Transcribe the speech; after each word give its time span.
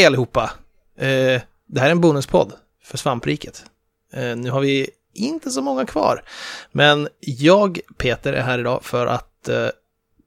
Hej 0.00 0.06
allihopa! 0.06 0.50
Eh, 0.96 1.42
det 1.66 1.80
här 1.80 1.86
är 1.86 1.90
en 1.90 2.00
bonuspodd 2.00 2.52
för 2.84 2.98
svampriket. 2.98 3.64
Eh, 4.12 4.36
nu 4.36 4.50
har 4.50 4.60
vi 4.60 4.90
inte 5.14 5.50
så 5.50 5.62
många 5.62 5.86
kvar, 5.86 6.22
men 6.72 7.08
jag, 7.20 7.80
Peter, 7.96 8.32
är 8.32 8.42
här 8.42 8.58
idag 8.58 8.84
för 8.84 9.06
att 9.06 9.48
eh, 9.48 9.68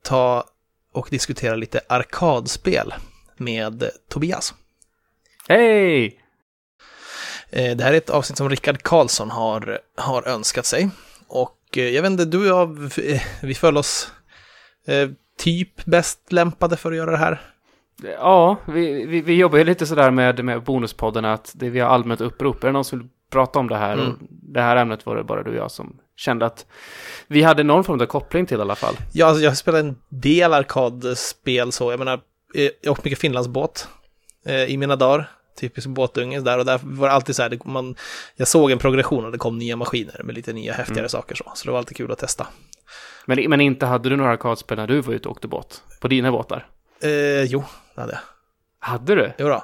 ta 0.03 0.43
och 0.91 1.07
diskutera 1.11 1.55
lite 1.55 1.81
arkadspel 1.89 2.93
med 3.37 3.89
Tobias. 4.09 4.53
Hej! 5.47 6.19
Eh, 7.49 7.77
det 7.77 7.83
här 7.83 7.93
är 7.93 7.97
ett 7.97 8.09
avsnitt 8.09 8.37
som 8.37 8.49
Rickard 8.49 8.81
Karlsson 8.81 9.31
har, 9.31 9.79
har 9.97 10.27
önskat 10.27 10.65
sig. 10.65 10.89
Och 11.27 11.77
eh, 11.77 11.89
jag 11.89 12.01
vet 12.01 12.11
inte, 12.11 12.25
du 12.25 12.39
och 12.51 12.59
jag, 12.59 12.99
eh, 12.99 13.21
vi 13.41 13.55
föll 13.55 13.77
oss 13.77 14.11
typ 15.37 15.85
bäst 15.85 16.31
lämpade 16.31 16.77
för 16.77 16.91
att 16.91 16.97
göra 16.97 17.11
det 17.11 17.17
här. 17.17 17.52
Ja, 18.01 18.57
vi, 18.65 19.05
vi, 19.05 19.21
vi 19.21 19.33
jobbar 19.35 19.57
ju 19.57 19.63
lite 19.63 19.85
sådär 19.85 20.11
med, 20.11 20.45
med 20.45 20.63
bonuspodden 20.63 21.25
att 21.25 21.51
det, 21.55 21.69
vi 21.69 21.79
har 21.79 21.89
allmänt 21.89 22.21
upprop. 22.21 22.63
Är 22.63 22.67
det 22.67 22.73
någon 22.73 22.85
som 22.85 22.99
vill 22.99 23.07
prata 23.31 23.59
om 23.59 23.67
det 23.67 23.77
här? 23.77 23.93
Mm. 23.93 24.17
Det 24.29 24.61
här 24.61 24.75
ämnet 24.75 25.05
var 25.05 25.15
det 25.15 25.23
bara 25.23 25.43
du 25.43 25.49
och 25.49 25.55
jag 25.55 25.71
som 25.71 25.97
kände 26.15 26.45
att 26.45 26.65
vi 27.27 27.43
hade 27.43 27.63
någon 27.63 27.83
form 27.83 28.01
av 28.01 28.05
koppling 28.05 28.45
till 28.45 28.57
i 28.57 28.61
alla 28.61 28.75
fall. 28.75 28.95
Ja, 29.13 29.25
alltså, 29.25 29.43
jag 29.43 29.57
spelat 29.57 29.79
en 29.79 29.95
del 30.09 30.53
arkadspel 30.53 31.71
så, 31.71 31.91
jag 31.91 31.99
menar, 31.99 32.19
eh, 32.55 32.69
jag 32.81 32.91
åkte 32.91 33.05
mycket 33.05 33.19
Finlandsbåt 33.19 33.87
eh, 34.45 34.63
i 34.63 34.77
mina 34.77 34.95
dagar. 34.95 35.29
Typisk 35.59 35.87
båtunge 35.87 36.39
där 36.39 36.59
och 36.59 36.65
där 36.65 36.79
var 36.83 37.07
det 37.07 37.13
alltid 37.13 37.35
så 37.35 37.41
här, 37.41 37.49
det, 37.49 37.65
man, 37.65 37.95
jag 38.35 38.47
såg 38.47 38.71
en 38.71 38.77
progression 38.77 39.25
och 39.25 39.31
det 39.31 39.37
kom 39.37 39.57
nya 39.59 39.75
maskiner 39.75 40.21
med 40.23 40.35
lite 40.35 40.53
nya 40.53 40.73
häftigare 40.73 40.99
Mm. 40.99 41.09
saker 41.09 41.35
så. 41.35 41.51
Så 41.55 41.65
det 41.65 41.71
var 41.71 41.77
alltid 41.77 41.97
kul 41.97 42.11
att 42.11 42.17
testa. 42.19 42.47
Men, 43.25 43.49
men 43.49 43.61
inte 43.61 43.85
hade 43.85 44.09
du 44.09 44.15
några 44.15 44.31
arkadspel 44.31 44.77
när 44.77 44.87
du 44.87 45.01
var 45.01 45.13
ute 45.13 45.27
och 45.27 45.31
åkte 45.31 45.47
båt? 45.47 45.81
På 46.01 46.07
dina 46.07 46.31
båtar? 46.31 46.67
Eh, 47.03 47.43
jo, 47.43 47.63
hade. 48.01 48.19
Hade 48.79 49.15
du? 49.15 49.33
Jo 49.37 49.47
då. 49.47 49.63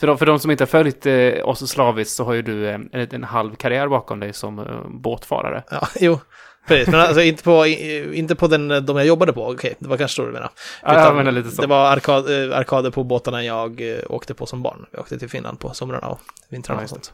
För 0.00 0.06
de, 0.06 0.18
för 0.18 0.26
de 0.26 0.38
som 0.38 0.50
inte 0.50 0.64
har 0.64 0.66
följt 0.66 1.06
eh, 1.06 1.48
oss 1.48 1.70
slaviskt 1.70 2.16
så 2.16 2.24
har 2.24 2.34
ju 2.34 2.42
du 2.42 2.68
eh, 2.68 2.74
en, 2.74 3.08
en 3.10 3.24
halv 3.24 3.54
karriär 3.54 3.88
bakom 3.88 4.20
dig 4.20 4.32
som 4.32 4.58
eh, 4.58 4.88
båtfarare. 4.88 5.62
Ja, 5.70 5.88
jo. 6.00 6.18
Precis, 6.66 6.88
men 6.88 7.00
alltså 7.00 7.22
inte 7.22 7.42
på, 7.42 7.66
inte 7.66 8.34
på 8.34 8.46
den, 8.46 8.86
de 8.86 8.96
jag 8.96 9.06
jobbade 9.06 9.32
på, 9.32 9.48
okej, 9.48 9.74
det 9.78 9.88
var 9.88 9.96
kanske 9.96 10.16
så 10.16 10.26
du 10.26 10.32
menar. 10.32 10.50
Ja, 10.82 10.94
jag 10.94 11.02
Utan 11.02 11.16
menar 11.16 11.32
lite 11.32 11.50
så. 11.50 11.62
Det 11.62 11.68
var 11.68 11.90
arkad, 11.90 12.50
eh, 12.50 12.58
arkader 12.58 12.90
på 12.90 13.04
båtarna 13.04 13.44
jag 13.44 13.90
eh, 13.90 13.98
åkte 14.08 14.34
på 14.34 14.46
som 14.46 14.62
barn. 14.62 14.86
Jag 14.90 15.00
åkte 15.00 15.18
till 15.18 15.28
Finland 15.28 15.60
på 15.60 15.74
somrarna 15.74 16.08
och 16.08 16.20
vintrarna 16.48 16.80
Ja, 16.80 16.84
och 16.84 16.90
sånt. 16.90 17.12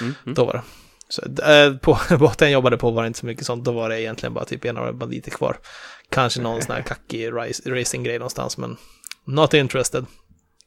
Mm, 0.00 0.14
mm. 0.24 0.34
Då 0.34 0.44
var 0.44 0.52
det. 0.52 0.62
Så, 1.08 1.22
eh, 1.52 1.76
på 1.76 1.98
båten 2.18 2.48
jag 2.48 2.52
jobbade 2.52 2.78
på 2.78 2.90
var 2.90 3.02
det 3.02 3.06
inte 3.06 3.18
så 3.18 3.26
mycket 3.26 3.46
sånt. 3.46 3.64
Då 3.64 3.72
var 3.72 3.88
det 3.88 4.00
egentligen 4.00 4.34
bara 4.34 4.44
typ 4.44 4.64
enarmade 4.64 4.92
banditer 4.92 5.30
kvar. 5.30 5.56
Kanske 6.08 6.40
någon 6.40 6.62
sån 6.62 6.74
här 6.74 6.82
kackig 6.82 7.30
racinggrej 7.66 8.18
någonstans, 8.18 8.58
men 8.58 8.76
not 9.24 9.54
interested. 9.54 10.06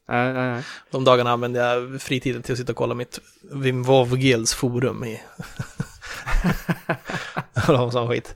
Nej, 0.08 0.34
nej, 0.34 0.52
nej. 0.52 0.64
De 0.92 1.04
dagarna 1.04 1.32
använde 1.32 1.60
jag 1.60 2.02
fritiden 2.02 2.42
till 2.44 2.52
att 2.54 2.60
sitta 2.60 2.72
och 2.72 2.78
kolla 2.78 2.94
mitt 2.96 3.20
Wim 3.54 3.84
Wovgils 3.84 4.54
forum 4.54 5.04
i... 5.04 5.22
och 7.68 7.92
sån 7.92 8.08
skit. 8.10 8.36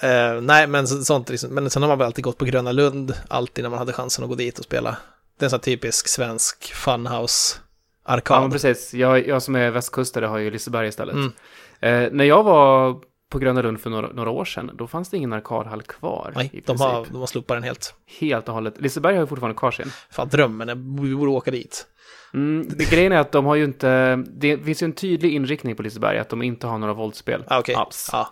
Eh, 0.00 0.40
nej, 0.40 0.66
men 0.66 0.88
så- 0.88 1.04
sånt 1.04 1.28
liksom. 1.28 1.50
Men 1.50 1.70
sen 1.70 1.82
har 1.82 1.88
man 1.88 1.98
väl 1.98 2.06
alltid 2.06 2.24
gått 2.24 2.38
på 2.38 2.44
Gröna 2.44 2.72
Lund, 2.72 3.14
alltid 3.28 3.64
när 3.64 3.70
man 3.70 3.78
hade 3.78 3.92
chansen 3.92 4.24
att 4.24 4.30
gå 4.30 4.36
dit 4.36 4.58
och 4.58 4.64
spela. 4.64 4.96
Det 5.38 5.42
är 5.42 5.46
en 5.46 5.50
sån 5.50 5.60
typisk 5.60 6.08
svensk 6.08 6.72
funhouse-arkad. 6.74 8.36
Ja, 8.36 8.40
men 8.40 8.50
precis. 8.50 8.94
Jag, 8.94 9.26
jag 9.26 9.42
som 9.42 9.56
är 9.56 9.70
västkustare 9.70 10.26
har 10.26 10.38
ju 10.38 10.50
Liseberg 10.50 10.88
istället. 10.88 11.14
Mm. 11.14 11.32
Eh, 11.80 12.12
när 12.12 12.24
jag 12.24 12.42
var 12.42 12.96
på 13.30 13.38
Gröna 13.38 13.62
Lund 13.62 13.80
för 13.80 13.90
några, 13.90 14.08
några 14.12 14.30
år 14.30 14.44
sedan, 14.44 14.70
då 14.74 14.86
fanns 14.86 15.10
det 15.10 15.16
ingen 15.16 15.32
arkadhall 15.32 15.82
kvar. 15.82 16.32
Nej, 16.36 16.62
de 16.66 16.80
har, 16.80 17.06
de 17.10 17.16
har 17.20 17.26
slopat 17.26 17.56
den 17.56 17.62
helt. 17.62 17.94
Helt 18.20 18.48
och 18.48 18.54
hållet. 18.54 18.80
Liseberg 18.80 19.14
har 19.14 19.20
ju 19.20 19.26
fortfarande 19.26 19.58
kvar 19.58 19.70
sin. 19.70 19.90
Fan, 20.10 20.28
drömmen, 20.28 20.96
vi 21.02 21.14
borde 21.14 21.30
åka 21.30 21.50
dit. 21.50 21.86
Mm, 22.34 22.68
det, 22.68 22.90
grejen 22.90 23.12
är 23.12 23.16
att 23.18 23.32
de 23.32 23.44
har 23.46 23.54
ju 23.54 23.64
inte, 23.64 24.16
det 24.16 24.58
finns 24.58 24.82
ju 24.82 24.84
en 24.84 24.92
tydlig 24.92 25.32
inriktning 25.34 25.76
på 25.76 25.82
Liseberg, 25.82 26.18
att 26.18 26.28
de 26.28 26.42
inte 26.42 26.66
har 26.66 26.78
några 26.78 26.92
våldsspel 26.94 27.44
Ah, 27.48 27.58
okej. 27.58 27.74
alls. 27.74 28.08
Ja, 28.12 28.30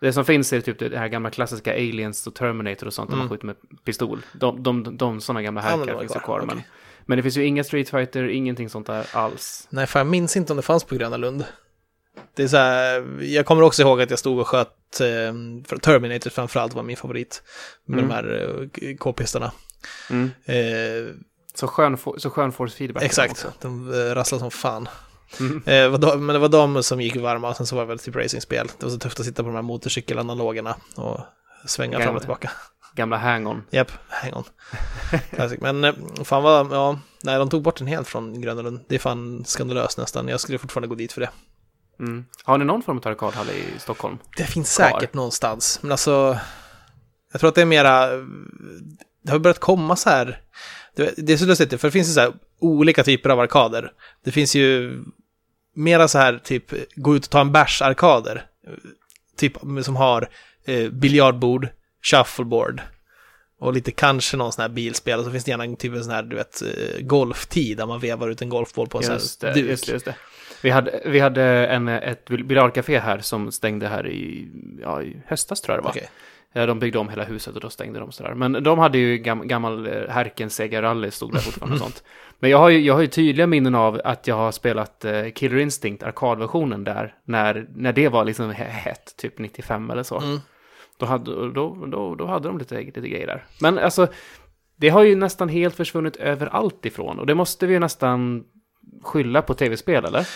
Det 0.00 0.12
som 0.12 0.24
finns 0.24 0.52
är 0.52 0.60
typ 0.60 0.78
det 0.78 0.98
här 0.98 1.08
gamla 1.08 1.30
klassiska 1.30 1.72
Aliens 1.72 2.26
och 2.26 2.34
Terminator 2.34 2.86
och 2.86 2.92
sånt, 2.94 3.10
där 3.10 3.16
man 3.16 3.26
Mm. 3.26 3.30
skjuter 3.30 3.46
med 3.46 3.56
pistol. 3.84 4.20
De, 4.32 4.62
de, 4.62 4.82
de, 4.82 4.96
de 4.96 5.20
sådana 5.20 5.42
gamla 5.42 5.60
härkar 5.60 5.98
finns 5.98 6.16
ju 6.16 6.20
kvar. 6.20 6.42
Men, 6.46 6.62
men 7.06 7.16
det 7.16 7.22
finns 7.22 7.36
ju 7.36 7.44
inga 7.44 7.64
Street 7.64 7.88
Fighter, 7.90 8.28
ingenting 8.28 8.68
sånt 8.68 8.86
där 8.86 9.06
alls. 9.12 9.66
nej, 9.70 9.86
för 9.86 10.00
jag 10.00 10.06
minns 10.06 10.36
inte 10.36 10.52
om 10.52 10.56
det 10.56 10.62
fanns 10.62 10.84
på 10.84 10.94
Gröna 10.94 11.16
Lund. 11.16 11.44
Det 12.34 12.42
är 12.42 12.48
så 12.48 12.56
här, 12.56 13.18
jag 13.22 13.46
kommer 13.46 13.62
också 13.62 13.82
ihåg 13.82 14.00
att 14.02 14.10
jag 14.10 14.18
stod 14.18 14.38
och 14.38 14.48
sköt, 14.48 15.00
eh, 15.00 15.78
Terminator 15.82 16.30
framförallt 16.30 16.74
var 16.74 16.82
min 16.82 16.96
favorit. 16.96 17.42
Med 17.86 17.98
Mm. 17.98 18.08
de 18.08 18.14
här 18.14 18.68
eh, 18.82 18.96
k-pistarna. 18.96 19.52
Mm. 20.10 20.30
Eh, 20.44 21.14
Så 21.54 21.66
skön, 21.66 21.96
fo- 21.96 22.18
så 22.18 22.30
skön 22.30 22.52
force 22.52 22.76
feedback. 22.76 23.02
exakt, 23.02 23.46
de 23.60 23.92
eh, 23.92 24.14
rasslade 24.14 24.40
som 24.40 24.50
fan. 24.50 24.88
Mm. 25.40 25.56
Eh, 25.66 26.16
men 26.18 26.26
det 26.26 26.38
var 26.38 26.48
de 26.48 26.82
som 26.82 27.00
gick 27.00 27.16
varma 27.16 27.48
och 27.50 27.56
sen 27.56 27.66
så 27.66 27.76
var 27.76 27.82
det 27.82 27.88
väl 27.88 27.98
typ 27.98 28.16
racingspel. 28.16 28.66
Det 28.78 28.86
var 28.86 28.90
så 28.90 28.98
tufft 28.98 29.20
att 29.20 29.26
sitta 29.26 29.42
på 29.42 29.48
de 29.48 29.54
här 29.54 29.62
motorcykelanalogerna 29.62 30.76
och 30.96 31.20
svänga 31.66 31.92
fram 31.96 32.00
Gamla. 32.04 32.16
och 32.16 32.20
tillbaka. 32.22 32.50
Gamla 32.94 33.16
hang-on. 33.16 33.62
Japp, 33.70 33.90
hang 34.08 34.32
on. 34.34 34.44
Classic. 35.30 35.60
Men 35.60 35.84
eh, 35.84 35.94
fan 36.24 36.42
vad, 36.42 36.72
ja, 36.72 37.00
nej 37.22 37.38
de 37.38 37.48
tog 37.50 37.62
bort 37.62 37.76
den 37.78 37.86
helt 37.86 38.08
från 38.08 38.40
Gröna 38.40 38.62
Lund. 38.62 38.80
Det 38.88 38.94
är 38.94 38.98
fan 38.98 39.44
skandalöst 39.46 39.98
nästan. 39.98 40.28
Jag 40.28 40.40
skulle 40.40 40.58
fortfarande 40.58 40.88
gå 40.88 40.94
dit 40.94 41.12
för 41.12 41.20
det. 41.20 41.30
Mm. 42.00 42.24
Har 42.44 42.58
ni 42.58 42.64
någon 42.64 42.82
form 42.82 42.98
av 42.98 43.08
arkadhall 43.08 43.50
i 43.50 43.78
Stockholm? 43.78 44.18
Det 44.36 44.44
finns 44.44 44.76
Kvar. 44.76 44.90
säkert 44.90 45.14
någonstans, 45.14 45.78
men 45.82 45.92
alltså, 45.92 46.38
jag 47.32 47.40
tror 47.40 47.48
att 47.48 47.54
det 47.54 47.62
är 47.62 47.66
mera, 47.66 48.06
det 49.22 49.30
har 49.30 49.38
börjat 49.38 49.58
komma 49.58 49.96
så 49.96 50.10
här, 50.10 50.40
det, 51.16 51.32
är 51.32 51.36
så 51.36 51.46
lustigt, 51.46 51.80
för 51.80 51.88
det 51.88 51.92
finns 51.92 52.08
ju 52.08 52.12
så 52.12 52.20
här 52.20 52.32
olika 52.58 53.04
typer 53.04 53.30
av 53.30 53.40
arkader. 53.40 53.92
Det 54.24 54.32
finns 54.32 54.54
ju 54.54 54.98
mera 55.74 56.08
så 56.08 56.18
här, 56.18 56.40
typ, 56.44 56.72
gå 56.96 57.16
ut 57.16 57.24
och 57.24 57.30
ta 57.30 57.40
en 57.40 57.52
bärs-arkader. 57.52 58.46
Typ 59.36 59.56
som 59.82 59.96
har 59.96 60.28
eh, 60.64 60.90
biljardbord, 60.90 61.68
shuffleboard 62.02 62.82
och 63.60 63.72
lite 63.72 63.90
kanske 63.90 64.36
någon 64.36 64.52
sån 64.52 64.62
här 64.62 64.68
bilspel. 64.68 65.18
Och 65.18 65.24
så 65.24 65.30
finns 65.30 65.44
det 65.44 65.50
gärna 65.50 65.64
en 65.64 65.76
typ 65.76 65.96
av 65.96 66.02
sån 66.02 66.12
här, 66.12 66.22
du 66.22 66.36
vet, 66.36 66.62
eh, 66.62 67.00
golftid 67.00 67.76
där 67.76 67.86
man 67.86 68.00
vevar 68.00 68.28
ut 68.28 68.42
en 68.42 68.48
golfboll 68.48 68.88
på 68.88 68.98
en 68.98 69.04
sån 69.04 69.12
här 69.12 69.54
duk. 69.54 69.66
just 69.66 69.86
det, 69.86 69.92
just 69.92 70.04
det. 70.04 70.14
Vi 70.62 70.70
hade, 70.70 71.00
vi 71.04 71.20
hade 71.20 71.42
en, 71.66 71.88
ett 71.88 72.28
biljardcafé 72.28 72.98
här 72.98 73.18
som 73.18 73.52
stängde 73.52 73.88
här 73.88 74.06
i, 74.08 74.48
ja, 74.82 75.02
i 75.02 75.16
höstas 75.26 75.60
tror 75.60 75.76
jag 75.76 75.82
det 75.82 75.84
var. 75.84 75.90
Okej. 75.90 76.08
Ja, 76.52 76.66
de 76.66 76.78
byggde 76.78 76.98
om 76.98 77.08
hela 77.08 77.24
huset 77.24 77.54
och 77.54 77.60
då 77.60 77.70
stängde 77.70 78.00
de 78.00 78.12
sådär. 78.12 78.34
Men 78.34 78.52
de 78.52 78.78
hade 78.78 78.98
ju 78.98 79.18
gam, 79.18 79.48
gammal 79.48 79.86
eh, 79.86 80.08
Härken 80.08 80.50
Sega 80.50 80.82
Rally 80.82 81.10
stod 81.10 81.32
där 81.32 81.40
fortfarande 81.40 81.74
och 81.74 81.80
sånt. 81.82 82.02
Men 82.38 82.50
jag 82.50 82.58
har 82.58 82.68
ju, 82.68 82.80
jag 82.80 82.94
har 82.94 83.00
ju 83.00 83.06
tydliga 83.06 83.46
minnen 83.46 83.74
av 83.74 84.00
att 84.04 84.26
jag 84.26 84.34
har 84.36 84.52
spelat 84.52 85.04
eh, 85.04 85.28
Killer 85.34 85.58
Instinct, 85.58 86.02
arkadversionen 86.02 86.84
där, 86.84 87.14
när, 87.24 87.66
när 87.74 87.92
det 87.92 88.08
var 88.08 88.24
liksom 88.24 88.50
he- 88.52 88.68
hett, 88.68 89.16
typ 89.16 89.38
95 89.38 89.90
eller 89.90 90.02
så. 90.02 90.20
Mm. 90.20 90.38
Då, 90.98 91.06
hade, 91.06 91.52
då, 91.52 91.86
då, 91.86 92.14
då 92.14 92.26
hade 92.26 92.48
de 92.48 92.58
lite, 92.58 92.80
lite 92.80 93.00
grejer 93.00 93.26
där. 93.26 93.44
Men 93.60 93.78
alltså, 93.78 94.06
det 94.76 94.88
har 94.88 95.02
ju 95.02 95.16
nästan 95.16 95.48
helt 95.48 95.74
försvunnit 95.74 96.16
överallt 96.16 96.86
ifrån. 96.86 97.18
Och 97.18 97.26
det 97.26 97.34
måste 97.34 97.66
vi 97.66 97.72
ju 97.72 97.78
nästan 97.80 98.44
skylla 99.02 99.42
på 99.42 99.54
tv-spel, 99.54 100.04
eller? 100.04 100.28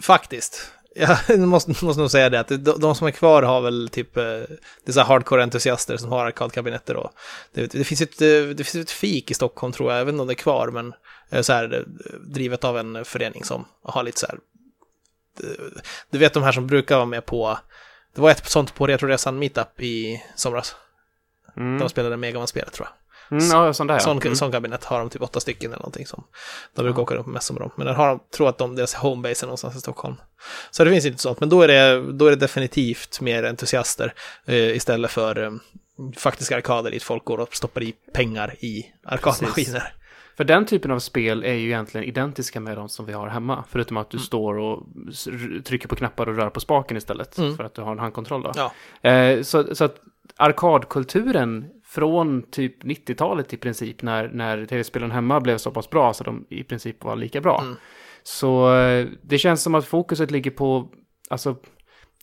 Faktiskt. 0.00 0.72
Jag 1.28 1.38
måste, 1.38 1.84
måste 1.84 2.00
nog 2.00 2.10
säga 2.10 2.30
det, 2.30 2.40
att 2.40 2.48
de, 2.48 2.80
de 2.80 2.94
som 2.94 3.06
är 3.06 3.10
kvar 3.10 3.42
har 3.42 3.60
väl 3.60 3.88
typ, 3.88 4.16
eh, 4.16 4.22
det 4.22 4.86
är 4.86 4.92
så 4.92 5.00
här 5.00 5.06
hardcore-entusiaster 5.06 5.96
som 5.96 6.12
har 6.12 6.26
arkadkabinetter 6.26 6.96
och 6.96 7.10
det, 7.52 7.72
det, 7.72 7.84
finns 7.84 8.00
ett, 8.00 8.22
eh, 8.22 8.28
det 8.28 8.64
finns 8.64 8.74
ett 8.74 8.90
fik 8.90 9.30
i 9.30 9.34
Stockholm 9.34 9.72
tror 9.72 9.92
jag, 9.92 10.08
inte 10.08 10.20
om 10.20 10.26
det 10.26 10.32
är 10.32 10.34
kvar, 10.34 10.68
men 10.68 10.94
eh, 11.30 11.42
så 11.42 11.52
här, 11.52 11.84
drivet 12.20 12.64
av 12.64 12.78
en 12.78 13.04
förening 13.04 13.44
som 13.44 13.64
har 13.82 14.02
lite 14.02 14.18
så 14.18 14.26
här, 14.26 14.38
du 16.10 16.18
vet 16.18 16.34
de 16.34 16.42
här 16.42 16.52
som 16.52 16.66
brukar 16.66 16.96
vara 16.96 17.06
med 17.06 17.26
på, 17.26 17.58
det 18.14 18.20
var 18.20 18.30
ett 18.30 18.50
sånt 18.50 18.74
på 18.74 18.86
Retroresan 18.86 19.38
Meetup 19.38 19.80
i 19.80 20.22
somras, 20.36 20.76
Mm. 21.56 21.78
de 21.78 21.88
spelade 21.88 22.16
Megaman-spelet 22.16 22.72
tror 22.72 22.88
jag. 22.88 22.94
Mm, 23.32 23.44
ja, 23.50 23.72
sån 23.72 23.86
där 23.86 23.94
ja. 23.94 24.00
Sån, 24.00 24.18
Mm. 24.22 24.34
sån 24.36 24.52
kabinett 24.52 24.84
har 24.84 24.98
de 24.98 25.10
typ 25.10 25.22
åtta 25.22 25.40
stycken 25.40 25.70
eller 25.70 25.78
någonting 25.80 26.06
som 26.06 26.24
de 26.74 26.82
brukar 26.82 27.02
åka 27.02 27.14
runt 27.14 27.24
på 27.24 27.30
mässor 27.30 27.54
med 27.54 27.62
dem. 27.62 27.70
Men 27.76 27.86
den 27.86 27.96
har 27.96 28.08
de, 28.08 28.20
tror 28.36 28.48
att 28.48 28.58
de, 28.58 28.74
deras 28.76 28.94
homebase 28.94 29.44
är 29.44 29.46
någonstans 29.46 29.76
i 29.76 29.80
Stockholm. 29.80 30.16
Så 30.70 30.84
det 30.84 30.90
finns 30.90 31.06
inte 31.06 31.18
sånt, 31.22 31.40
men 31.40 31.48
då 31.48 31.62
är 31.62 31.68
det, 31.68 32.12
då 32.12 32.26
är 32.26 32.30
det 32.30 32.36
definitivt 32.36 33.20
mer 33.20 33.44
entusiaster 33.44 34.14
eh, 34.46 34.76
istället 34.76 35.10
för 35.10 35.42
eh, 35.44 35.50
faktiska 36.16 36.56
arkader 36.56 36.90
dit 36.90 37.02
folk 37.02 37.24
går 37.24 37.38
och 37.40 37.54
stoppar 37.56 37.82
i 37.82 37.94
pengar 38.14 38.54
i 38.64 38.86
arkadmaskiner. 39.04 39.92
För 40.36 40.44
den 40.44 40.66
typen 40.66 40.90
av 40.90 40.98
spel 40.98 41.44
är 41.44 41.52
ju 41.54 41.66
egentligen 41.66 42.06
identiska 42.06 42.60
med 42.60 42.76
de 42.76 42.88
som 42.88 43.06
vi 43.06 43.12
har 43.12 43.28
hemma. 43.28 43.64
Förutom 43.70 43.96
att 43.96 44.10
du 44.10 44.16
Mm. 44.16 44.24
står 44.24 44.58
och 44.58 44.82
trycker 45.64 45.88
på 45.88 45.96
knappar 45.96 46.28
och 46.28 46.36
rör 46.36 46.50
på 46.50 46.60
spaken 46.60 46.96
istället. 46.96 47.38
Mm. 47.38 47.56
För 47.56 47.64
att 47.64 47.74
du 47.74 47.82
har 47.82 47.92
en 47.92 47.98
handkontroll 47.98 48.42
då. 48.42 48.52
Ja. 48.54 49.10
Eh, 49.10 49.42
så, 49.42 49.74
så 49.74 49.84
att 49.84 49.96
arkadkulturen 50.36 51.64
från 51.94 52.42
typ 52.42 52.84
90-talet 52.84 53.52
i 53.52 53.56
princip, 53.56 54.02
när, 54.02 54.28
när 54.28 54.66
tv-spelen 54.66 55.10
hemma 55.10 55.40
blev 55.40 55.58
så 55.58 55.70
pass 55.70 55.90
bra 55.90 56.14
så 56.14 56.24
de 56.24 56.46
i 56.50 56.64
princip 56.64 57.04
var 57.04 57.16
lika 57.16 57.40
bra. 57.40 57.60
Mm. 57.60 57.76
Så 58.22 58.74
eh, 58.74 59.06
det 59.22 59.38
känns 59.38 59.62
som 59.62 59.74
att 59.74 59.86
fokuset 59.86 60.30
ligger 60.30 60.50
på 60.50 60.88
alltså, 61.30 61.56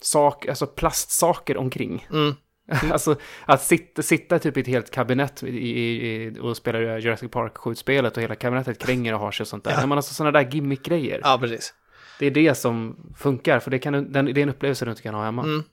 sak, 0.01 0.48
alltså 0.48 0.68
plastsaker 0.68 1.57
omkring. 1.57 2.07
Mm. 2.12 2.36
alltså 2.92 3.16
att 3.45 3.62
sitta, 3.62 4.01
sitta 4.01 4.39
typ 4.39 4.57
i 4.57 4.60
ett 4.60 4.68
helt 4.68 4.92
kabinett 4.92 5.44
i, 5.44 5.48
i, 5.48 6.39
och 6.42 6.57
spela 6.57 7.00
Jurassic 7.00 7.31
Park-skjutspelet 7.31 8.18
och 8.18 8.24
hela 8.24 8.36
kabinettet 8.36 8.80
kränger 8.80 9.13
och 9.13 9.19
har 9.19 9.31
sig 9.31 9.44
och 9.44 9.48
sånt 9.48 9.63
där. 9.63 9.71
Ja. 9.71 9.88
Men 9.88 9.98
alltså 9.98 10.13
sådana 10.13 10.39
där 10.39 10.51
gimmick-grejer. 10.51 11.21
Ja, 11.24 11.38
precis. 11.42 11.74
Det 12.19 12.25
är 12.25 12.31
det 12.31 12.56
som 12.56 12.95
funkar, 13.18 13.60
för 13.60 13.71
det, 13.71 13.80
kan, 13.80 14.12
den, 14.12 14.25
det 14.25 14.42
är 14.42 14.44
en 14.44 14.50
upplevelse 14.50 14.86
du 14.86 14.92
inte 14.92 15.04
kan 15.04 15.16
ha 15.16 15.24
hemma. 15.24 15.44
Mm. 15.44 15.63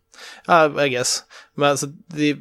Ja, 0.46 0.84
I 0.84 0.88
guess. 0.88 1.24
Men 1.54 1.70
alltså, 1.70 1.86
det, 1.86 2.36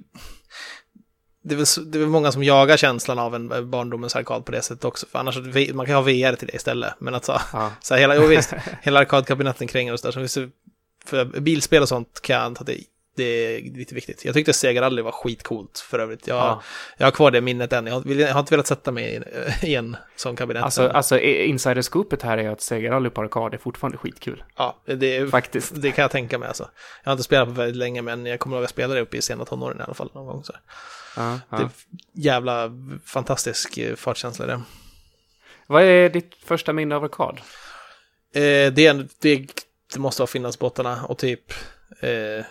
det, 1.45 1.55
är 1.55 1.57
väl, 1.57 1.91
det 1.91 1.97
är 1.97 1.99
väl 1.99 2.09
många 2.09 2.31
som 2.31 2.43
jagar 2.43 2.77
känslan 2.77 3.19
av 3.19 3.35
en 3.35 3.69
barndomens 3.69 4.15
arkad 4.15 4.45
på 4.45 4.51
det 4.51 4.61
sättet 4.61 4.85
också. 4.85 5.05
För 5.11 5.19
annars, 5.19 5.37
man 5.73 5.85
kan 5.85 5.95
ha 5.95 6.01
VR 6.01 6.35
till 6.35 6.47
det 6.47 6.55
istället. 6.55 6.93
Men 6.99 7.15
att 7.15 7.25
så, 7.25 7.41
ja. 7.53 7.71
så 7.81 7.93
här, 7.93 8.01
hela, 8.01 8.15
jo, 8.15 8.27
visst, 8.27 8.53
hela 8.81 8.99
arkadkabinetten 8.99 9.67
kränger 9.67 9.93
och 9.93 9.99
sådär. 9.99 10.49
för 11.05 11.25
bilspel 11.25 11.81
och 11.81 11.89
sånt 11.89 12.21
kan 12.21 12.35
jag 12.35 12.45
anta 12.45 12.59
att 12.61 12.67
det 12.67 12.77
det 13.15 13.23
är 13.23 13.61
lite 13.61 13.95
viktigt. 13.95 14.25
Jag 14.25 14.33
tyckte 14.33 14.53
Sega 14.53 14.81
Rally 14.81 15.01
var 15.01 15.11
skitcoolt 15.11 15.79
för 15.79 15.99
övrigt. 15.99 16.27
Jag, 16.27 16.37
ja. 16.37 16.61
jag 16.97 17.07
har 17.07 17.11
kvar 17.11 17.31
det 17.31 17.41
minnet 17.41 17.73
än. 17.73 17.87
Jag 17.87 17.93
har, 17.93 18.11
jag 18.11 18.33
har 18.33 18.39
inte 18.39 18.53
velat 18.53 18.67
sätta 18.67 18.91
mig 18.91 19.23
i, 19.61 19.75
en 19.75 19.97
sån 20.15 20.35
kabinett. 20.35 20.63
Alltså, 20.63 20.87
alltså 20.87 21.19
insiderscoopet 21.19 22.21
här 22.21 22.37
är 22.37 22.49
att 22.49 22.61
Sega 22.61 22.91
Rally 22.91 23.09
på 23.09 23.21
arkad 23.21 23.53
är 23.53 23.57
fortfarande 23.57 23.97
skitkul. 23.97 24.43
Ja, 24.55 24.81
det 24.85 25.17
är, 25.17 25.27
faktiskt. 25.27 25.81
Det 25.81 25.91
kan 25.91 26.01
jag 26.01 26.11
tänka 26.11 26.37
mig 26.37 26.47
alltså. 26.47 26.69
Jag 27.03 27.09
har 27.09 27.13
inte 27.13 27.23
spelat 27.23 27.47
på 27.47 27.53
väldigt 27.53 27.77
länge, 27.77 28.01
men 28.01 28.25
jag 28.25 28.39
kommer 28.39 28.55
ihåg 28.55 28.63
att 28.63 28.69
jag 28.69 28.69
spelade 28.69 29.01
uppe 29.01 29.17
i 29.17 29.21
sena 29.21 29.45
tonåren 29.45 29.79
i 29.79 29.83
alla 29.83 29.93
fall 29.93 30.11
någon 30.13 30.25
gång. 30.25 30.43
Så. 30.43 30.53
Ja, 31.15 31.39
ja. 31.49 31.57
Det 31.57 31.63
är 31.63 31.69
jävla 32.13 32.71
fantastisk 33.05 33.77
eh, 33.77 33.95
fartkänsla 33.95 34.45
det. 34.45 34.61
Vad 35.67 35.83
är 35.83 36.09
ditt 36.09 36.35
första 36.45 36.73
minne 36.73 36.95
av 36.95 37.03
arkad? 37.03 37.41
Eh, 38.33 38.73
det, 38.73 39.07
det, 39.19 39.47
det 39.93 39.99
måste 39.99 40.21
ha 40.21 40.27
finnas 40.27 40.59
båtarna 40.59 41.05
och 41.05 41.17
typ 41.17 41.53
eh, 41.99 42.45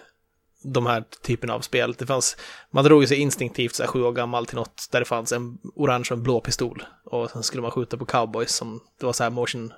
de 0.62 0.86
här 0.86 1.04
typerna 1.22 1.54
av 1.54 1.60
spel. 1.60 1.94
Det 1.98 2.06
fanns, 2.06 2.36
man 2.70 2.84
drog 2.84 3.08
sig 3.08 3.18
instinktivt 3.18 3.74
så 3.74 3.82
här, 3.82 3.90
sju 3.90 4.02
år 4.02 4.12
gammal 4.12 4.46
till 4.46 4.56
något 4.56 4.88
där 4.90 4.98
det 4.98 5.04
fanns 5.04 5.32
en 5.32 5.58
orange 5.74 6.06
och 6.10 6.16
en 6.16 6.22
blå 6.22 6.40
pistol. 6.40 6.84
Och 7.04 7.30
sen 7.30 7.42
skulle 7.42 7.62
man 7.62 7.70
skjuta 7.70 7.96
på 7.96 8.04
cowboys 8.04 8.52
som, 8.54 8.80
det 9.00 9.06
var 9.06 9.12
så 9.12 9.22
här 9.22 9.30
motion, 9.30 9.72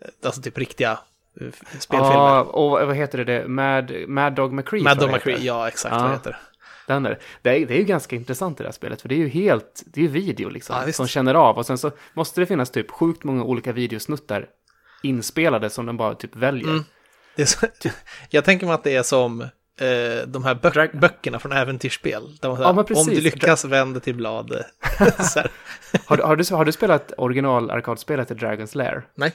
eh, 0.00 0.08
alltså 0.24 0.42
typ 0.42 0.58
riktiga 0.58 0.98
eh, 1.40 1.52
spelfilmer. 1.78 2.14
Ja, 2.14 2.42
och 2.42 2.70
vad 2.70 2.96
heter 2.96 3.24
det, 3.24 3.48
Mad, 3.48 3.92
Mad 4.08 4.34
Dog 4.34 4.52
McCree? 4.52 4.82
Mad 4.82 4.98
Dog 4.98 5.10
McCree, 5.10 5.38
ja 5.38 5.68
exakt 5.68 5.94
ja. 5.94 6.00
vad 6.00 6.10
det 6.10 6.14
heter. 6.14 6.38
Den 6.86 7.06
är, 7.06 7.18
det, 7.42 7.50
är, 7.50 7.66
det 7.66 7.74
är 7.74 7.78
ju 7.78 7.84
ganska 7.84 8.16
intressant 8.16 8.58
det 8.58 8.64
där 8.64 8.72
spelet, 8.72 9.02
för 9.02 9.08
det 9.08 9.14
är 9.14 9.18
ju 9.18 9.28
helt, 9.28 9.82
det 9.86 10.00
är 10.00 10.02
ju 10.02 10.08
video 10.10 10.48
liksom, 10.48 10.76
ja, 10.86 10.92
som 10.92 11.06
känner 11.06 11.34
av. 11.34 11.56
Och 11.56 11.66
sen 11.66 11.78
så 11.78 11.90
måste 12.14 12.40
det 12.40 12.46
finnas 12.46 12.70
typ 12.70 12.90
sjukt 12.90 13.24
många 13.24 13.44
olika 13.44 13.72
videosnuttar 13.72 14.46
inspelade 15.02 15.70
som 15.70 15.86
den 15.86 15.96
bara 15.96 16.14
typ 16.14 16.36
väljer. 16.36 16.68
Mm. 16.68 16.84
Så, 17.46 17.66
jag 18.30 18.44
tänker 18.44 18.66
mig 18.66 18.74
att 18.74 18.84
det 18.84 18.96
är 18.96 19.02
som 19.02 19.40
eh, 19.80 20.26
de 20.26 20.44
här 20.44 20.54
bö 20.54 20.88
böckerna 20.92 21.38
från 21.38 21.52
äventyrsspel. 21.52 22.36
Där 22.40 22.48
man 22.48 22.60
ja, 22.60 23.00
om 23.00 23.06
du 23.06 23.20
lyckas 23.20 23.64
vända 23.64 24.00
till 24.00 24.14
blad. 24.14 24.50
har, 26.06 26.18
har, 26.18 26.36
du, 26.36 26.54
har 26.54 26.64
du 26.64 26.72
spelat 26.72 27.12
original 27.18 27.70
arkadspelet 27.70 28.30
i 28.30 28.34
Dragon's 28.34 28.76
Lair? 28.76 29.06
Nej. 29.14 29.32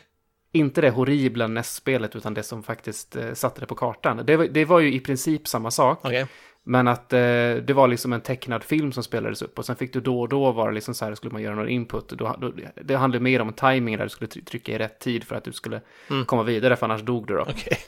Inte 0.54 0.82
det 0.82 0.90
horribla 0.90 1.48
NES-spelet, 1.48 2.16
utan 2.16 2.34
det 2.34 2.44
som 2.44 2.64
faktiskt 2.64 3.16
eh, 3.16 3.34
satte 3.34 3.60
det 3.60 3.66
på 3.66 3.76
kartan. 3.76 4.26
Det, 4.26 4.48
det, 4.48 4.66
var 4.66 4.80
ju 4.80 4.94
i 4.94 5.00
princip 5.00 5.48
samma 5.48 5.72
sak. 5.72 6.06
Okay. 6.06 6.26
Men 6.64 6.88
att 6.88 7.14
eh, 7.14 7.20
det 7.64 7.74
var 7.74 7.88
liksom 7.88 8.14
en 8.14 8.22
tecknad 8.22 8.64
film 8.64 8.92
som 8.92 9.04
spelades 9.04 9.42
upp 9.42 9.60
och 9.60 9.66
sen 9.66 9.76
fick 9.76 9.94
du 9.94 10.02
då 10.02 10.22
och 10.22 10.30
då 10.30 10.52
vara 10.52 10.72
liksom 10.72 10.94
så 10.94 11.06
här, 11.06 11.16
skulle 11.16 11.34
man 11.34 11.42
göra 11.42 11.56
någon 11.56 11.70
input. 11.70 12.10
Då, 12.10 12.36
då, 12.40 12.54
det 12.84 12.96
handlade 12.96 13.24
mer 13.24 13.42
om 13.42 13.54
timing 13.54 13.98
där 13.98 14.04
du 14.04 14.10
skulle 14.10 14.28
trycka 14.28 14.72
i 14.72 14.78
rätt 14.78 15.00
tid 15.00 15.24
för 15.24 15.36
att 15.36 15.44
du 15.44 15.52
skulle 15.52 15.82
mm. 16.10 16.26
komma 16.26 16.44
vidare, 16.44 16.76
för 16.76 16.86
annars 16.86 17.02
dog 17.02 17.28
du 17.28 17.34
då. 17.34 17.42
Okay. 17.42 17.78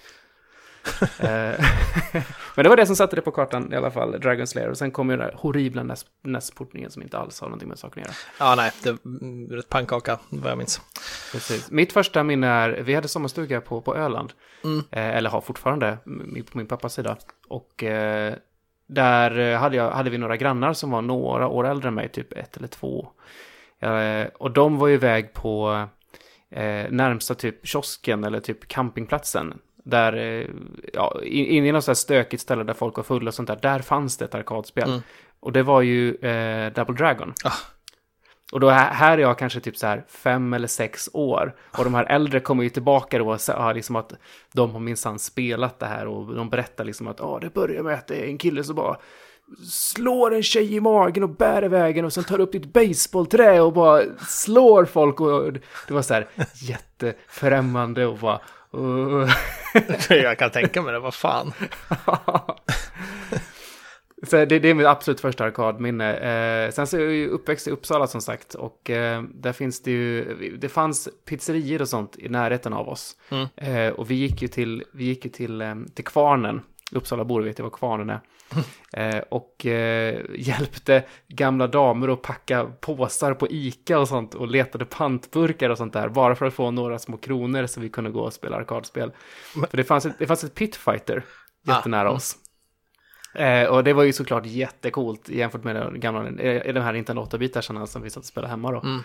Eh, 1.20 1.66
men 2.56 2.64
det 2.64 2.70
var 2.70 2.76
det 2.76 2.86
som 2.86 2.96
satte 2.96 3.16
det 3.16 3.22
på 3.22 3.32
kartan 3.32 3.74
i 3.74 3.76
alla 3.76 3.92
fall, 3.92 4.20
Dragon 4.20 4.48
Slayer. 4.48 4.70
Och 4.70 4.78
sen 4.78 4.92
kom 4.92 5.10
ju 5.10 5.18
den 5.18 5.28
där 5.28 5.36
horribla 5.38 5.96
NES-portningen 6.24 6.92
som 6.92 7.02
inte 7.02 7.18
alls 7.18 7.42
har 7.42 7.48
någonting 7.48 7.70
med 7.70 7.80
saken 7.80 8.04
att 8.04 8.08
göra. 8.08 8.16
Ja, 8.40 8.56
nej, 8.56 8.72
det 9.48 9.56
är 9.56 9.60
ett 9.60 9.70
pannkaka, 9.70 10.20
vad 10.30 10.52
jag 10.52 10.58
minns. 10.58 10.82
Precis. 11.32 11.72
Mitt 11.72 11.94
första 11.94 12.24
minne 12.24 12.48
är, 12.48 12.70
vi 12.70 12.94
hade 12.94 13.08
sommarstuga 13.08 13.62
på, 13.62 13.82
på 13.82 13.96
Öland. 13.96 14.34
Mm. 14.64 14.84
Eh, 14.92 15.18
eller 15.18 15.30
har 15.30 15.42
fortfarande, 15.42 15.98
på 16.52 16.58
min 16.58 16.68
pappas 16.68 16.94
sida. 16.94 17.18
Och 17.48 17.84
eh, 17.84 18.36
där 18.94 19.56
hade, 19.56 19.76
jag, 19.76 19.92
hade 19.92 20.10
vi 20.10 20.18
några 20.18 20.38
grannar 20.38 20.74
som 20.74 20.92
var 20.92 21.02
några 21.02 21.48
år 21.48 21.68
äldre 21.68 21.88
än 21.88 21.94
mig, 21.94 22.10
typ 22.10 22.34
ett 22.34 22.58
eller 22.58 22.68
två. 22.68 23.08
Eh, 23.80 24.28
och 24.34 24.52
de 24.52 24.78
var 24.78 24.88
ju 24.88 24.94
iväg 24.94 25.34
på 25.34 25.86
eh, 26.52 26.86
närmsta 26.90 27.36
typ 27.36 27.68
kiosken 27.68 28.24
eller 28.24 28.40
typ 28.40 28.68
campingplatsen 28.68 29.54
där, 29.84 30.14
eh, 30.14 30.48
ja, 30.94 31.20
inne 31.24 31.68
i 31.68 31.72
något 31.72 31.84
sånt 31.84 31.98
stökigt 31.98 32.44
ställe 32.44 32.64
där 32.64 32.74
folk 32.74 32.98
var 32.98 33.04
fulla 33.04 33.28
och 33.28 33.34
sånt 33.34 33.48
där, 33.48 33.60
där 33.62 33.80
fanns 33.80 34.18
det 34.18 34.26
ett 34.26 34.36
arkadspel. 34.36 34.90
Mm. 34.90 35.02
Och 35.40 35.52
det 35.52 35.64
var 35.64 35.82
ju 35.82 36.16
eh, 36.16 36.74
Double 36.74 36.96
Dragon. 36.96 37.34
Ah. 37.44 37.52
Och 38.54 38.60
då 38.60 38.70
här 38.70 39.18
är 39.18 39.22
jag 39.22 39.38
kanske 39.38 39.60
typ 39.60 39.78
så 39.78 39.88
här 39.88 40.04
fem 40.08 40.54
eller 40.54 40.68
sex 40.68 41.10
år. 41.14 41.56
Och 41.78 41.84
de 41.84 41.94
här 41.94 42.06
äldre 42.06 42.40
kommer 42.40 42.64
ju 42.64 42.70
tillbaka 42.70 43.18
då 43.18 43.32
och 43.32 43.42
säger 43.42 43.74
liksom 43.74 43.96
att 43.96 44.14
de 44.54 44.72
har 44.72 44.80
minsann 44.80 45.20
spelat 45.20 45.80
det 45.80 45.86
här. 45.86 46.08
Och 46.08 46.36
de 46.36 46.50
berättar 46.50 46.86
liksom 46.86 47.08
att 47.08 47.22
ah, 47.22 47.40
det 47.40 47.54
börjar 47.54 47.84
med 47.84 47.94
att 47.94 48.08
det 48.08 48.16
är 48.16 48.28
en 48.28 48.38
kille 48.38 48.64
som 48.64 48.76
bara 48.76 48.98
slår 49.70 50.34
en 50.34 50.44
tjej 50.44 50.76
i 50.76 50.80
magen 50.80 51.24
och 51.24 51.30
bär 51.30 51.64
iväg 51.64 52.06
och 52.06 52.14
sen 52.14 52.24
tar 52.24 52.40
upp 52.40 52.52
ditt 52.52 52.74
baseballträ 52.74 53.62
och 53.62 53.74
bara 53.74 54.04
slår 54.28 54.86
folk. 54.86 55.22
Och 55.22 55.54
det 55.88 55.94
var 55.94 56.02
så 56.02 56.14
här 56.14 56.28
jättefrämmande 56.54 58.06
och 58.06 58.18
bara 58.18 58.40
Uh. 58.76 59.30
jag 60.10 60.40
kan 60.40 60.50
tänka 60.50 60.82
mig 60.82 60.94
det, 60.94 61.00
vad 61.00 61.14
fan. 61.14 61.54
så 64.24 64.36
det, 64.46 64.60
det, 64.60 64.70
är 64.70 64.74
mitt 64.74 64.88
absolut 64.88 65.22
första 65.22 65.44
arkadminne. 65.44 66.14
Eh, 66.14 66.72
sen 66.72 66.88
så 66.88 66.98
är 66.98 67.02
jag 67.02 67.14
ju 67.14 67.28
uppväxt 67.28 67.68
i 67.68 67.72
Uppsala 67.72 68.08
som 68.08 68.22
sagt. 68.22 68.56
Och 68.56 68.90
eh, 68.90 69.24
där 69.24 69.54
finns 69.54 69.82
det 69.84 69.92
ju, 69.92 70.58
det 70.58 70.70
fanns 70.70 71.10
pizzerior 71.26 71.82
och 71.82 71.90
sånt 71.90 72.16
i 72.18 72.30
närheten 72.30 72.74
av 72.74 72.90
oss. 72.90 73.16
Mm. 73.30 73.48
Eh, 73.56 73.94
och 73.94 74.12
vi 74.12 74.16
gick 74.16 74.42
ju 74.42 74.48
till, 74.48 74.84
vi 74.94 75.04
gick 75.04 75.26
ju 75.26 75.32
till, 75.32 75.62
eh, 75.62 75.76
till 75.96 76.06
Kvarnen. 76.06 76.62
Uppsalabor 76.92 77.42
vet 77.42 77.60
jag 77.60 77.64
vad 77.64 77.74
Kvarnen 77.74 78.10
är. 78.10 78.20
Eh, 78.98 79.24
och 79.30 79.66
eh, 79.66 80.22
hjälpte 80.36 81.04
gamla 81.28 81.68
damer 81.68 82.08
att 82.08 82.22
packa 82.22 82.66
påsar 82.66 83.34
på 83.34 83.48
Ica 83.48 84.00
och 84.00 84.08
sånt 84.08 84.36
och 84.36 84.48
letade 84.48 84.86
pantburkar 84.86 85.70
och 85.70 85.78
sånt 85.78 85.94
där 85.94 86.10
bara 86.10 86.36
för 86.36 86.46
att 86.46 86.54
få 86.54 86.72
några 86.72 87.00
små 87.00 87.18
kronor 87.18 87.66
så 87.66 87.80
vi 87.80 87.90
kunde 87.90 88.10
gå 88.10 88.22
och 88.22 88.34
spela 88.34 88.58
arkadspel. 88.58 89.12
Men... 89.56 89.70
För 89.70 89.78
det 89.78 89.84
fanns 89.84 90.06
ett, 90.06 90.16
det 90.20 90.28
fanns 90.28 90.44
ett 90.44 90.56
pitfighter 90.56 91.24
jättenära 91.68 92.10
ah. 92.10 92.14
oss. 92.14 92.38
Eh, 93.34 93.66
och 93.66 93.84
det 93.84 93.94
var 93.94 94.04
ju 94.04 94.14
såklart 94.14 94.46
jättecoolt 94.46 95.30
jämfört 95.30 95.64
med 95.64 95.76
de 95.76 96.00
gamla, 96.00 96.44
eh, 96.44 96.74
de 96.74 96.80
här 96.80 96.94
Nintendo 96.94 97.24
8-bitarna 97.24 97.88
som 97.88 98.02
vi 98.02 98.10
satt 98.10 98.22
och 98.22 98.26
spelade 98.26 98.52
hemma 98.52 98.72
då. 98.72 98.80
Mm. 98.82 99.04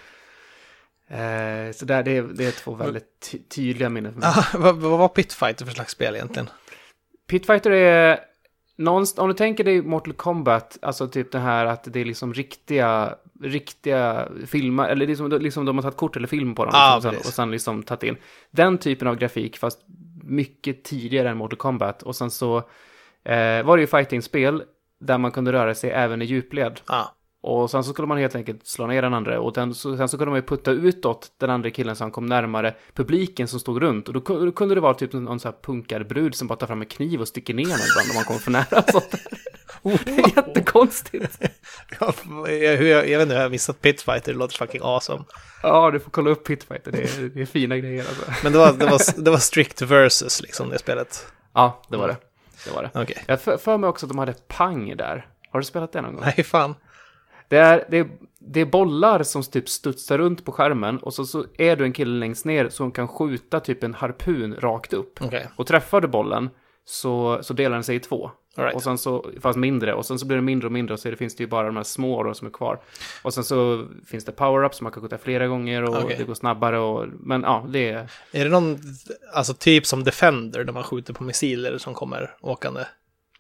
Eh, 1.11 1.73
så 1.73 1.85
där, 1.85 2.03
det, 2.03 2.17
är, 2.17 2.23
det 2.23 2.45
är 2.45 2.51
två 2.51 2.75
väldigt 2.75 3.31
ty 3.31 3.39
tydliga 3.39 3.89
minnen 3.89 4.13
för 4.13 4.21
mig. 4.21 4.29
Ah, 4.35 4.45
vad, 4.59 4.77
vad 4.77 4.99
var 4.99 5.09
Pitfighter 5.09 5.65
för 5.65 5.73
slags 5.73 5.93
spel 5.93 6.15
egentligen? 6.15 6.49
Pitfighter 7.27 7.71
är 7.71 8.21
Någonstans, 8.77 9.23
om 9.23 9.29
du 9.29 9.35
tänker 9.35 9.65
dig 9.65 9.83
Mortal 9.83 10.13
Kombat, 10.15 10.79
alltså 10.83 11.09
typ 11.09 11.33
det 11.33 11.39
här 11.39 11.67
att 11.67 11.85
det 11.85 12.01
är 12.01 12.05
liksom 12.05 12.35
riktiga, 12.35 13.15
riktiga 13.43 14.29
filmer, 14.47 14.89
eller 14.89 15.07
liksom, 15.07 15.31
liksom 15.31 15.65
de 15.65 15.77
har 15.77 15.83
tagit 15.83 15.97
kort 15.97 16.17
eller 16.17 16.29
film 16.29 16.55
på 16.55 16.65
dem 16.65 16.75
ah, 16.77 16.95
liksom, 16.95 17.17
och 17.17 17.25
sen 17.25 17.51
liksom 17.51 17.83
tagit 17.83 18.03
in. 18.03 18.17
Den 18.51 18.79
typen 18.79 19.09
av 19.09 19.17
grafik, 19.17 19.59
fast 19.59 19.79
mycket 20.23 20.85
tidigare 20.85 21.31
än 21.31 21.37
Mortal 21.37 21.57
Kombat. 21.57 22.03
Och 22.03 22.17
sen 22.17 22.31
så 22.31 22.63
eh, 23.25 23.63
var 23.63 23.77
det 23.77 23.81
ju 23.81 23.87
fighting-spel 23.87 24.63
där 25.01 25.19
man 25.19 25.31
kunde 25.31 25.53
röra 25.53 25.75
sig 25.75 25.91
även 25.91 26.23
i 26.23 26.25
djupled. 26.25 26.81
Ah. 26.87 27.05
Och 27.43 27.71
sen 27.71 27.85
så 27.85 27.93
skulle 27.93 28.09
man 28.09 28.19
helt 28.19 28.35
enkelt 28.35 28.67
slå 28.67 28.87
ner 28.87 29.03
den 29.03 29.15
andra 29.15 29.41
och 29.41 29.53
den, 29.53 29.75
så, 29.75 29.97
sen 29.97 30.09
så 30.09 30.19
kunde 30.19 30.31
man 30.31 30.39
ju 30.39 30.47
putta 30.47 30.71
utåt 30.71 31.33
den 31.39 31.51
andra 31.51 31.71
killen 31.71 31.97
som 31.97 32.11
kom 32.11 32.27
närmare 32.27 32.75
publiken 32.95 33.49
som 33.49 33.61
stod 33.61 33.83
runt. 33.83 34.09
Och 34.09 34.15
då, 34.15 34.21
då 34.21 34.53
kunde 34.53 34.75
det 34.75 34.81
vara 34.81 34.95
typ 34.95 35.13
någon 35.13 35.41
sån 35.41 35.53
här 35.53 35.59
punkarbrud 35.63 36.35
som 36.35 36.49
bara 36.49 36.57
tar 36.57 36.67
fram 36.67 36.81
en 36.81 36.87
kniv 36.87 37.21
och 37.21 37.29
sticker 37.29 37.55
ner 37.55 37.65
någon 37.65 37.79
ibland 37.91 38.11
om 38.11 38.15
man 38.15 38.25
kommer 38.25 38.41
för 38.41 38.51
nära. 38.51 38.83
Sånt 38.93 39.15
Det 40.05 40.11
är 40.11 40.37
jättekonstigt. 40.37 41.39
jag, 42.01 42.15
jag, 42.83 43.09
jag, 43.09 43.19
vet 43.19 43.23
inte, 43.23 43.35
jag 43.35 43.43
har 43.43 43.51
missat 43.51 43.81
Pitfighter, 43.81 44.33
det 44.33 44.39
låter 44.39 44.57
fucking 44.57 44.81
awesome. 44.85 45.25
Ja, 45.63 45.91
du 45.91 46.01
får 46.01 46.11
kolla 46.11 46.31
upp 46.31 46.47
Pitfighter, 46.47 46.93
det 46.93 47.03
är, 47.03 47.31
det 47.35 47.41
är 47.41 47.47
fina 47.47 47.77
grejer 47.77 48.05
alltså. 48.09 48.25
Men 48.43 48.53
det 48.53 48.59
var, 48.59 48.73
det, 48.73 48.87
var, 48.87 49.23
det 49.23 49.31
var 49.31 49.39
strict 49.39 49.83
versus 49.83 50.43
liksom, 50.43 50.71
det 50.71 50.79
spelet? 50.79 51.27
Ja, 51.55 51.83
det 51.89 51.97
var 51.97 52.09
det. 52.09 52.17
Det 52.65 52.71
var 52.71 52.83
det. 52.83 53.01
Okay. 53.01 53.17
Jag 53.27 53.41
för, 53.41 53.57
för 53.57 53.79
mig 53.79 53.89
också 53.89 54.07
att 54.07 54.11
de 54.11 54.19
hade 54.19 54.35
Pang 54.49 54.97
där. 54.97 55.27
Har 55.51 55.61
du 55.61 55.65
spelat 55.65 55.93
det 55.93 56.01
någon 56.01 56.15
gång? 56.15 56.25
Nej, 56.37 56.45
fan. 56.45 56.75
Det 57.49 57.57
är, 57.57 57.85
det, 57.91 57.99
är, 57.99 58.09
det 58.39 58.61
är 58.61 58.67
bollar 58.67 59.23
som 59.23 59.43
typ 59.43 59.69
studsar 59.69 60.19
runt 60.19 60.45
på 60.45 60.53
skärmen 60.53 60.99
och 60.99 61.15
så, 61.15 61.25
så 61.25 61.45
är 61.59 61.77
du 61.77 61.85
en 61.85 61.93
kille 61.93 62.19
längst 62.19 62.45
ner 62.45 62.69
som 62.69 62.91
kan 62.91 63.09
skjuta 63.09 63.61
typ 63.61 63.85
en 63.85 63.95
harpun 63.95 64.57
rakt 64.61 64.93
upp. 64.93 65.23
Okay. 65.23 65.45
Och 65.57 65.67
träffar 65.67 66.01
du 66.01 66.09
bollen 66.09 66.51
så, 66.85 67.39
så 67.43 67.55
delar 67.55 67.77
den 67.77 67.85
sig 67.85 67.97
i 67.97 68.01
två. 68.01 68.31
Right. 68.59 68.75
Och 68.75 68.83
sen 68.83 68.99
så, 68.99 69.31
fast 69.41 69.59
mindre, 69.59 69.95
och 69.95 70.07
sen 70.07 70.19
så 70.19 70.27
blir 70.27 70.37
det 70.37 70.43
mindre 70.43 70.67
och 70.67 70.73
mindre 70.73 70.95
och 70.95 71.01
så 71.01 71.11
det 71.11 71.17
finns 71.17 71.37
det 71.37 71.43
ju 71.43 71.49
bara 71.49 71.67
de 71.67 71.77
här 71.77 71.85
små 71.85 72.23
då 72.23 72.35
som 72.35 72.47
är 72.47 72.51
kvar. 72.51 72.81
Och 73.23 73.35
sen 73.35 73.45
så 73.45 73.87
finns 74.07 74.25
det 74.25 74.33
power-ups 74.33 74.73
som 74.73 74.85
man 74.85 74.93
kan 74.93 75.03
skjuta 75.03 75.19
flera 75.19 75.47
gånger 75.47 75.83
och 75.83 76.05
okay. 76.05 76.17
det 76.17 76.25
går 76.25 76.35
snabbare 76.35 76.79
och, 76.79 77.07
men 77.21 77.43
ja, 77.43 77.67
det 77.69 77.91
är... 77.91 78.11
Är 78.33 78.45
det 78.45 78.51
någon, 78.51 78.79
alltså 79.35 79.55
typ 79.55 79.87
som 79.87 80.05
Defender 80.05 80.65
där 80.65 80.73
man 80.73 80.85
skjuter 80.85 81.15
på 81.15 81.25
missiler 81.25 81.79
som 81.79 81.95
kommer 81.95 82.37
åkande? 82.41 82.85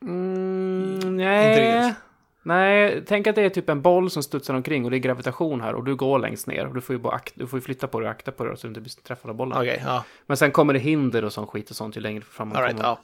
Mm, 0.02 1.16
Nej. 1.16 1.94
Nej, 2.42 3.02
tänk 3.06 3.26
att 3.26 3.34
det 3.34 3.42
är 3.42 3.48
typ 3.48 3.68
en 3.68 3.82
boll 3.82 4.10
som 4.10 4.22
studsar 4.22 4.54
omkring 4.54 4.84
och 4.84 4.90
det 4.90 4.96
är 4.96 4.98
gravitation 4.98 5.60
här 5.60 5.75
och 5.75 5.84
du 5.84 5.96
går 5.96 6.18
längst 6.18 6.46
ner 6.46 6.66
och 6.66 6.75
du 6.75 6.80
får 6.80 6.94
ju 6.94 7.00
bara 7.00 7.20
du 7.34 7.46
får 7.46 7.60
flytta 7.60 7.87
på 7.87 8.00
dig 8.00 8.06
och 8.06 8.10
akta 8.10 8.32
på 8.32 8.44
dig 8.44 8.56
så 8.56 8.66
du 8.66 8.68
inte 8.68 8.80
blir 8.80 8.90
träffad 8.90 9.30
av 9.30 9.37
bollen. 9.37 9.58
Okej, 9.58 9.82
ja. 9.84 10.04
Men 10.26 10.37
sen 10.37 10.50
kommer 10.50 10.72
det 10.72 10.78
hinder 10.78 11.25
och 11.25 11.32
sån 11.32 11.46
skit 11.46 11.70
och 11.70 11.76
sånt 11.76 11.96
ju 11.96 12.00
längre 12.00 12.20
fram 12.20 12.48
man 12.48 12.56
All 12.56 12.62
right, 12.62 12.76
kommer. 12.76 12.88
ja. 12.88 12.98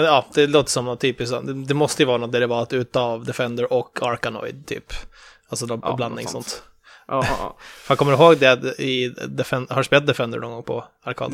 Men 0.00 0.08
ja, 0.08 0.26
det 0.34 0.46
låter 0.46 0.70
som 0.70 0.84
något 0.84 1.00
typiskt. 1.00 1.34
Det, 1.68 1.74
måste 1.74 2.02
ju 2.02 2.06
vara 2.06 2.18
något 2.18 2.32
derivat 2.32 2.72
utav 2.72 3.24
Defender 3.24 3.72
och 3.72 3.98
Arkanoid, 4.02 4.66
typ. 4.66 4.92
Alltså 5.48 5.66
någon 5.66 5.80
Ja, 5.82 5.96
blandning 5.96 6.24
något 6.24 6.32
sånt. 6.32 6.46
sånt. 6.48 6.62
Ja, 7.08 7.24
ja. 7.38 7.56
Fan, 7.60 7.96
kommer 7.96 8.12
du 8.12 8.18
ihåg 8.18 8.38
det 8.38 8.80
i 8.80 9.08
Defender, 9.28 9.74
har 9.74 9.80
du 9.80 9.84
spelat 9.84 10.06
Defender 10.06 10.38
någon 10.38 10.50
gång 10.52 10.62
på 10.62 10.84
arkad? 11.04 11.32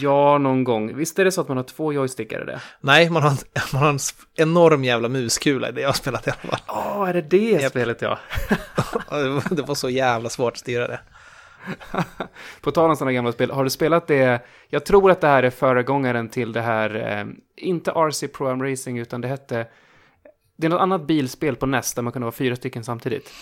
Ja, 0.00 0.38
någon 0.38 0.64
gång. 0.64 0.96
Visst 0.96 1.18
är 1.18 1.24
det 1.24 1.32
så 1.32 1.40
att 1.40 1.48
man 1.48 1.56
har 1.56 1.64
två 1.64 1.92
joystickar 1.92 2.42
i 2.42 2.44
det? 2.44 2.60
Nej, 2.80 3.10
man 3.10 3.22
har, 3.22 3.30
en, 3.30 3.36
man 3.72 3.82
har 3.82 3.88
en 3.90 3.98
enorm 4.34 4.84
jävla 4.84 5.08
muskula 5.08 5.68
i 5.68 5.72
det 5.72 5.80
jag 5.80 5.88
har 5.88 5.92
spelat 5.94 6.26
i 6.26 6.30
alla 6.30 6.50
fall. 6.50 6.60
Ja, 6.66 7.08
är 7.08 7.12
det 7.14 7.22
det 7.22 7.50
Japp. 7.50 7.70
spelet 7.70 8.02
ja? 8.02 8.18
Det 9.50 9.62
var 9.62 9.74
så 9.74 9.90
jävla 9.90 10.28
svårt 10.28 10.52
att 10.52 10.58
styra 10.58 10.86
det. 10.88 11.00
På 12.60 12.70
tal 12.70 12.90
om 12.90 12.96
sådana 12.96 13.12
gamla 13.12 13.32
spel, 13.32 13.50
har 13.50 13.64
du 13.64 13.70
spelat 13.70 14.06
det? 14.06 14.40
Jag 14.68 14.86
tror 14.86 15.10
att 15.10 15.20
det 15.20 15.26
här 15.26 15.42
är 15.42 15.50
föregångaren 15.50 16.28
till 16.28 16.52
det 16.52 16.60
här, 16.60 17.18
eh, 17.18 17.26
inte 17.56 17.90
RC 17.90 18.28
Pro 18.28 18.46
Am 18.46 18.62
Racing, 18.62 18.98
utan 18.98 19.20
det 19.20 19.28
hette, 19.28 19.66
det 20.56 20.66
är 20.66 20.70
något 20.70 20.80
annat 20.80 21.06
bilspel 21.06 21.56
på 21.56 21.66
NES 21.66 21.94
där 21.94 22.02
man 22.02 22.12
kunde 22.12 22.24
vara 22.24 22.32
fyra 22.32 22.56
stycken 22.56 22.84
samtidigt. 22.84 23.32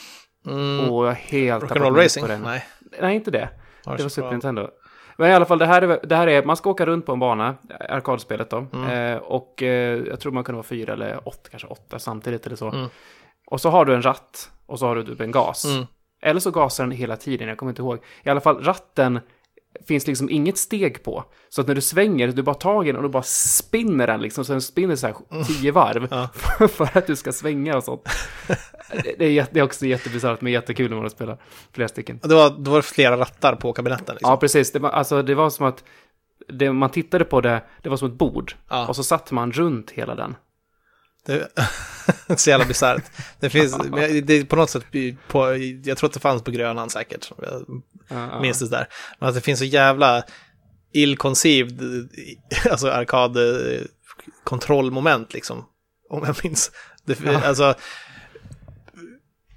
Mm. 0.47 0.91
Och 0.91 1.07
jag 1.07 1.13
helt 1.13 1.65
Rock'n'Roll 1.65 1.97
Racing? 1.97 2.23
på 2.23 2.29
den. 2.29 2.43
Nej. 2.43 2.65
Nej, 3.01 3.15
inte 3.15 3.31
det. 3.31 3.49
Har 3.85 3.97
Det 3.97 4.03
var 4.03 4.11
Super. 4.11 4.31
Nintendo. 4.31 4.69
Men 5.17 5.31
i 5.31 5.35
alla 5.35 5.45
fall, 5.45 5.59
det 5.59 5.67
här 5.67 5.83
är, 5.83 6.01
det 6.03 6.17
här 6.17 6.27
är 6.27 6.45
man 6.45 6.57
ska 6.57 6.71
åka 6.71 6.87
runt 6.87 7.07
på 7.07 7.13
en 7.13 7.19
bana, 7.19 7.55
arkadspelet 7.89 8.51
då. 8.51 8.67
Mm. 8.73 8.91
Eh, 8.91 9.19
och 9.19 9.63
eh, 9.63 9.99
jag 10.09 10.21
tror 10.21 10.33
man 10.33 10.45
kunde 10.45 10.57
vara 10.57 10.67
fyra 10.67 10.93
eller 10.93 11.29
åtta, 11.29 11.49
kanske 11.51 11.69
åtta 11.69 11.99
samtidigt 11.99 12.47
eller 12.47 12.57
så. 12.57 12.69
Mm. 12.69 12.89
Och 13.47 13.61
så 13.61 13.71
har 13.71 13.85
du 13.85 13.95
en 13.95 14.03
ratt 14.03 14.51
och 14.67 14.79
så 14.79 14.87
har 14.87 14.97
du 14.97 15.05
typ 15.05 15.21
en 15.21 15.31
gas. 15.31 15.65
Mm. 16.23 16.31
Eller 16.31 16.41
så 16.41 16.51
gasar 16.51 16.85
den 16.85 16.91
hela 16.91 17.17
tiden, 17.17 17.49
jag 17.49 17.59
kommer 17.59 17.73
inte 17.73 17.83
ihåg. 17.83 17.99
I 18.23 18.29
alla 18.31 18.41
fall, 18.41 18.65
ratten 18.65 19.21
finns 19.87 20.07
liksom 20.07 20.31
inget 20.31 20.59
steg 20.59 21.03
på. 21.03 21.25
Så 21.49 21.61
att 21.61 21.67
när 21.67 21.75
du 21.75 21.81
svänger, 21.81 22.29
du 22.29 22.43
bara 22.43 22.55
tar 22.55 22.85
den 22.85 22.97
och 22.97 23.03
du 23.03 23.09
bara 23.09 23.23
spinner 23.23 24.07
den 24.07 24.21
liksom, 24.21 24.45
så 24.45 24.53
den 24.53 24.63
spinner 24.63 24.97
så 24.97 25.07
här 25.07 25.45
tio 25.47 25.73
varv. 25.73 26.09
Ja. 26.11 26.29
för 26.69 26.99
att 26.99 27.07
du 27.07 27.17
ska 27.17 27.33
svänga 27.33 27.77
och 27.77 27.85
sånt. 27.85 28.09
Det- 29.03 29.25
är, 29.25 29.31
jätte- 29.31 29.51
det 29.55 29.61
är 29.61 29.65
också 29.65 29.87
jättebisarrt, 29.87 30.41
men 30.41 30.53
jättekul 30.53 30.91
när 30.91 30.97
man 31.01 31.11
spelar 31.11 31.39
flera 31.73 31.89
stycken. 31.89 32.21
Det 32.23 32.35
var, 32.35 32.51
då 32.59 32.71
var 32.71 32.79
det 32.79 32.83
flera 32.83 33.17
rattar 33.17 33.55
på 33.57 33.73
kabinetten. 33.73 34.15
Liksom. 34.15 34.31
Ja, 34.31 34.37
precis. 34.37 34.73
Det 34.73 34.79
var, 34.79 34.91
alltså, 34.91 35.23
det 35.23 35.35
var 35.35 35.51
som 35.51 35.67
att 35.67 35.85
det, 36.49 36.73
man 36.73 36.91
tittade 36.91 37.25
på 37.25 37.41
det, 37.41 37.63
det 37.83 37.89
var 37.89 37.97
som 37.97 38.09
ett 38.09 38.15
bord. 38.15 38.55
Ja. 38.69 38.87
Och 38.89 38.97
så 38.97 39.05
satt 39.05 39.31
man 39.31 39.53
runt 39.53 39.91
hela 39.91 40.15
den. 40.15 40.35
Det 41.27 41.49
är 42.29 42.37
så 42.37 42.51
jävla 42.51 42.67
bisarrt. 42.67 43.05
Det 43.41 43.51
finns, 43.51 43.79
det 44.23 44.35
är 44.35 44.45
på 44.45 44.57
något 44.57 44.71
sätt, 44.71 44.85
på, 45.29 45.57
jag 45.85 45.99
tror 45.99 46.09
att 46.09 46.15
det 46.15 46.21
fanns 46.21 46.43
på 46.43 46.51
Grönland 46.51 46.93
säkert, 46.93 47.33
jag 47.39 47.83
Ja, 48.09 48.29
ja. 48.33 48.41
minns 48.41 48.59
det 48.59 48.69
där. 48.69 48.89
Men 49.19 49.29
att 49.29 49.35
det 49.35 49.41
finns 49.41 49.59
så 49.59 49.65
jävla 49.65 50.25
ill-conceived, 50.95 52.09
alltså 52.71 52.91
arkad 52.91 53.37
eh, 53.37 53.81
kontrollmoment 54.45 55.35
liksom. 55.35 55.65
Om 56.11 56.25
jag 56.27 56.37
minns. 56.45 56.71
Det. 57.05 57.45
Alltså, 57.45 57.75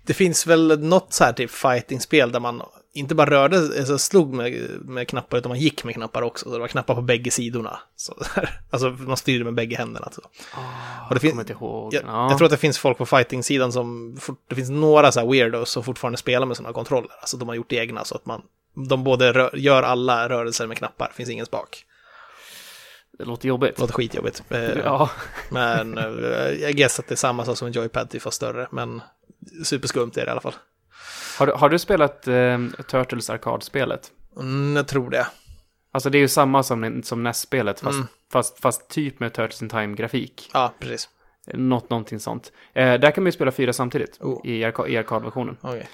det 0.05 0.13
finns 0.13 0.47
väl 0.47 0.79
något 0.79 1.13
så 1.13 1.23
här 1.23 1.33
typ 1.33 1.51
fighting-spel 1.51 2.31
där 2.31 2.39
man 2.39 2.61
inte 2.95 3.15
bara 3.15 3.29
rörde, 3.29 3.57
alltså 3.57 3.97
slog 3.97 4.33
med, 4.33 4.67
med 4.81 5.07
knappar, 5.07 5.37
utan 5.37 5.49
man 5.49 5.59
gick 5.59 5.83
med 5.83 5.93
knappar 5.95 6.21
också. 6.21 6.45
Så 6.45 6.53
det 6.53 6.59
var 6.59 6.67
knappar 6.67 6.95
på 6.95 7.01
bägge 7.01 7.31
sidorna. 7.31 7.79
Så, 7.95 8.15
alltså 8.69 8.89
man 8.89 9.17
styrde 9.17 9.43
med 9.45 9.53
bägge 9.53 9.75
händerna. 9.77 10.09
Så. 10.11 10.21
Ah, 10.53 11.07
Och 11.09 11.09
det 11.09 11.15
jag 11.15 11.21
fin- 11.21 11.29
kommer 11.29 11.43
inte 11.43 11.53
ihåg. 11.53 11.93
Jag, 11.93 12.03
ja. 12.07 12.29
jag 12.29 12.37
tror 12.37 12.45
att 12.45 12.51
det 12.51 12.57
finns 12.57 12.77
folk 12.77 12.97
på 12.97 13.05
fighting-sidan 13.05 13.71
som, 13.71 14.17
det 14.49 14.55
finns 14.55 14.69
några 14.69 15.11
så 15.11 15.19
här 15.19 15.27
weirdos 15.27 15.69
som 15.69 15.83
fortfarande 15.83 16.17
spelar 16.17 16.45
med 16.45 16.57
sådana 16.57 16.73
kontroller. 16.73 17.09
Alltså 17.19 17.37
de 17.37 17.47
har 17.47 17.55
gjort 17.55 17.73
egna 17.73 18.03
så 18.05 18.15
att 18.15 18.25
man, 18.25 18.41
de 18.89 19.03
både 19.03 19.33
rör, 19.33 19.55
gör 19.55 19.83
alla 19.83 20.29
rörelser 20.29 20.67
med 20.67 20.77
knappar, 20.77 21.11
finns 21.15 21.29
ingen 21.29 21.45
spak. 21.45 21.85
Det 23.17 23.25
låter 23.25 23.47
jobbigt. 23.47 23.75
Det 23.75 23.81
låter 23.81 23.93
skitjobbigt. 23.93 24.43
Eh, 24.49 24.59
Ja, 24.83 25.09
Men 25.49 25.97
eh, 25.97 26.03
jag 26.61 26.73
guess 26.73 26.99
att 26.99 27.07
det 27.07 27.13
är 27.13 27.17
samma 27.17 27.45
sak 27.45 27.57
som 27.57 27.67
en 27.67 27.73
joypad, 27.73 28.15
fast 28.21 28.37
större. 28.37 28.67
Men 28.71 29.01
superskumt 29.63 30.11
är 30.17 30.21
det 30.21 30.27
i 30.27 30.29
alla 30.31 30.41
fall. 30.41 30.53
Har, 31.37 31.47
du, 31.47 31.53
har 31.53 31.69
du 31.69 31.79
spelat 31.79 32.27
eh, 32.27 32.59
Turtles 32.87 33.29
arkadspelet? 33.29 34.11
Mm, 34.37 34.75
jag 34.75 34.87
tror 34.87 35.09
det. 35.09 35.27
Alltså 35.91 36.09
det 36.09 36.17
är 36.17 36.19
ju 36.19 36.27
samma 36.27 36.63
som, 36.63 37.03
som 37.03 37.23
NES-spelet, 37.23 37.79
fast, 37.79 37.95
Mm. 37.95 38.07
fast, 38.31 38.59
fast 38.59 38.89
typ 38.89 39.19
med 39.19 39.33
Turtles 39.33 39.61
in 39.61 39.69
Time-grafik. 39.69 40.49
Ja, 40.53 40.73
precis. 40.79 41.09
Något, 41.53 41.89
någonting 41.89 42.19
sånt. 42.19 42.51
Eh, 42.73 42.93
där 42.99 43.11
kan 43.11 43.23
man 43.23 43.27
ju 43.27 43.31
spela 43.31 43.51
fyra 43.51 43.73
samtidigt 43.73 44.17
Oh. 44.21 44.41
i, 44.47 44.63
arka, 44.63 44.87
i 44.87 44.97
arkadversionen. 44.97 45.57
Okej. 45.61 45.87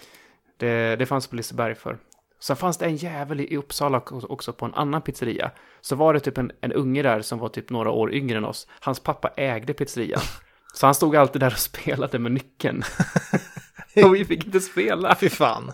Det, 0.58 0.96
det 0.96 1.06
fanns 1.06 1.28
på 1.28 1.36
Liseberg 1.36 1.76
för. 1.76 1.98
Sen 2.40 2.56
fanns 2.56 2.78
det 2.78 2.86
en 2.86 2.96
jävel 2.96 3.40
i 3.42 3.58
Uppsala 3.58 4.02
också 4.08 4.54
på 4.54 4.66
en 4.66 4.74
annan 4.74 5.02
pizzeria. 5.02 5.52
Så 5.82 5.96
var 5.96 6.14
det 6.14 6.20
typ 6.20 6.38
en, 6.38 6.52
en 6.62 6.72
unge 6.74 7.02
där 7.02 7.22
som 7.22 7.40
var 7.40 7.50
typ 7.50 7.70
några 7.70 7.92
år 7.92 8.14
yngre 8.14 8.38
än 8.38 8.46
oss. 8.46 8.68
Hans 8.80 9.00
pappa 9.00 9.28
ägde 9.38 9.74
pizzerian. 9.74 10.22
Så 10.74 10.86
han 10.88 10.96
stod 10.96 11.16
alltid 11.16 11.40
där 11.42 11.52
och 11.54 11.60
spelade 11.60 12.20
med 12.20 12.32
nyckeln. 12.32 12.84
och 14.06 14.16
vi 14.16 14.26
fick 14.26 14.46
inte 14.46 14.60
spela. 14.60 15.16
Fy 15.16 15.30
fan. 15.30 15.72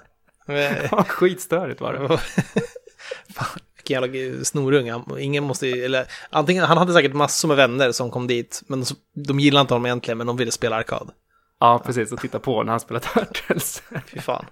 Ja, 0.91 1.03
Skitstörigt 1.03 1.81
var 1.81 1.93
det. 1.93 2.17
Fan, 3.35 3.59
vilken 3.75 4.01
jävla 4.03 4.45
snorunge. 4.45 4.91
Han- 4.91 5.19
Ingen 5.19 5.43
måste 5.43 5.67
ju, 5.67 5.85
eller 5.85 6.05
antingen, 6.29 6.63
han 6.63 6.77
hade 6.77 6.93
säkert 6.93 7.13
massor 7.13 7.47
med 7.47 7.57
vänner 7.57 7.91
som 7.91 8.11
kom 8.11 8.27
dit, 8.27 8.61
men 8.67 8.79
de, 8.83 8.85
de 9.25 9.39
gillade 9.39 9.61
inte 9.61 9.73
honom 9.73 9.85
egentligen, 9.85 10.17
men 10.17 10.27
de 10.27 10.37
ville 10.37 10.51
spela 10.51 10.75
arkad. 10.75 11.11
Ja, 11.59 11.81
precis. 11.85 12.11
Och 12.11 12.19
titta 12.19 12.39
på 12.39 12.63
när 12.63 12.71
han 12.71 12.79
spelade 12.79 13.05
Turtles. 13.05 13.83
Fy 14.07 14.19
fan. 14.19 14.45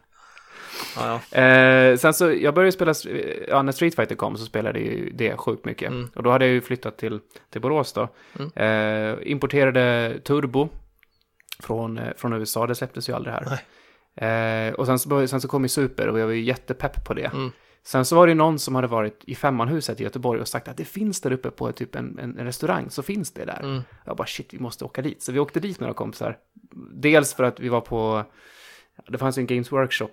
Ja, 0.96 1.20
ja. 1.32 1.42
Eh, 1.42 1.98
sen 1.98 2.14
så, 2.14 2.32
jag 2.32 2.54
började 2.54 2.72
spela, 2.72 2.94
ja, 3.48 3.62
när 3.62 3.72
Street 3.72 3.96
Fighter 3.96 4.16
kom 4.16 4.38
så 4.38 4.46
spelade 4.46 4.80
jag 4.80 4.88
ju 4.88 5.10
det 5.10 5.38
sjukt 5.38 5.66
mycket. 5.66 5.92
Mm. 5.92 6.10
Och 6.16 6.24
då 6.24 6.32
hade 6.32 6.46
jag 6.46 6.54
ju 6.54 6.62
flyttat 6.62 6.98
till, 6.98 7.20
till 7.52 7.62
Borås 7.62 7.94
då. 7.94 8.10
Mm. 8.40 8.52
Eh, 8.56 9.18
importerade 9.32 10.16
Turbo 10.24 10.70
från, 11.60 11.98
eh, 11.98 12.14
från 12.18 12.34
USA, 12.34 12.68
det 12.68 12.76
släpptes 12.76 13.10
ju 13.10 13.14
aldrig 13.14 13.34
här. 13.36 13.60
Eh, 14.68 14.74
och 14.74 14.86
sen 14.86 15.00
så, 15.00 15.28
sen 15.28 15.42
så 15.42 15.48
kom 15.48 15.64
ju 15.64 15.70
Super 15.70 16.08
och 16.10 16.20
jag 16.20 16.26
var 16.26 16.34
ju 16.34 16.44
jättepepp 16.44 17.06
på 17.06 17.14
det. 17.14 17.26
Mm. 17.34 17.52
Sen 17.84 18.06
så 18.06 18.16
var 18.16 18.28
det 18.28 18.34
någon 18.34 18.60
som 18.60 18.76
hade 18.76 18.88
varit 18.88 19.24
i 19.26 19.36
Femmanhuset 19.36 20.00
i 20.00 20.04
Göteborg 20.04 20.42
och 20.42 20.48
sagt 20.48 20.68
att 20.68 20.78
det 20.78 20.86
finns 20.86 21.22
där 21.22 21.32
uppe 21.32 21.52
på 21.52 21.72
typ 21.72 21.96
en, 21.96 22.20
en, 22.20 22.40
en 22.40 22.46
restaurang, 22.46 22.90
så 22.90 23.04
finns 23.04 23.32
det 23.32 23.46
där. 23.46 23.60
Mm. 23.64 23.82
Jag 24.06 24.18
bara 24.18 24.28
shit, 24.28 24.54
vi 24.54 24.60
måste 24.60 24.86
åka 24.86 25.02
dit. 25.02 25.22
Så 25.24 25.32
vi 25.32 25.40
åkte 25.40 25.60
dit 25.60 25.80
några 25.80 25.94
kompisar. 25.94 26.38
Dels 26.94 27.34
för 27.34 27.44
att 27.44 27.60
vi 27.60 27.70
var 27.70 27.82
på, 27.82 28.24
det 29.08 29.18
fanns 29.18 29.38
ju 29.38 29.40
en 29.40 29.48
Games 29.48 29.72
Workshop. 29.72 30.10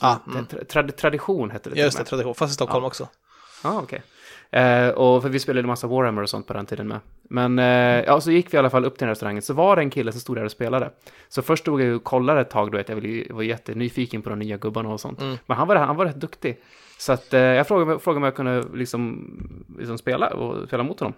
Ah, 0.00 0.16
mm. 0.26 0.46
tra, 0.46 0.64
trad, 0.64 0.96
tradition 0.96 1.50
hette 1.50 1.70
det 1.70 1.80
Just 1.80 1.96
det, 1.96 2.00
med. 2.00 2.06
tradition. 2.06 2.34
Fast 2.34 2.50
i 2.50 2.54
Stockholm 2.54 2.82
Ja. 2.82 2.86
också. 2.86 3.08
Ja, 3.64 3.80
okej. 3.82 4.02
Eh, 4.52 4.88
och 4.88 5.22
för 5.22 5.28
vi 5.28 5.38
spelade 5.38 5.66
massa 5.66 5.86
Warhammer 5.86 6.22
och 6.22 6.30
sånt 6.30 6.46
på 6.46 6.52
den 6.52 6.66
tiden 6.66 6.88
med. 6.88 7.00
Men 7.22 7.58
eh, 7.58 8.04
ja, 8.06 8.20
så 8.20 8.30
gick 8.30 8.52
vi 8.52 8.56
i 8.56 8.58
alla 8.58 8.70
fall 8.70 8.84
upp 8.84 8.98
till 8.98 9.04
den 9.06 9.08
restaurangen. 9.08 9.42
Så 9.42 9.54
var 9.54 9.76
det 9.76 9.82
en 9.82 9.90
kille 9.90 10.12
som 10.12 10.20
stod 10.20 10.36
där 10.36 10.44
och 10.44 10.50
spelade. 10.50 10.90
Så 11.28 11.42
först 11.42 11.62
stod 11.62 11.82
jag 11.82 11.96
och 11.96 12.04
kollade 12.04 12.40
ett 12.40 12.50
tag, 12.50 12.72
då 12.72 12.78
jag, 12.78 13.26
var 13.30 13.42
jättenyfiken 13.42 14.22
på 14.22 14.30
de 14.30 14.38
nya 14.38 14.56
gubbarna 14.56 14.88
och 14.88 15.00
sånt. 15.00 15.20
Mm. 15.20 15.36
Men 15.46 15.56
han 15.56 15.68
var, 15.68 15.76
han 15.76 15.96
var 15.96 16.06
rätt 16.06 16.20
duktig. 16.20 16.60
Så 16.98 17.12
att 17.12 17.34
eh, 17.34 17.40
jag 17.40 17.68
frågade, 17.68 17.98
frågade 17.98 18.18
om 18.18 18.24
jag 18.24 18.34
kunde 18.34 18.64
liksom, 18.74 19.30
liksom 19.78 19.98
spela 19.98 20.28
och 20.28 20.68
spela 20.68 20.82
mot 20.82 21.00
honom. 21.00 21.14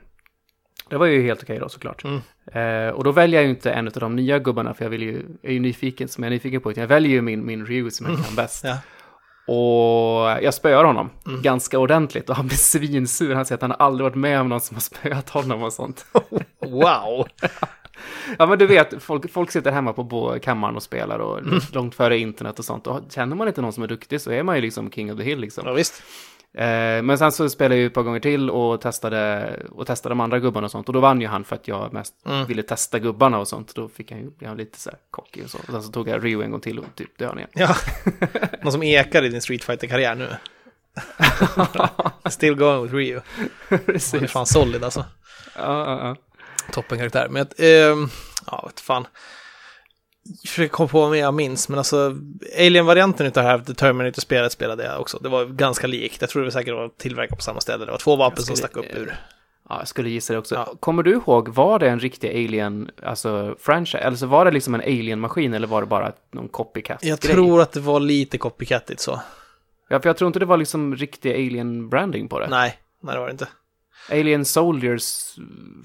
Det 0.89 0.97
var 0.97 1.07
ju 1.07 1.23
helt 1.23 1.43
okej 1.43 1.59
då 1.59 1.69
såklart. 1.69 2.05
Mm. 2.05 2.21
Eh, 2.47 2.95
och 2.95 3.05
då 3.05 3.13
väljer 3.13 3.41
jag 3.41 3.45
ju 3.45 3.51
inte 3.51 3.73
en 3.73 3.87
av 3.87 3.93
de 3.93 4.17
nya 4.17 4.39
gubbarna, 4.39 4.75
för 4.75 4.85
jag 4.85 4.91
vill 4.91 5.03
ju, 5.03 5.23
är 5.43 5.53
ju 5.53 5.61
nyfiken, 5.61 6.09
som 6.09 6.25
jag 6.25 6.29
är 6.29 6.35
nyfiken 6.35 6.61
på. 6.61 6.71
utan 6.71 6.81
Jag 6.81 6.89
väljer 6.89 7.13
ju 7.13 7.23
min, 7.23 7.47
min 7.47 7.67
Ryu 7.67 7.91
som 7.91 8.07
jag 8.07 8.25
kan 8.25 8.35
bäst. 8.35 8.65
Ja. 8.65 8.79
Och 9.47 10.45
jag 10.45 10.55
spöar 10.55 10.85
honom 10.85 11.11
Mm. 11.27 11.43
ganska 11.43 11.79
ordentligt 11.79 12.31
och 12.31 12.37
han 12.37 12.47
blir 12.47 12.57
svinsur. 12.57 13.35
Han 13.35 13.45
säger 13.47 13.57
att 13.57 13.63
han 13.63 13.73
aldrig 13.79 14.05
varit 14.05 14.15
med 14.17 14.41
om 14.41 14.49
någon 14.49 14.61
som 14.61 14.75
har 14.77 14.81
spöat 14.81 15.31
honom 15.31 15.63
och 15.63 15.73
sånt. 15.73 16.07
Wow! 16.61 17.27
Ja 18.39 18.47
men 18.47 18.59
du 18.59 18.67
vet, 18.67 19.03
folk, 19.03 19.31
folk 19.33 19.51
sitter 19.51 19.71
hemma 19.73 19.93
på 19.93 20.39
kammaren 20.43 20.77
och 20.77 20.83
spelar 20.83 21.19
och 21.19 21.39
Mm. 21.39 21.61
långt 21.73 21.95
före 21.95 22.19
internet 22.19 22.59
och 22.59 22.65
sånt. 22.65 22.87
Och 22.87 23.01
känner 23.11 23.37
man 23.37 23.49
inte 23.49 23.63
någon 23.63 23.73
som 23.73 23.83
är 23.83 23.87
duktig 23.89 24.21
så 24.21 24.31
är 24.31 24.43
man 24.43 24.57
ju 24.57 24.63
liksom 24.63 24.91
king 24.91 25.13
of 25.13 25.19
the 25.19 25.25
hill 25.25 25.39
liksom. 25.41 25.65
Ja, 25.67 25.73
visst. 25.73 26.03
Eh, 26.55 27.03
men 27.03 27.19
sen 27.19 27.33
så 27.33 27.49
spelade 27.51 27.75
jag 27.75 27.81
ju 27.81 27.87
ett 27.87 27.95
par 27.95 28.03
gånger 28.03 28.21
till 28.21 28.51
och 28.51 28.81
testade, 28.81 29.57
och 29.71 29.87
testade 29.87 30.11
de 30.13 30.21
andra 30.21 30.39
gubbarna 30.39 30.65
och 30.65 30.71
sånt. 30.71 30.89
Och 30.89 30.93
då 30.93 31.01
vann 31.01 31.21
ju 31.21 31.27
han 31.27 31.45
för 31.45 31.57
att 31.57 31.69
jag 31.69 31.93
mest 31.93 32.15
Mm. 32.27 32.47
ville 32.47 32.63
testa 32.63 32.99
gubbarna 32.99 33.39
och 33.39 33.49
sånt. 33.49 33.75
Då 33.75 33.89
fick 33.89 34.11
han 34.11 34.21
ju, 34.21 34.47
han 34.47 34.57
lite 34.57 34.79
så 34.81 34.91
här 34.91 34.99
cocky 35.11 35.45
och 35.45 35.51
så. 35.51 35.59
Och 35.59 35.65
sen 35.67 35.83
så 35.83 35.93
tog 35.93 36.09
jag 36.09 36.25
Rio 36.25 36.43
en 36.43 36.51
gång 36.51 36.61
till 36.61 36.79
och 36.79 36.85
typ 36.95 37.19
dödade 37.19 37.41
igen. 37.41 37.51
Ja. 37.55 37.77
Någon 38.63 38.73
som 38.73 38.83
ekar 38.83 39.23
i 39.23 39.29
din 39.29 39.41
Street 39.43 39.65
fighter 39.65 39.87
karriär 39.87 40.15
nu. 40.15 40.29
Still 42.31 42.55
going 42.55 42.83
with 42.83 42.95
Rio. 42.95 43.21
Han 43.69 43.79
är 43.79 43.85
Precis. 43.93 44.31
fan 44.33 44.47
solid 44.47 44.85
alltså. 44.85 45.05
Ja, 45.57 45.85
ja, 45.87 46.07
ja. 46.09 46.17
Toppenkaraktär. 46.73 47.29
Men 47.31 47.43
att, 47.43 47.61
ehm, 47.61 48.09
ja, 48.47 48.65
vet 48.67 48.81
fan. 48.81 49.07
Försöker 50.47 50.73
komma 50.73 50.89
på 50.89 51.07
vad 51.07 51.19
jag 51.19 51.35
minns, 51.35 51.69
men 51.69 51.79
alltså 51.79 52.17
Alien-varianten 52.59 53.27
utav 53.27 53.45
det 53.45 53.51
här 53.51 53.59
The 53.59 53.75
Terminator-spelet 53.75 54.53
spelade 54.53 54.85
jag 54.85 55.01
också. 55.01 55.19
Det 55.19 55.29
var 55.29 55.45
ganska 55.45 55.87
likt. 55.87 56.21
Jag 56.21 56.31
tror 56.31 56.43
det 56.43 56.47
var 56.47 56.51
säkert 56.51 56.75
var 56.75 56.89
tillverkat 56.89 57.39
på 57.39 57.45
samma 57.45 57.61
ställe. 57.61 57.85
Det 57.85 57.91
var 57.91 57.99
två 57.99 58.17
vapen 58.17 58.35
Ganska 58.35 58.47
som 58.47 58.57
stack 58.57 58.77
upp 58.77 58.97
ur. 58.97 59.17
Ja, 59.69 59.79
jag 59.79 59.89
skulle 59.89 60.11
gissa 60.11 60.33
det 60.33 60.39
också. 60.39 60.55
Ja. 60.55 60.75
Kommer 60.81 61.03
du 61.03 61.13
ihåg, 61.13 61.49
var 61.49 61.79
det 61.79 61.89
en 61.89 62.01
riktig 62.01 62.29
Alien, 62.29 62.91
alltså 63.03 63.57
franchise? 63.61 63.99
Eller 63.99 64.17
så 64.17 64.27
var 64.27 64.45
det 64.45 64.51
liksom 64.51 64.75
en 64.75 64.81
Alien-maskin 64.81 65.55
eller 65.55 65.67
var 65.67 65.81
det 65.81 65.87
bara 65.87 66.13
någon 66.31 66.49
copycat? 66.49 67.05
Jag 67.05 67.21
tror 67.21 67.61
att 67.61 67.73
det 67.73 67.81
var 67.81 68.01
lite 68.01 68.39
copycatigt 68.39 69.01
så. 69.01 69.21
Ja, 69.89 70.01
för 70.01 70.09
jag 70.09 70.17
tror 70.17 70.27
inte 70.27 70.39
det 70.39 70.47
var 70.47 70.57
liksom 70.57 70.97
riktig 70.97 71.33
Alien-branding 71.33 72.29
på 72.29 72.39
det. 72.39 72.49
Nej, 72.49 72.79
nej 73.01 73.15
det 73.15 73.21
var 73.21 73.27
det 73.27 73.33
inte. 73.33 73.49
Alien 74.11 74.45
Soldiers 74.45 75.35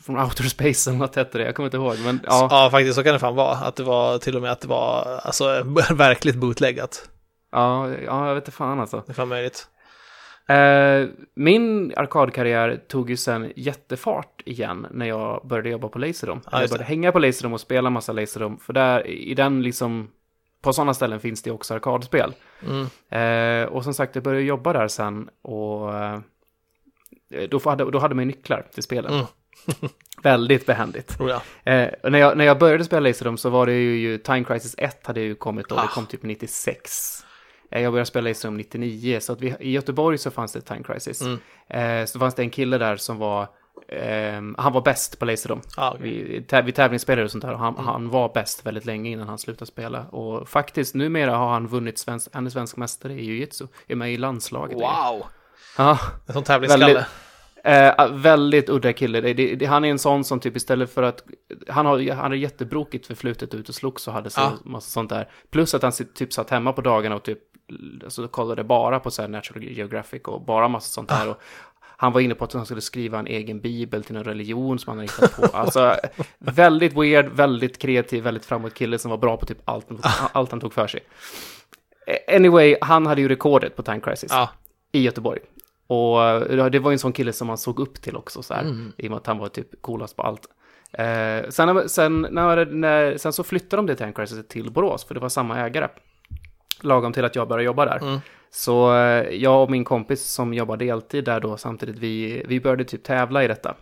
from 0.05 0.15
Outer 0.19 0.43
Space 0.43 0.89
eller 0.89 0.99
något 0.99 1.15
hette 1.15 1.37
det, 1.37 1.43
jag 1.43 1.55
kommer 1.55 1.67
inte 1.67 1.77
ihåg. 1.77 1.95
Men 2.03 2.19
ja, 2.25 2.47
Ja. 2.51 2.69
faktiskt 2.71 2.95
så 2.95 3.03
kan 3.03 3.13
det 3.13 3.19
fan 3.19 3.35
vara. 3.35 3.55
Att 3.55 3.75
det 3.75 3.83
var 3.83 4.17
till 4.17 4.35
och 4.35 4.41
med 4.41 4.51
att 4.51 4.61
det 4.61 4.67
var 4.67 5.19
alltså 5.23 5.63
verkligt 5.93 6.35
bootleggat. 6.35 7.09
ja, 7.51 7.89
ja, 8.05 8.27
jag 8.27 8.35
vet 8.35 8.41
inte 8.43 8.51
fan 8.57 8.79
alltså. 8.79 9.03
Det 9.05 9.11
är 9.11 9.13
fan 9.13 9.27
möjligt. 9.27 9.67
Eh, 10.49 11.09
min 11.35 11.93
arkadkarriär 11.97 12.81
tog 12.87 13.09
ju 13.09 13.17
sen 13.17 13.51
jättefart 13.55 14.41
igen 14.45 14.87
när 14.91 15.05
jag 15.05 15.47
började 15.47 15.69
jobba 15.69 15.87
på 15.87 15.99
Laserdome. 15.99 16.41
Ja, 16.51 16.61
jag 16.61 16.69
började 16.69 16.83
hänga 16.83 17.11
på 17.11 17.19
Laserdome 17.19 17.53
och 17.53 17.61
spela 17.61 17.89
massa 17.89 18.11
Laserdome. 18.13 18.57
För 18.61 18.73
där, 18.73 19.07
i 19.07 19.33
den 19.33 19.61
liksom, 19.63 20.07
på 20.61 20.73
sådana 20.73 20.93
ställen 20.93 21.19
finns 21.19 21.41
det 21.43 21.51
också 21.51 21.73
arkadspel. 21.73 22.33
Mm. 22.67 22.87
Eh, 23.09 23.67
och 23.69 23.83
som 23.83 23.93
sagt, 23.93 24.15
jag 24.15 24.23
började 24.23 24.45
jobba 24.45 24.73
där 24.73 24.87
sen 24.87 25.29
och 25.43 25.95
eh, 25.95 26.19
då, 27.49 27.59
hade, 27.65 27.91
då 27.91 27.99
hade 27.99 28.15
man 28.15 28.21
ju 28.21 28.27
nycklar 28.27 28.65
till 28.73 28.83
spelen. 28.83 29.13
Mm. 29.13 29.25
Väldigt 30.23 30.65
behändigt. 30.65 31.07
Tror 31.17 31.29
jag. 31.29 31.41
Eh, 31.63 31.89
när, 32.03 32.19
jag, 32.19 32.37
när 32.37 32.45
jag 32.45 32.59
började 32.59 32.83
spela 32.83 32.99
Laserdome 33.07 33.37
så 33.37 33.49
var 33.49 33.65
det 33.65 33.73
ju, 33.73 34.17
Time 34.17 34.43
Crisis 34.43 34.75
1 34.77 35.07
hade 35.07 35.21
ju 35.21 35.35
kommit 35.35 35.69
då, 35.69 35.75
det 35.75 35.81
Ah. 35.81 35.87
kom 35.87 36.05
typ 36.05 36.23
96. 36.23 37.23
Eh, 37.71 37.81
jag 37.81 37.93
började 37.93 38.05
spela 38.05 38.29
Laserdome 38.29 38.57
99, 38.57 39.19
så 39.19 39.33
att 39.33 39.41
vi, 39.41 39.55
i 39.59 39.71
Göteborg 39.71 40.17
så 40.17 40.31
fanns 40.31 40.53
det 40.53 40.61
Time 40.61 40.83
Crisis. 40.83 41.21
Mm. 41.21 41.39
Eh, 42.01 42.05
så 42.05 42.19
fanns 42.19 42.35
det 42.35 42.41
en 42.41 42.49
kille 42.49 42.77
där 42.77 42.95
som 42.97 43.17
var, 43.17 43.47
ehm, 43.89 44.55
han 44.57 44.73
var 44.73 44.81
bäst 44.81 45.19
på 45.19 45.25
Laserdome. 45.25 45.61
Ja, 45.77 45.93
okej. 45.95 46.23
Vi, 46.23 46.41
tä, 46.41 46.61
vi 46.61 46.71
tävlingsspelade 46.71 47.23
och 47.25 47.31
sånt 47.31 47.43
där 47.43 47.53
och 47.53 47.59
han, 47.59 47.73
Mm. 47.73 47.85
han 47.85 48.09
var 48.09 48.33
bäst 48.33 48.65
väldigt 48.65 48.85
länge 48.85 49.09
innan 49.09 49.27
han 49.27 49.37
slutade 49.37 49.65
spela. 49.65 50.03
Och 50.07 50.49
faktiskt 50.49 50.95
numera 50.95 51.35
har 51.37 51.49
han 51.49 51.67
vunnit 51.67 51.97
svensk, 51.99 52.29
han 52.33 52.45
är 52.45 52.49
svensk 52.49 52.77
mästare 52.77 53.13
i 53.13 53.25
jujutsu, 53.25 53.67
är 53.87 53.95
med 53.95 54.13
i 54.13 54.17
landslaget. 54.17 54.77
Wow! 54.77 55.25
Ja, 55.77 55.99
En 56.27 56.33
sån 56.33 56.43
tävlingsskalle. 56.43 56.85
Väldigt- 56.85 57.05
Eh, 57.63 58.11
väldigt 58.11 58.69
udda 58.69 58.93
kille. 58.93 59.21
Det, 59.21 59.33
det, 59.33 59.55
det, 59.55 59.65
han 59.65 59.85
är 59.85 59.89
en 59.89 59.99
sån 59.99 60.23
som 60.23 60.39
typ 60.39 60.55
istället 60.57 60.93
för 60.93 61.03
att... 61.03 61.23
Han 61.67 61.85
har, 61.85 62.11
han 62.11 62.31
har 62.31 62.35
jättebrokigt 62.35 63.07
förflutet 63.07 63.53
ut 63.53 63.69
och 63.69 63.75
slogs 63.75 64.07
och 64.07 64.13
hade 64.13 64.29
så 64.29 64.41
Ja. 64.41 64.51
massa 64.65 64.89
sånt 64.89 65.09
där. 65.09 65.29
Plus 65.51 65.73
att 65.75 65.81
han 65.81 65.91
typ 65.91 66.33
satt 66.33 66.49
hemma 66.49 66.73
på 66.73 66.81
dagarna 66.81 67.15
och 67.15 67.23
typ 67.23 67.39
alltså, 68.03 68.27
kollade 68.27 68.63
bara 68.63 68.99
på 68.99 69.11
så 69.11 69.21
här 69.21 69.29
Natural 69.29 69.63
Geographic 69.63 70.21
och 70.23 70.41
bara 70.41 70.67
massa 70.67 70.87
sånt 70.87 71.09
där. 71.09 71.29
Och 71.29 71.37
han 71.79 72.11
var 72.11 72.21
inne 72.21 72.35
på 72.35 72.45
att 72.45 72.53
han 72.53 72.65
skulle 72.65 72.81
skriva 72.81 73.19
en 73.19 73.27
egen 73.27 73.59
bibel 73.61 74.03
till 74.03 74.15
en 74.15 74.23
religion 74.23 74.79
som 74.79 74.89
han 74.91 74.97
hade 74.97 75.11
hittat 75.11 75.51
på. 75.51 75.57
Alltså, 75.57 75.95
väldigt 76.39 76.93
weird, 76.93 77.25
väldigt 77.27 77.77
kreativ, 77.77 78.23
väldigt 78.23 78.45
framåt 78.45 78.73
kille 78.73 78.99
som 78.99 79.11
var 79.11 79.17
bra 79.17 79.37
på 79.37 79.45
typ 79.45 79.57
allt, 79.65 79.87
allt 80.31 80.51
han 80.51 80.59
tog 80.59 80.73
för 80.73 80.87
sig. 80.87 80.99
Eh, 82.07 82.35
Anyway, 82.35 82.75
han 82.81 83.05
hade 83.05 83.21
ju 83.21 83.27
rekordet 83.27 83.75
på 83.75 83.83
Time 83.83 83.99
Crisis 83.99 84.31
Ja. 84.31 84.49
I 84.91 85.01
Göteborg. 85.01 85.39
Och 85.87 86.23
eh, 86.23 86.65
det 86.65 86.79
var 86.79 86.91
ju 86.91 86.93
en 86.95 86.99
sån 86.99 87.13
kille 87.13 87.33
som 87.33 87.47
man 87.47 87.57
såg 87.57 87.79
upp 87.79 88.01
till 88.01 88.15
också, 88.15 88.43
så 88.43 88.53
här, 88.53 88.61
Mm. 88.61 88.93
i 88.97 89.07
och 89.07 89.11
med 89.11 89.17
att 89.17 89.27
han 89.27 89.37
var 89.37 89.47
typ 89.49 89.81
coolast 89.81 90.15
på 90.15 90.23
allt. 90.23 90.47
Eh, 90.91 91.49
sen, 91.49 91.89
sen, 91.89 92.27
när, 92.31 92.65
när, 92.65 93.17
sen 93.17 93.33
så 93.33 93.43
flyttade 93.43 93.75
de 93.75 93.85
det 93.85 93.95
Time 93.95 94.13
Crisis 94.13 94.47
till 94.47 94.71
Borås, 94.71 95.05
för 95.05 95.13
det 95.13 95.19
var 95.19 95.29
samma 95.29 95.59
ägare. 95.59 95.87
Lagom 96.81 97.13
till 97.13 97.25
att 97.25 97.35
jag 97.35 97.47
började 97.47 97.63
jobba 97.63 97.85
där. 97.85 97.97
Mm. 97.97 98.19
Så 98.49 98.95
eh, 98.95 99.29
jag 99.29 99.63
och 99.63 99.71
min 99.71 99.83
kompis 99.83 100.23
som 100.23 100.53
jobbar 100.53 100.77
deltid 100.77 101.23
där 101.25 101.39
då 101.39 101.57
samtidigt, 101.57 101.97
vi, 101.99 102.43
vi 102.47 102.59
började 102.59 102.83
typ 102.83 103.03
tävla 103.03 103.43
i 103.43 103.47
detta. 103.47 103.75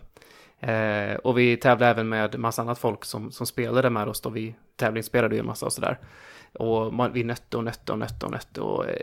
Eh, 0.60 1.14
och 1.16 1.38
vi 1.38 1.56
tävlade 1.56 1.90
även 1.90 2.08
med 2.08 2.38
massa 2.38 2.62
annat 2.62 2.78
folk 2.78 3.04
som, 3.04 3.30
som 3.32 3.46
spelade 3.46 3.90
med 3.90 4.08
oss 4.08 4.20
då. 4.20 4.30
Vi 4.30 4.54
tävlingsspelade 4.76 5.34
ju 5.34 5.40
en 5.40 5.46
massa 5.46 5.66
och 5.66 5.72
sådär. 5.72 5.98
Och 6.58 6.94
man, 6.94 7.12
vi 7.12 7.24
nötte 7.24 7.56
och 7.56 7.64
nötte 7.64 7.92
och 7.92 7.98
nötte 7.98 8.26
och 8.26 8.32
nötte. 8.32 8.60
Och 8.60 8.86
eh, 8.86 8.96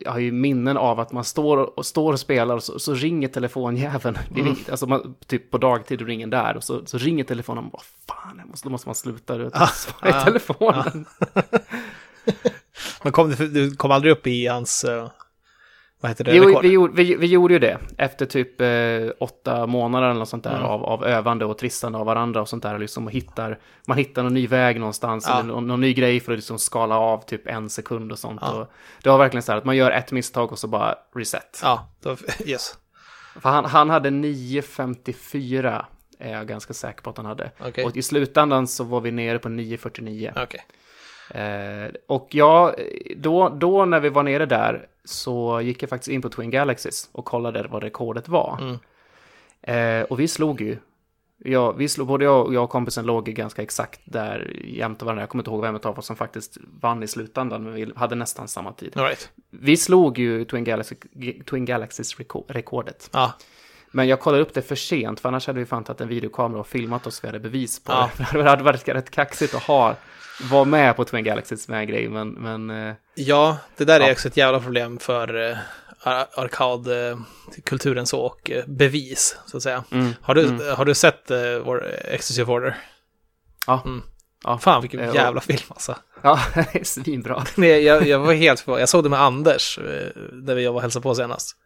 jag 0.00 0.12
har 0.12 0.18
ju 0.18 0.32
minnen 0.32 0.76
av 0.76 1.00
att 1.00 1.12
man 1.12 1.24
står 1.24 1.56
och, 1.56 1.86
står 1.86 2.12
och 2.12 2.20
spelar 2.20 2.54
och 2.54 2.62
så, 2.62 2.78
så 2.78 2.94
ringer 2.94 3.28
telefonjäveln. 3.28 4.18
Ring, 4.34 4.56
Alltså 4.70 4.86
man, 4.86 5.14
typ 5.26 5.50
på 5.50 5.58
dagtid 5.58 6.00
och 6.00 6.06
ringer 6.06 6.26
där 6.26 6.56
och 6.56 6.64
så, 6.64 6.86
så 6.86 6.98
ringer 6.98 7.24
telefonen 7.24 7.64
och 7.64 7.70
bara 7.70 7.82
fan, 8.06 8.40
måste, 8.44 8.68
då 8.68 8.72
måste 8.72 8.88
man 8.88 8.94
sluta 8.94 9.38
vet, 9.38 9.52
svara 9.74 10.10
i 10.10 10.12
ah, 10.12 10.24
telefonen. 10.24 11.06
Men 13.02 13.12
kom, 13.12 13.30
du, 13.30 13.48
du 13.48 13.76
kom 13.76 13.90
aldrig 13.90 14.12
upp 14.12 14.26
i 14.26 14.46
hans, 14.46 14.84
eh, 14.84 15.10
vad 16.00 16.10
heter 16.10 16.24
det, 16.24 16.34
Jo, 16.36 16.44
rekord? 16.44 16.62
vi, 16.62 16.68
gjorde, 16.70 16.92
vi, 17.02 17.14
vi 17.14 17.26
gjorde 17.26 17.54
ju 17.54 17.58
det 17.60 17.78
efter 17.98 18.26
typ 18.26 18.60
eh, 18.60 19.12
åtta 19.20 19.66
månader 19.66 20.08
eller 20.08 20.18
något 20.18 20.28
sånt 20.28 20.44
där 20.44 20.50
Mm. 20.56 20.64
av, 20.66 20.84
av 20.84 21.04
övande 21.04 21.44
och 21.44 21.58
trissande 21.58 21.98
av 21.98 22.06
varandra 22.06 22.40
och 22.40 22.48
sånt 22.48 22.62
där. 22.62 22.78
Liksom, 22.78 23.06
och 23.06 23.12
hittar, 23.12 23.58
man 23.86 23.98
hittar 23.98 24.22
någon 24.22 24.34
ny 24.34 24.46
väg 24.46 24.80
någonstans 24.80 25.26
Ja. 25.28 25.34
eller 25.40 25.48
någon, 25.48 25.66
någon 25.66 25.80
ny 25.80 25.92
grej 25.94 26.20
för 26.20 26.32
att 26.32 26.38
liksom 26.38 26.58
skala 26.58 26.98
av 26.98 27.24
typ 27.24 27.46
en 27.46 27.70
sekund 27.70 28.12
och 28.12 28.18
sånt. 28.18 28.40
Ja. 28.42 28.52
Och 28.52 28.72
det 29.02 29.10
var 29.10 29.18
verkligen 29.18 29.42
så 29.42 29.52
här 29.52 29.58
att 29.58 29.64
man 29.64 29.76
gör 29.76 29.90
ett 29.90 30.12
misstag 30.12 30.52
och 30.52 30.58
så 30.58 30.68
bara 30.68 30.94
reset. 31.14 31.60
Ja, 31.62 31.88
då, 32.02 32.16
yes. 32.46 32.74
För 33.40 33.48
han, 33.48 33.64
han 33.64 33.90
hade 33.90 34.10
9.54 34.10 35.84
är 36.18 36.32
jag 36.32 36.46
ganska 36.48 36.72
säker 36.74 37.02
på 37.02 37.10
att 37.10 37.16
han 37.16 37.26
hade. 37.26 37.50
Okej. 37.68 37.84
Och 37.84 37.96
i 37.96 38.02
slutändan 38.02 38.66
så 38.66 38.84
var 38.84 39.00
vi 39.00 39.10
nere 39.10 39.38
på 39.38 39.48
9.49. 39.48 40.42
Okej. 40.44 40.60
Eh, 41.34 41.90
och 42.08 42.28
ja, 42.30 42.74
då, 43.16 43.48
då 43.48 43.84
när 43.84 44.00
vi 44.00 44.08
var 44.08 44.22
nere 44.22 44.46
där 44.46 44.86
så 45.04 45.60
gick 45.60 45.82
jag 45.82 45.90
faktiskt 45.90 46.08
in 46.08 46.22
på 46.22 46.28
Twin 46.28 46.50
Galaxies 46.50 47.08
och 47.12 47.24
kollade 47.24 47.66
vad 47.70 47.82
rekordet 47.82 48.28
var. 48.28 48.58
Mm. 48.60 48.78
Eh, 49.62 50.04
och 50.04 50.20
vi 50.20 50.28
slog 50.28 50.60
ju. 50.60 50.78
Ja, 51.44 51.72
vi 51.72 51.88
slog, 51.88 52.06
både 52.08 52.24
jag 52.24 52.46
och, 52.46 52.54
jag 52.54 52.64
och 52.64 52.70
kompisen 52.70 53.06
låg 53.06 53.28
ju 53.28 53.34
ganska 53.34 53.62
exakt 53.62 54.00
där 54.04 54.56
jämte 54.64 55.04
varandra. 55.04 55.22
Jag 55.22 55.28
kommer 55.30 55.42
inte 55.42 55.50
ihåg 55.50 55.60
vem 55.60 55.76
av 55.82 55.98
oss 55.98 56.06
som 56.06 56.16
faktiskt 56.16 56.58
vann 56.80 57.02
i 57.02 57.06
slutändan, 57.06 57.64
men 57.64 57.72
vi 57.74 57.92
hade 57.96 58.14
nästan 58.14 58.48
samma 58.48 58.72
tid. 58.72 58.96
Right. 58.96 59.30
Vi 59.50 59.76
slog 59.76 60.18
ju 60.18 60.44
Twin, 60.44 60.64
Galaxy, 60.64 60.94
Twin 61.50 61.64
Galaxies 61.64 62.18
reko- 62.18 62.44
rekordet. 62.48 63.10
Ja, 63.12 63.32
Men 63.92 64.08
jag 64.08 64.20
kollade 64.20 64.42
upp 64.42 64.54
det 64.54 64.62
för 64.62 64.74
sent, 64.76 65.20
för 65.20 65.28
annars 65.28 65.46
hade 65.46 65.58
vi 65.58 65.66
fan 65.66 65.84
tagit 65.84 66.00
en 66.00 66.08
videokamera 66.08 66.60
och 66.60 66.66
filmat 66.66 67.06
oss, 67.06 67.24
vi 67.24 67.28
hade 67.28 67.40
bevis 67.40 67.84
på 67.84 67.92
Ja. 67.92 68.10
det. 68.16 68.26
Det 68.38 68.50
hade 68.50 68.62
varit 68.64 68.88
rätt 68.88 69.10
kaxigt 69.10 69.54
att 69.54 69.62
ha, 69.62 69.96
vara 70.50 70.64
med 70.64 70.96
på 70.96 71.04
Twin 71.04 71.24
Galaxies 71.24 71.68
med 71.68 71.88
grej, 71.88 72.08
men, 72.08 72.28
men 72.30 72.70
eh, 72.70 72.94
ja 73.14 73.56
det 73.76 73.84
där 73.84 74.00
är 74.00 74.06
Ja. 74.06 74.12
också 74.12 74.28
ett 74.28 74.36
jävla 74.36 74.60
problem 74.60 74.98
för 74.98 75.50
eh, 75.50 75.56
ar- 76.02 76.26
arkadkulturen 76.34 78.06
så 78.06 78.20
och 78.20 78.50
eh, 78.50 78.64
bevis, 78.66 79.38
så 79.46 79.56
att 79.56 79.62
säga. 79.62 79.84
mm, 79.92 80.12
Har 80.22 80.34
du, 80.34 80.46
mm. 80.46 80.76
har 80.76 80.84
du 80.84 80.94
sett 80.94 81.30
uh, 81.30 81.58
vår 81.64 81.86
Exclusive 82.04 82.52
Order? 82.52 82.76
Ja. 83.66 83.82
Mm. 83.84 84.02
Ja. 84.44 84.58
Fan 84.58 84.80
vilken 84.82 85.00
Eh, 85.00 85.08
och- 85.08 85.14
jävla 85.14 85.40
film 85.40 85.62
alltså. 85.68 85.96
Ja, 86.22 86.40
det 86.54 86.74
är 86.80 86.84
svinbra. 86.84 87.44
Nej, 87.56 87.82
jag, 87.82 88.06
jag 88.06 88.18
var 88.18 88.32
helt 88.34 88.60
förvånad. 88.60 88.80
Jag 88.82 88.88
såg 88.88 89.02
det 89.04 89.08
med 89.10 89.20
Anders, 89.22 89.78
eh, 89.78 90.22
där 90.32 90.54
vi 90.54 90.66
var 90.66 90.74
och 90.74 90.82
hälsade 90.82 91.02
på 91.02 91.14
senast. 91.14 91.56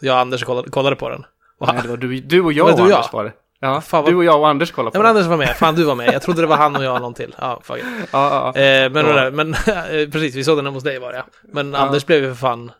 Jag 0.00 0.14
och 0.14 0.20
Anders 0.20 0.44
kollade, 0.44 0.70
kollade 0.70 0.96
på 0.96 1.08
den. 1.08 1.24
Och, 1.62 1.74
Nej, 1.74 1.82
det 1.82 1.88
var 1.88 1.96
du, 1.96 2.20
du 2.20 2.40
och 2.40 2.52
jag 2.52 2.64
och 2.70 2.76
du 2.76 2.82
och 2.82 2.88
Anders 2.90 3.06
jag? 3.12 3.16
var 3.18 3.24
det. 3.24 3.32
Ja, 3.60 3.80
Fan, 3.80 4.02
vad- 4.04 4.12
du 4.12 4.16
och 4.16 4.24
jag 4.24 4.40
och 4.40 4.48
Anders 4.48 4.70
kollade 4.70 4.90
på 4.96 5.02
Nej 5.02 5.02
men. 5.12 5.16
Anders 5.16 5.26
var 5.30 5.36
med, 5.36 5.56
fan 5.56 5.74
du 5.74 5.84
var 5.84 5.94
med. 5.94 6.14
Jag 6.14 6.22
trodde 6.22 6.40
det 6.40 6.46
var 6.46 6.56
han 6.56 6.76
och 6.76 6.84
jag 6.84 6.94
och 6.94 7.00
någon 7.00 7.14
till. 7.14 7.34
Ja, 7.40 7.60
fuck 7.64 7.78
it. 7.78 7.84
Ja, 8.12 8.52
ja, 8.54 8.60
Eh, 8.60 8.90
men, 8.90 9.06
Ja. 9.06 9.12
där, 9.12 9.30
men 9.30 9.48
eh, 9.66 10.10
precis, 10.10 10.34
vi 10.34 10.44
såg 10.44 10.58
den 10.58 10.64
hemma 10.66 10.76
hos 10.76 10.84
dig 10.84 10.98
var 10.98 11.12
det 11.12 11.18
ja. 11.18 11.24
Men 11.52 11.72
Ja. 11.72 11.78
Anders 11.78 12.06
blev 12.06 12.22
ju 12.22 12.28
för 12.28 12.34
fan, 12.34 12.72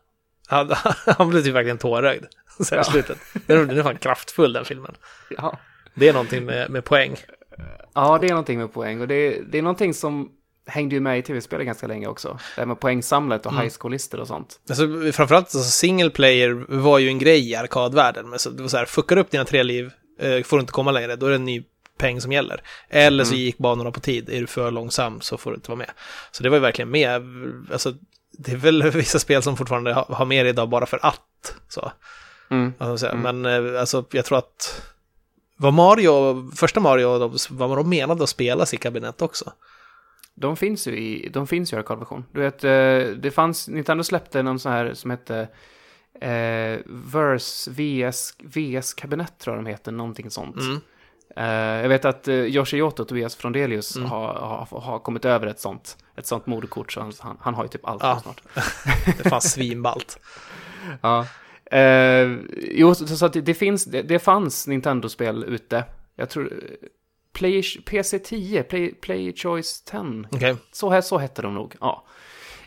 han, 0.49 0.71
han 1.19 1.29
blev 1.31 1.43
typ 1.43 1.55
verkligen 1.55 1.79
tårögd. 1.79 2.25
Sen 2.61 2.79
Ja. 2.79 2.85
slutet. 2.85 3.19
Den 3.47 3.79
är 3.79 3.83
fan 3.83 3.97
kraftfull 3.97 4.53
den 4.53 4.65
filmen. 4.65 4.95
ja. 5.39 5.59
Det 5.95 6.09
är 6.09 6.13
någonting 6.13 6.45
med, 6.45 6.71
med 6.71 6.85
poäng. 6.85 7.17
ja, 7.95 8.19
det 8.21 8.27
är 8.27 8.31
någonting 8.31 8.59
med 8.59 8.73
poäng. 8.73 9.01
Och 9.01 9.09
det, 9.09 9.41
det 9.53 9.59
är 9.59 9.63
någonting 9.63 9.95
som 9.95 10.29
hängde 10.67 10.95
ju 10.95 11.01
med 11.01 11.19
i 11.19 11.23
tv-spel 11.23 11.65
ganska 11.65 11.87
länge 11.87 12.07
också. 12.07 12.39
Det 12.55 12.61
här 12.61 12.67
med 12.67 12.81
poängsamlet 12.81 13.47
och 13.47 13.53
Mm. 13.53 13.65
high 13.65 13.75
school-listor 13.81 14.21
och 14.21 14.27
sånt. 14.27 14.61
Alltså, 14.69 14.87
framförallt 15.13 15.45
alltså, 15.55 15.71
single 15.71 16.11
player 16.11 16.65
var 16.69 16.99
ju 16.99 17.09
en 17.09 17.19
grej 17.19 17.51
i 17.51 17.55
arkadvärlden. 17.55 18.31
Men 18.31 18.39
så, 18.39 18.51
det 18.51 18.63
var 18.63 18.69
så 18.69 18.77
här, 18.77 18.85
fuckar 18.85 19.17
upp 19.17 19.31
dina 19.31 19.45
tre 19.45 19.63
liv, 19.63 19.91
eh, 20.21 20.43
får 20.43 20.57
du 20.57 20.61
inte 20.61 20.73
komma 20.73 20.91
längre, 20.91 21.17
då 21.17 21.27
är 21.27 21.31
det 21.31 21.37
en 21.37 21.45
ny 21.45 21.65
peng 21.99 22.21
som 22.21 22.33
gäller. 22.33 22.63
Eller 22.89 23.25
så 23.25 23.33
Mm. 23.33 23.41
gick 23.45 23.59
banorna 23.59 23.91
på 23.91 24.01
tid, 24.01 24.29
är 24.29 24.41
du 24.41 24.47
för 24.47 24.71
långsam 24.71 25.21
så 25.21 25.39
får 25.39 25.51
du 25.51 25.55
inte 25.55 25.71
vara 25.71 25.79
med. 25.79 25.91
Så 26.31 26.43
det 26.43 26.49
var 26.49 26.57
ju 26.57 26.61
verkligen 26.61 26.91
med, 26.91 27.23
alltså, 27.73 27.95
det 28.39 28.53
är 28.53 28.57
väl 28.57 28.83
vissa 28.91 29.19
spel 29.19 29.43
som 29.43 29.57
fortfarande 29.57 29.93
har, 29.93 30.05
har 30.05 30.25
med 30.25 30.47
idag 30.47 30.69
bara 30.69 30.87
för 30.87 30.99
att. 31.03 31.55
Så. 31.69 31.93
Mm. 32.51 32.99
säga. 32.99 33.13
Mm. 33.13 33.41
Men 33.43 33.67
eh, 33.75 33.81
alltså, 33.81 34.05
jag 34.11 34.25
tror 34.25 34.39
att 34.39 34.83
var 35.57 35.71
Mario, 35.71 36.51
första 36.57 36.81
Mario, 36.81 37.19
de, 37.19 37.37
var 37.51 37.77
de 37.77 37.89
menade 37.91 38.23
att 38.23 38.29
spelas 38.29 38.75
i 38.75 38.77
kabinett 38.77 39.23
också? 39.23 39.53
De 40.35 40.57
finns 40.57 40.89
ju 40.89 40.97
i, 40.99 41.29
de 41.29 41.47
finns 41.47 41.73
ju 41.73 41.77
i 41.77 41.79
arkadversion. 41.79 42.25
Du 42.33 42.41
vet, 42.41 42.65
eh, 42.65 43.17
det 43.17 43.35
fanns, 43.35 43.69
Nintendo 43.69 44.05
släppte 44.05 44.43
någon 44.43 44.59
sån 44.59 44.73
här 44.73 44.95
som 44.95 45.11
hette 45.11 45.49
eh, 46.21 46.79
Verse 46.87 47.71
VS, 47.71 48.35
VS-kabinett 48.39 49.39
tror 49.39 49.57
jag 49.57 49.65
de 49.65 49.71
heter, 49.71 49.93
någonting 49.93 50.31
sånt. 50.31 50.57
Mm. 50.57 50.81
Eh, 51.37 51.83
jag 51.83 51.89
vet 51.89 52.05
att 52.05 52.29
uh, 52.29 52.35
Yoshioto, 52.35 53.05
Tobias 53.05 53.37
Frondelius, 53.37 53.97
Mm. 53.97 54.09
har, 54.11 54.35
har, 54.35 54.81
har 54.81 54.99
kommit 54.99 55.25
över 55.25 55.47
ett 55.47 55.61
sånt, 55.61 55.97
ett 56.17 56.27
sånt 56.27 56.47
moderkort, 56.47 56.93
så 56.93 57.01
han, 57.01 57.13
han, 57.21 57.37
han 57.41 57.55
har 57.55 57.63
ju 57.65 57.69
typ 57.69 57.87
allt 57.87 58.03
Ja. 58.03 58.21
snart. 58.23 58.43
Det 59.23 59.29
fanns 59.29 59.53
svinballt. 59.53 60.19
Ja. 61.03 61.27
Eh, 61.79 62.31
jo, 62.71 62.95
så, 62.95 63.07
så 63.07 63.27
att 63.27 63.33
det, 63.33 63.41
det 63.41 63.55
finns, 63.55 63.85
det, 63.85 64.03
det 64.03 64.19
fanns 64.19 64.67
Nintendo-spel 64.67 65.45
ute. 65.45 65.85
Jag 66.17 66.29
tror... 66.31 66.53
Play, 67.33 67.61
PC10, 67.61 68.63
Play, 68.63 68.95
Play 68.95 69.33
Choice 69.37 69.83
10. 69.85 70.25
Okej. 70.33 70.57
Så, 70.73 70.91
här, 70.91 71.01
så 71.01 71.19
hette 71.19 71.43
de 71.43 71.55
nog, 71.55 71.75
ja. 71.81 72.05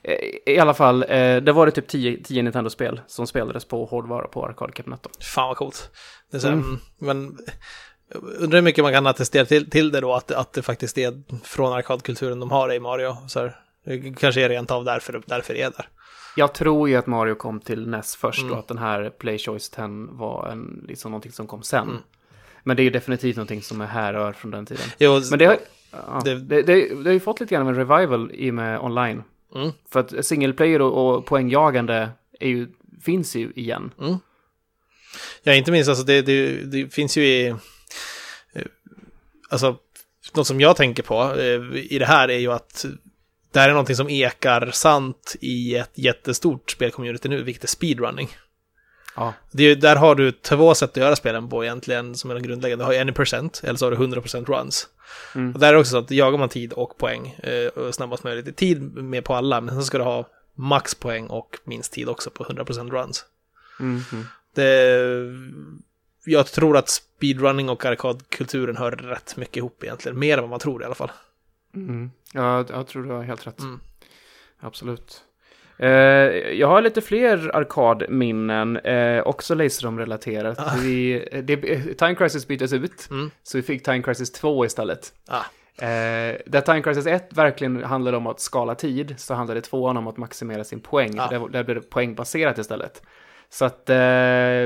Eh, 0.03 0.53
I 0.53 0.59
alla 0.59 0.73
fall, 0.73 1.03
eh, 1.03 1.37
det 1.37 1.51
var 1.51 1.65
det 1.65 1.71
typ 1.71 1.87
10, 1.87 2.23
10 2.23 2.43
Nintendo-spel 2.43 3.01
som 3.07 3.27
spelades 3.27 3.65
på 3.65 3.85
hårdvara 3.85 4.27
på 4.27 4.45
arkadkabinettet. 4.45 5.23
Fan 5.23 5.47
vad 5.47 5.57
coolt. 5.57 5.91
Det 6.31 6.37
är 6.37 6.41
så, 6.41 6.47
Mm. 6.47 6.79
Men 6.97 7.37
undrar 8.39 8.57
hur 8.57 8.61
mycket 8.63 8.83
man 8.83 8.93
kan 8.93 9.07
attestera 9.07 9.45
till, 9.45 9.69
till 9.69 9.91
det 9.91 9.99
då, 10.01 10.13
att, 10.13 10.31
att 10.31 10.53
det 10.53 10.61
faktiskt 10.61 10.97
är 10.97 11.23
från 11.43 11.73
arkadkulturen 11.73 12.39
de 12.39 12.51
har 12.51 12.73
i 12.73 12.79
Mario. 12.79 13.15
Så 13.27 13.39
här, 13.39 13.59
det 13.85 14.13
kanske 14.19 14.41
är 14.41 14.49
rent 14.49 14.71
av 14.71 14.85
därför, 14.85 15.21
därför 15.25 15.53
det 15.53 15.61
är 15.61 15.71
där. 15.71 15.87
Jag 16.35 16.53
tror 16.53 16.89
ju 16.89 16.95
att 16.95 17.07
Mario 17.07 17.35
kom 17.35 17.59
till 17.59 17.87
NES 17.89 18.15
först 18.15 18.41
Mm. 18.41 18.53
och 18.53 18.59
att 18.59 18.67
den 18.67 18.77
här 18.77 19.09
Play 19.09 19.37
Choice 19.37 19.69
10 19.69 19.87
var 20.11 20.47
en, 20.47 20.85
liksom 20.87 21.11
någonting 21.11 21.31
som 21.31 21.47
kom 21.47 21.63
sen. 21.63 21.83
Mm. 21.89 22.01
Men 22.67 22.75
det 22.77 22.81
är 22.81 22.83
ju 22.83 22.89
definitivt 22.89 23.35
någonting 23.35 23.61
som 23.61 23.81
är 23.81 23.85
härrör 23.85 24.33
från 24.33 24.51
den 24.51 24.65
tiden. 24.65 24.85
Jo, 24.99 25.21
Men 25.29 25.39
det 25.39 25.45
har, 25.45 25.57
ja, 25.91 26.21
Det- 26.25 26.39
det, 26.39 26.61
det, 26.61 26.87
det, 27.03 27.03
har 27.05 27.13
ju 27.13 27.19
fått 27.19 27.39
lite 27.39 27.53
grann 27.55 27.67
av 27.67 27.69
en 27.79 27.87
revival 27.87 28.31
i 28.33 28.49
och 28.49 28.53
med 28.53 28.79
online. 28.79 29.23
Mm. 29.55 29.71
För 29.91 29.99
att 29.99 30.25
single 30.25 30.53
player 30.53 30.81
och, 30.81 31.15
och 31.15 31.25
poängjagande 31.25 32.09
är 32.39 32.47
ju, 32.49 32.67
finns 33.01 33.35
ju 33.35 33.51
igen. 33.55 33.91
Ja, 35.43 35.53
inte 35.53 35.71
minst, 35.71 35.89
alltså 35.89 36.03
det, 36.05 36.21
det, 36.21 36.51
det 36.71 36.93
finns 36.93 37.17
ju 37.17 37.25
i... 37.25 37.47
eh, 37.47 37.55
Alltså, 39.49 39.77
något 40.35 40.47
som 40.47 40.59
jag 40.61 40.75
tänker 40.75 41.03
på 41.03 41.33
eh, 41.39 41.83
i 41.93 41.99
det 41.99 42.05
här 42.05 42.29
är 42.29 42.37
ju 42.37 42.51
att 42.51 42.85
det 43.51 43.59
här 43.59 43.69
är 43.69 43.73
någonting 43.73 43.95
som 43.95 44.09
ekar 44.09 44.71
sant 44.73 45.35
i 45.41 45.75
ett 45.75 45.91
jättestort 45.95 46.71
spelcommunity 46.71 47.29
nu, 47.29 47.43
vilket 47.43 47.63
är 47.63 47.67
speedrunning. 47.67 48.29
Ja. 49.15 49.33
Det 49.51 49.75
där 49.75 49.95
har 49.95 50.15
du 50.15 50.31
två 50.31 50.75
sätt 50.75 50.89
att 50.89 50.97
göra 50.97 51.15
spelen 51.15 51.49
på 51.49 51.63
egentligen, 51.63 52.15
som 52.15 52.31
är 52.31 52.35
de 52.35 52.41
grundläggande. 52.41 52.83
Du 52.83 52.85
har 52.85 52.93
ju 52.93 52.99
any 52.99 53.11
percent, 53.11 53.61
eller 53.63 53.77
så 53.77 53.85
har 53.85 53.91
du 53.91 53.97
100% 53.97 54.45
runs. 54.45 54.87
Mm. 55.35 55.53
Och 55.53 55.59
där 55.59 55.67
är 55.67 55.73
det 55.73 55.79
också 55.79 55.91
så 55.91 55.97
att 55.97 56.11
jagar 56.11 56.37
man 56.37 56.49
tid 56.49 56.73
och 56.73 56.97
poäng 56.97 57.35
eh, 57.43 57.67
och 57.67 57.95
snabbast 57.95 58.23
möjligt. 58.23 58.57
Tid 58.57 58.81
med 58.81 59.23
på 59.23 59.35
alla, 59.35 59.61
men 59.61 59.75
sen 59.75 59.83
ska 59.83 59.97
du 59.97 60.03
ha 60.03 60.29
max 60.55 60.95
poäng 60.95 61.27
och 61.27 61.57
minst 61.63 61.93
tid 61.93 62.09
också 62.09 62.29
på 62.29 62.43
100% 62.43 62.91
runs. 62.91 63.25
Mm, 63.79 64.01
mm. 64.11 64.25
Det, 64.55 66.31
jag 66.31 66.47
tror 66.47 66.77
att 66.77 66.89
speedrunning 66.89 67.69
och 67.69 67.85
arkadkulturen 67.85 68.77
hör 68.77 68.91
rätt 68.91 69.37
mycket 69.37 69.57
ihop 69.57 69.83
egentligen. 69.83 70.19
Mer 70.19 70.37
än 70.37 70.43
vad 70.43 70.49
man 70.49 70.59
tror 70.59 70.81
i 70.81 70.85
alla 70.85 70.95
fall. 70.95 71.11
Mm. 71.75 72.11
Ja, 72.33 72.65
jag 72.69 72.87
tror 72.87 73.03
du 73.03 73.09
har 73.09 73.23
helt 73.23 73.47
rätt. 73.47 73.59
Mm. 73.59 73.79
Absolut. 74.59 75.23
Eh, 75.77 75.89
jag 76.59 76.67
har 76.67 76.81
lite 76.81 77.01
fler 77.01 77.55
arkadminnen, 77.55 78.77
eh, 78.77 79.21
också 79.27 79.55
Laserrom-relaterat. 79.55 80.59
Ah. 80.59 80.73
Vi, 80.81 81.27
det, 81.43 81.57
Time 81.97 82.15
Crisis 82.15 82.47
byttes 82.47 82.73
ut, 82.73 83.07
Mm. 83.11 83.31
så 83.43 83.57
vi 83.57 83.61
fick 83.61 83.83
Time 83.83 84.01
Crisis 84.03 84.31
2 84.31 84.65
istället. 84.65 85.13
Ah. 85.27 85.41
Eh, 85.85 86.35
där 86.45 86.61
Time 86.61 86.81
Crisis 86.81 87.05
1 87.07 87.33
verkligen 87.37 87.83
handlade 87.83 88.17
om 88.17 88.27
att 88.27 88.39
skala 88.39 88.75
tid, 88.75 89.15
så 89.17 89.33
handlade 89.33 89.61
2 89.61 89.87
om 89.87 90.07
att 90.07 90.17
maximera 90.17 90.63
sin 90.63 90.79
poäng. 90.79 91.19
Ah. 91.19 91.27
Där, 91.27 91.47
där 91.49 91.63
blev 91.63 91.75
det 91.81 91.89
poängbaserat 91.89 92.57
istället. 92.57 93.01
Så 93.49 93.65
att 93.65 93.89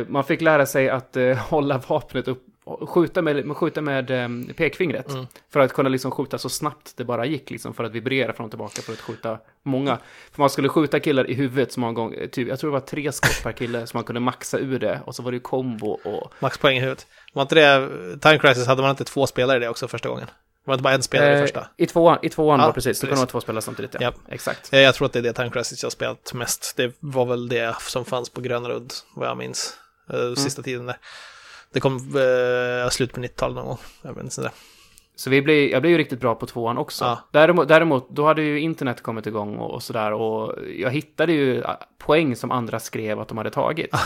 man 0.08 0.24
fick 0.24 0.42
lära 0.42 0.66
sig 0.66 0.90
att 0.90 1.18
hålla 1.50 1.78
vapnet 1.88 2.28
upp, 2.28 2.44
skjuta 2.90 3.22
med, 3.22 3.58
skjuta 3.58 3.82
med 3.82 4.12
eh, 4.12 4.54
pekfingret. 4.58 5.10
Mm. 5.12 5.26
För 5.54 5.60
att 5.60 5.74
kunna 5.74 5.90
liksom 5.90 6.12
skjuta 6.12 6.38
så 6.38 6.50
snabbt 6.50 6.94
det 6.98 7.04
bara 7.04 7.26
gick, 7.26 7.50
liksom, 7.50 7.74
för 7.74 7.84
att 7.84 7.92
vibrera 7.92 8.34
fram 8.34 8.46
och 8.46 8.52
tillbaka 8.52 8.82
för 8.82 8.94
att 8.94 9.00
skjuta 9.02 9.38
många. 9.64 9.98
För 10.32 10.42
man 10.42 10.50
skulle 10.50 10.70
skjuta 10.70 11.00
killar 11.00 11.30
i 11.30 11.34
huvudet 11.34 11.72
så 11.72 11.80
många 11.80 11.94
gånger, 11.94 12.28
typ, 12.28 12.48
jag 12.48 12.60
tror 12.60 12.70
det 12.72 12.74
var 12.80 12.88
tre 12.88 13.12
skott 13.12 13.44
per 13.44 13.52
kille, 13.52 13.88
så 13.88 13.98
man 13.98 14.04
kunde 14.04 14.20
maxa 14.20 14.58
ur 14.60 14.80
det. 14.80 15.02
Och 15.06 15.16
så 15.16 15.24
var 15.24 15.32
det 15.32 15.36
ju 15.36 15.42
kombo 15.42 15.88
och... 15.90 16.34
Max 16.40 16.58
poäng 16.58 16.78
i 16.78 16.80
huvudet. 16.80 17.08
Var 17.34 17.42
inte 17.42 17.56
det, 17.56 17.90
Time 18.20 18.38
Crisis 18.40 18.68
hade 18.68 18.82
man 18.82 18.92
inte 18.92 19.04
två 19.04 19.28
spelare 19.28 19.58
i 19.58 19.60
det 19.60 19.70
också 19.70 19.88
första 19.88 20.10
gången? 20.10 20.28
Var 20.66 20.74
det 20.74 20.76
inte 20.76 20.84
bara 20.84 20.94
en 20.94 21.04
spelare 21.04 21.34
i 21.34 21.36
Eh, 21.36 21.42
första? 21.42 21.68
I 21.78 21.86
tvåan, 21.88 22.18
i 22.22 22.30
tvåan 22.30 22.60
Ja, 22.60 22.66
var 22.66 22.74
precis, 22.74 22.98
så 22.98 23.02
kunde 23.02 23.16
man 23.16 23.22
ha 23.22 23.26
två 23.32 23.42
spelare 23.42 23.62
samtidigt, 23.62 23.94
ja. 23.94 24.00
Ja. 24.02 24.14
Exakt. 24.34 24.74
Eh, 24.74 24.80
Jag 24.80 24.96
tror 24.96 25.06
att 25.06 25.14
det 25.14 25.20
är 25.20 25.24
det 25.24 25.34
Time 25.34 25.50
Crisis 25.50 25.84
jag 25.84 25.92
spelat 25.92 26.34
mest. 26.34 26.74
Det 26.78 26.94
var 27.00 27.26
väl 27.26 27.50
det 27.50 27.76
som 27.80 28.06
fanns 28.06 28.30
på 28.30 28.42
Grönarudd, 28.42 28.94
vad 29.16 29.28
jag 29.28 29.38
minns. 29.38 29.74
eh, 30.14 30.34
Sista 30.36 30.62
tiden 30.62 30.86
där. 30.86 30.98
Det 31.74 31.80
kom 31.80 31.96
eh, 31.96 32.90
slut 32.90 33.14
på 33.14 33.20
90-talet 33.22 33.56
någon 33.56 33.66
gång. 33.66 33.78
Jag 34.02 34.14
vet 34.14 34.24
inte. 34.24 34.52
Så 35.16 35.30
vi 35.30 35.42
blev, 35.42 35.70
jag 35.70 35.82
blev 35.82 35.92
ju 35.92 35.98
riktigt 35.98 36.20
bra 36.20 36.36
på 36.36 36.46
tvåan 36.46 36.78
också. 36.78 37.06
Ja. 37.06 37.20
Däremot, 37.32 37.68
däremot, 37.68 38.10
då 38.10 38.26
hade 38.26 38.42
ju 38.42 38.60
internet 38.60 39.02
kommit 39.04 39.28
igång 39.28 39.58
och, 39.58 39.74
och 39.74 39.84
sådär. 39.84 40.14
Och 40.14 40.56
jag 40.76 40.92
hittade 40.92 41.34
ju 41.34 41.64
ah, 41.66 41.78
poäng 41.98 42.36
som 42.36 42.52
andra 42.52 42.80
skrev 42.80 43.20
att 43.20 43.28
de 43.28 43.38
hade 43.38 43.50
tagit. 43.50 43.90
Ah. 43.92 44.00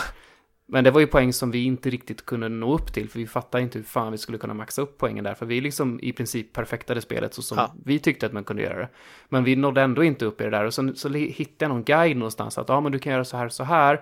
Men 0.66 0.84
det 0.84 0.92
var 0.92 1.00
ju 1.00 1.08
poäng 1.08 1.34
som 1.34 1.52
vi 1.52 1.64
inte 1.64 1.90
riktigt 1.90 2.26
kunde 2.26 2.50
nå 2.50 2.74
upp 2.74 2.94
till. 2.94 3.10
För 3.10 3.20
vi 3.20 3.28
fattade 3.28 3.64
inte 3.64 3.78
hur 3.78 3.86
fan 3.86 4.12
vi 4.12 4.18
skulle 4.18 4.38
kunna 4.38 4.54
maxa 4.54 4.82
upp 4.82 4.98
poängen 4.98 5.24
där. 5.24 5.34
För 5.34 5.46
vi 5.46 5.62
liksom 5.62 6.00
i 6.04 6.14
princip 6.14 6.54
perfektade 6.54 7.02
spelet 7.02 7.34
så 7.34 7.42
som 7.42 7.58
Ja. 7.58 7.74
vi 7.86 8.00
tyckte 8.00 8.26
att 8.26 8.34
man 8.34 8.44
kunde 8.44 8.64
göra 8.64 8.80
det. 8.80 8.90
Men 9.30 9.44
vi 9.44 9.56
nådde 9.56 9.82
ändå 9.82 10.04
inte 10.04 10.26
upp 10.26 10.42
i 10.42 10.44
det 10.44 10.50
där. 10.50 10.66
Och 10.66 10.74
så, 10.74 10.92
så 10.96 11.10
hittade 11.10 11.56
jag 11.66 11.70
någon 11.70 11.84
guide 11.84 12.18
någonstans. 12.18 12.58
Att 12.58 12.70
ja, 12.70 12.82
men 12.82 12.92
du 12.92 13.00
kan 13.00 13.14
göra 13.14 13.26
så 13.26 13.38
här 13.38 13.46
och 13.46 13.54
så 13.54 13.64
här. 13.64 14.02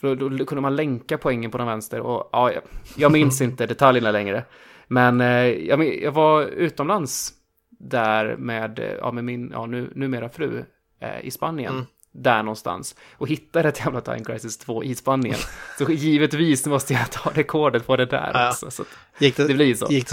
För 0.00 0.14
då, 0.16 0.44
kunde 0.44 0.62
man 0.62 0.76
länka 0.76 1.18
poängen 1.18 1.50
på 1.50 1.58
den 1.58 1.66
vänster. 1.66 2.00
Och 2.00 2.28
ja, 2.32 2.52
jag, 2.96 3.12
minns 3.12 3.40
inte 3.40 3.66
detaljerna 3.66 4.10
längre. 4.10 4.44
Men 4.88 5.20
eh, 5.20 5.28
jag, 5.46 6.02
jag 6.02 6.12
var 6.12 6.42
utomlands 6.42 7.32
där 7.78 8.36
med, 8.36 8.78
eh, 8.78 8.84
ja, 9.00 9.12
med 9.12 9.24
min, 9.24 9.50
ja, 9.52 9.66
nu, 9.66 9.92
numera 9.94 10.28
fru 10.28 10.64
eh, 11.00 11.26
i 11.26 11.30
Spanien. 11.30 11.72
Mm. 11.74 11.86
Där 12.12 12.42
någonstans. 12.42 12.94
Och 13.18 13.28
hittade 13.28 13.68
ett 13.68 13.80
jävla 13.80 14.00
Time 14.00 14.24
Crisis 14.24 14.58
2 14.58 14.84
i 14.84 14.94
Spanien. 14.94 15.36
så 15.78 15.90
givetvis 15.92 16.66
måste 16.66 16.92
jag 16.94 17.10
ta 17.10 17.30
rekordet 17.34 17.86
på 17.86 17.96
det 17.96 18.06
där 18.06 18.30
Ja. 18.34 18.48
också. 18.50 18.70
Så 18.70 18.84
Gick 19.18 19.36
det, 19.36 19.46
det 19.46 19.54
blir 19.54 19.74
så. 19.74 19.86
gick 19.90 20.08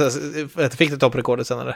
det, 0.55 0.75
fick 0.77 0.91
du 0.91 0.97
topprekordet 0.97 1.47
sen 1.47 1.59
eller? 1.59 1.75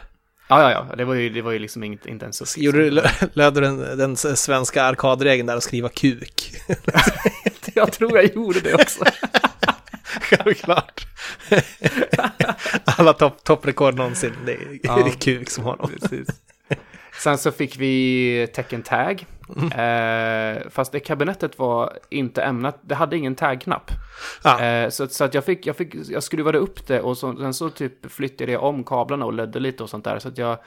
Ja, 0.50 0.62
ja, 0.62 0.72
ja. 0.89 0.96
Det 0.96 1.06
var 1.06 1.13
ju, 1.13 1.30
det 1.30 1.41
var 1.41 1.52
ju 1.52 1.60
liksom 1.60 1.84
inget, 1.84 2.06
inte 2.06 2.26
ens 2.26 2.41
upp. 2.41 2.63
Gjorde 2.63 2.89
du, 2.89 3.02
löd 3.34 3.54
du 3.54 3.62
den, 3.62 3.98
den 3.98 4.17
svenska 4.17 4.84
arkadregeln 4.84 5.48
där 5.48 5.56
att 5.58 5.63
skriva 5.63 5.89
kuk? 5.89 6.52
Jag 7.77 7.91
tror 7.93 8.15
jag 8.17 8.35
gjorde 8.35 8.59
det 8.59 8.73
också. 8.73 9.05
Självklart. 10.21 11.07
Alla 12.97 13.13
topp- 13.13 13.43
topprekord 13.43 13.95
någonsin, 13.95 14.33
det 14.45 14.53
är, 14.53 14.79
Ja. 14.83 15.09
kuk 15.19 15.49
som 15.49 15.63
har 15.63 15.77
dem. 15.77 15.91
Precis. 16.01 16.27
Sen 17.23 17.37
så 17.37 17.51
fick 17.51 17.77
vi 17.77 18.47
tecken 18.55 18.81
tag. 18.83 19.25
Eh, 19.75 20.69
fast 20.69 20.91
det 20.91 20.99
kabinettet 20.99 21.59
var 21.59 21.97
inte 22.09 22.41
ämnat, 22.43 22.79
det 22.81 22.95
hade 22.95 23.17
ingen 23.17 23.35
tag-knapp. 23.35 23.91
Ja. 24.43 24.61
Eh, 24.63 24.89
så, 24.89 25.07
så 25.07 25.23
att 25.23 25.33
jag 25.33 25.45
fick, 25.45 25.65
jag 25.65 25.75
fick, 25.75 25.95
jag 26.09 26.23
skruvade 26.23 26.57
upp 26.57 26.87
det 26.87 27.01
och 27.01 27.17
så, 27.17 27.35
sen 27.37 27.53
så 27.53 27.69
typ 27.69 28.11
flyttade 28.11 28.51
jag 28.51 28.63
om 28.63 28.83
kablarna 28.83 29.25
och 29.25 29.33
lödde 29.33 29.59
lite 29.59 29.83
och 29.83 29.89
sånt 29.89 30.05
där. 30.05 30.19
Så 30.19 30.27
att 30.27 30.37
jag, 30.37 30.57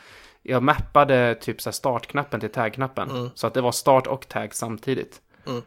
jag 0.42 0.62
mappade 0.62 1.34
typ 1.34 1.60
så 1.62 1.72
startknappen 1.72 2.40
till 2.40 2.50
tag-knappen. 2.52 3.10
Mm. 3.10 3.30
Så 3.34 3.46
att 3.46 3.54
det 3.54 3.60
var 3.60 3.72
start 3.72 4.06
och 4.06 4.28
tag 4.28 4.54
samtidigt. 4.54 5.20
Mm. 5.46 5.62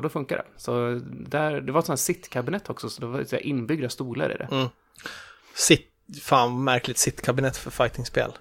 Och 0.00 0.02
då 0.02 0.08
funkar 0.08 0.36
det. 0.36 0.44
Så 0.56 1.00
där, 1.04 1.60
det 1.60 1.72
var 1.72 1.80
ett 1.80 1.86
sånt 1.86 2.00
sittkabinett 2.00 2.70
också, 2.70 2.90
så 2.90 3.00
det 3.00 3.06
var 3.06 3.46
inbyggda 3.46 3.88
stolar 3.88 4.34
i 4.34 4.36
det. 4.36 4.48
Mm. 4.50 4.68
Sitt, 5.54 5.88
fan 6.22 6.64
märkligt 6.64 6.98
sittkabinett 6.98 7.56
för 7.56 7.70
fightingspel. 7.70 8.32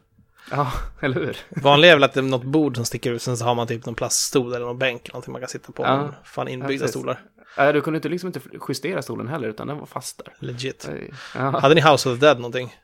Ja, 0.52 0.72
eller 1.02 1.16
hur? 1.16 1.38
Vanligt 1.50 1.90
är 1.90 1.96
väl 1.96 2.04
att 2.04 2.14
det 2.14 2.20
är 2.20 2.22
något 2.22 2.44
bord 2.44 2.76
som 2.76 2.86
sticker 2.86 3.12
ut, 3.12 3.22
sen 3.22 3.38
så 3.38 3.46
har 3.46 3.56
man 3.56 3.68
typ 3.68 3.86
någon 3.86 3.96
plaststol 3.96 4.54
eller 4.54 4.66
någon 4.66 4.78
bänk, 4.78 5.14
någonting 5.14 5.32
man 5.32 5.42
kan 5.42 5.50
sitta 5.50 5.72
på. 5.72 5.84
Ja. 5.84 6.14
Fan 6.24 6.48
inbyggda 6.48 6.84
precis. 6.84 6.90
stolar. 6.90 7.22
Äh, 7.58 7.74
du 7.74 7.82
kunde 7.82 7.98
inte 7.98 8.10
liksom 8.10 8.28
inte 8.28 8.40
justera 8.70 9.02
stolen 9.02 9.28
heller, 9.28 9.48
utan 9.48 9.68
den 9.68 9.78
var 9.78 9.86
fast 9.86 10.18
där. 10.26 10.34
Legit. 10.40 10.88
Eh, 10.88 10.94
Ja. 11.36 11.60
Hade 11.60 11.76
ni 11.76 11.82
House 11.82 12.10
of 12.10 12.20
the 12.20 12.26
Dead 12.26 12.38
någonting? 12.38 12.76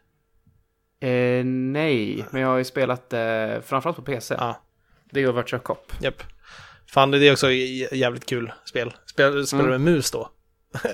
Eh, 1.00 1.46
nej, 1.46 2.26
men 2.32 2.42
jag 2.42 2.50
har 2.50 2.58
ju 2.58 2.64
spelat 2.64 3.14
eh, 3.14 3.62
framförallt 3.66 3.98
på 3.98 4.04
PC. 4.04 4.36
Ja, 4.38 4.62
Det 5.12 5.28
och 5.28 5.38
Virtua 5.38 5.60
Cop. 5.60 5.94
japp. 6.02 6.24
Fan, 6.91 7.12
det 7.12 7.28
är 7.28 7.32
också 7.32 7.52
jävligt 7.52 8.26
kul 8.26 8.52
spel. 8.65 8.93
Spel, 9.06 9.48
spelar 9.48 9.63
du 9.63 9.69
med 9.69 9.82
mus 9.82 10.12
då? 10.12 10.30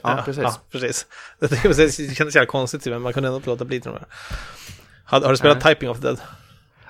Ja, 0.04 0.21
precis. 0.25 0.43
Ja, 0.43 0.56
precis. 0.71 1.06
Det 1.39 2.15
kändes 2.15 2.36
jävla 2.36 2.45
konstigt, 2.45 2.86
men 2.86 3.01
man 3.01 3.13
kunde 3.13 3.30
ändå 3.30 3.41
låta 3.45 3.65
bli 3.65 3.82
tror 3.82 3.95
jag. 3.95 4.06
Har, 5.06 5.21
har 5.21 5.32
du 5.32 5.38
spelat 5.38 5.63
Nej. 5.63 5.75
Typing 5.75 5.89
of 5.89 5.97
the 5.97 6.04
Dead? 6.08 6.21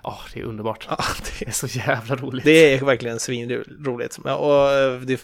Ja, 0.04 0.20
det 0.34 0.40
är 0.40 0.44
underbart. 0.44 0.86
Ja, 0.90 0.98
det 1.40 1.48
är 1.48 1.52
så 1.52 1.68
jävla 1.68 2.16
roligt. 2.16 2.46
Det 2.46 2.74
är 2.74 2.86
verkligen 2.86 3.20
svinroligt. 3.20 4.18
Och 4.18 4.72
eh, 4.72 5.00
det, 5.02 5.24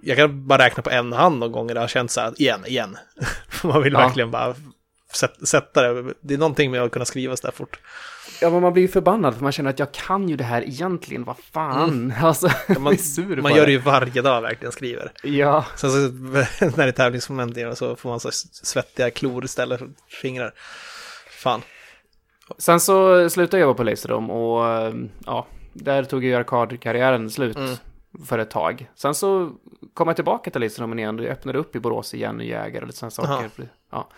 jag 0.00 0.16
kan 0.16 0.46
bara 0.46 0.64
räkna 0.64 0.82
på 0.82 0.90
en 0.90 1.12
hand 1.12 1.38
någon 1.38 1.52
gånger 1.52 1.74
det 1.74 1.80
har 1.80 1.88
känts 1.88 2.14
så 2.14 2.20
här, 2.20 2.40
igen, 2.42 2.66
igen. 2.66 2.98
Man 3.64 3.82
vill 3.82 3.92
Ja. 3.92 3.98
verkligen 3.98 4.30
bara 4.30 4.54
sätta 5.46 5.92
det. 5.92 6.14
Det 6.20 6.34
är 6.34 6.38
någonting 6.38 6.70
med 6.70 6.82
att 6.82 6.90
kunna 6.90 7.04
skriva 7.04 7.36
så 7.36 7.46
där 7.46 7.52
fort. 7.52 7.80
Ja, 8.40 8.50
men 8.50 8.62
man 8.62 8.72
blir 8.72 8.82
ju 8.82 8.88
förbannad 8.88 9.34
för 9.34 9.42
man 9.42 9.52
känner 9.52 9.70
att 9.70 9.78
jag 9.78 9.92
kan 9.92 10.28
ju 10.28 10.36
det 10.36 10.44
här 10.44 10.62
egentligen, 10.62 11.24
vad 11.24 11.36
fan. 11.38 12.12
Alltså, 12.22 12.50
man 12.68 12.82
Man, 12.82 12.98
sur 12.98 13.42
man 13.42 13.54
gör 13.54 13.66
det 13.66 13.72
ju 13.72 13.78
varje 13.78 14.22
dag 14.22 14.42
verkligen, 14.42 14.72
skriver. 14.72 15.12
Ja, 15.22 15.64
Sen 15.76 15.90
så 15.90 15.96
när 15.96 16.76
det 16.76 16.84
är 16.84 16.92
tävlingsmoment 16.92 17.78
så 17.78 17.96
får 17.96 18.08
man 18.08 18.20
så 18.20 18.30
svettiga 18.32 19.10
klor 19.10 19.44
istället 19.44 19.78
för 19.78 19.88
fingrar. 20.22 20.54
Fan. 21.30 21.62
sen 22.58 22.80
så 22.80 23.30
slutade 23.30 23.60
jag 23.60 23.66
jobba 23.66 23.76
på 23.76 23.82
Laserdome 23.82 24.32
och 24.32 24.94
ja, 25.26 25.46
där 25.72 26.04
tog 26.04 26.24
ju 26.24 26.34
arkadkarriären 26.34 27.30
slut. 27.30 27.56
Mm. 27.56 27.76
för 28.26 28.38
ett 28.38 28.50
tag. 28.50 28.90
Sen 28.94 29.14
så 29.14 29.52
kom 29.94 30.08
jag 30.08 30.16
tillbaka 30.16 30.50
till 30.50 30.60
Laserdomen 30.60 30.98
igen, 30.98 31.16
det 31.16 31.28
öppnade 31.30 31.58
upp 31.58 31.76
i 31.76 31.80
Borås 31.80 32.14
igen, 32.14 32.40
i 32.40 32.48
Jäger 32.48 32.80
och 32.80 32.86
lite 32.86 33.10
sådana 33.10 33.10
saker. 33.10 33.68
Ja. 33.90 34.08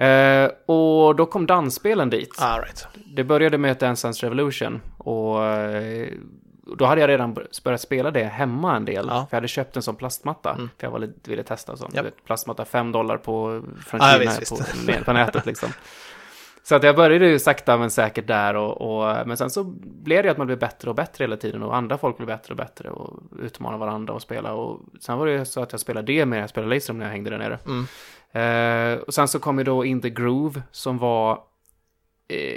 Eh, 0.00 0.50
och 0.66 1.16
då 1.16 1.26
kom 1.26 1.46
dansspelen 1.46 2.10
dit. 2.10 2.36
Ah, 2.38 2.58
right. 2.58 2.86
Det 3.16 3.24
började 3.24 3.58
med 3.58 3.72
ett 3.72 3.80
Dance 3.80 4.06
Dance 4.06 4.26
Revolution 4.26 4.80
och 4.98 5.44
eh, 5.44 6.08
då 6.76 6.84
hade 6.84 7.00
jag 7.00 7.08
redan 7.08 7.34
börjat 7.64 7.80
spela 7.80 8.10
det 8.10 8.24
hemma 8.24 8.76
en 8.76 8.84
del. 8.84 9.06
Ja. 9.08 9.14
För 9.14 9.36
jag 9.36 9.36
hade 9.36 9.48
köpt 9.48 9.76
en 9.76 9.82
sån 9.82 9.96
plastmatta. 9.96 10.50
Mm. 10.50 10.70
För 10.78 10.86
jag 10.86 10.90
var 10.90 10.98
lite, 10.98 11.30
ville 11.30 11.42
testa 11.42 11.76
sånt. 11.76 11.94
Vet, 11.94 12.24
Plastmatta 12.24 12.64
5 12.64 12.92
dollar 12.92 13.16
på, 13.16 13.62
från 13.86 14.00
Kina 14.00 14.18
visst, 14.18 14.50
på, 14.50 14.56
visst. 14.86 15.04
på 15.04 15.12
nätet 15.12 15.46
liksom. 15.46 15.68
Så 16.62 16.74
att 16.74 16.82
jag 16.82 16.96
började 16.96 17.26
ju 17.26 17.38
sakta 17.38 17.78
men 17.78 17.90
säkert 17.90 18.26
där 18.26 18.54
och, 18.54 18.80
och 18.80 19.26
men 19.26 19.36
sen 19.36 19.50
så 19.50 19.64
blev 19.82 20.22
det 20.22 20.30
att 20.30 20.38
man 20.38 20.46
blev 20.46 20.58
bättre 20.58 20.90
och 20.90 20.96
bättre 20.96 21.24
hela 21.24 21.36
tiden 21.36 21.62
och 21.62 21.76
andra 21.76 21.98
folk 21.98 22.16
blev 22.16 22.26
bättre 22.26 22.52
och 22.52 22.56
bättre 22.56 22.90
och 22.90 23.22
utmanade 23.42 23.78
varandra 23.78 24.14
och 24.14 24.22
spela 24.22 24.52
och 24.52 24.80
sen 25.00 25.18
var 25.18 25.26
det 25.26 25.32
ju 25.32 25.44
så 25.44 25.62
att 25.62 25.72
jag 25.72 25.80
spelade 25.80 26.12
det 26.12 26.26
mer, 26.26 26.40
jag 26.40 26.50
spelade 26.50 26.74
Laserroom 26.74 26.98
när 26.98 27.06
jag 27.06 27.12
hängde 27.12 27.30
där 27.30 27.38
nere. 27.38 27.58
Mm. 27.66 27.86
Eh, 28.32 28.98
och 28.98 29.14
sen 29.14 29.28
så 29.28 29.38
kom 29.38 29.58
ju 29.58 29.64
då 29.64 29.84
In 29.84 30.00
the 30.00 30.10
Groove 30.10 30.62
som 30.70 30.98
var 30.98 31.32
eh, 32.28 32.56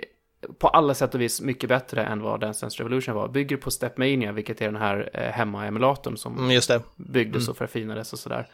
på 0.60 0.68
alla 0.68 0.94
sätt 0.94 1.16
och 1.16 1.22
vis 1.22 1.42
mycket 1.42 1.70
bättre 1.70 2.04
än 2.06 2.22
vad 2.22 2.40
Dance 2.40 2.66
Dance 2.66 2.80
Revolution 2.84 3.16
var. 3.16 3.28
Bygger 3.28 3.58
på 3.58 3.72
Stepmania, 3.72 4.32
vilket 4.32 4.62
är 4.62 4.66
den 4.66 4.76
här 4.76 5.10
eh, 5.14 5.32
hemma-emulatorn 5.32 6.18
som 6.18 6.38
Mm, 6.38 6.52
just 6.52 6.68
det. 6.68 6.82
byggdes 6.96 7.48
och 7.50 7.58
förfinades 7.58 8.14
och 8.14 8.20
sådär. 8.20 8.48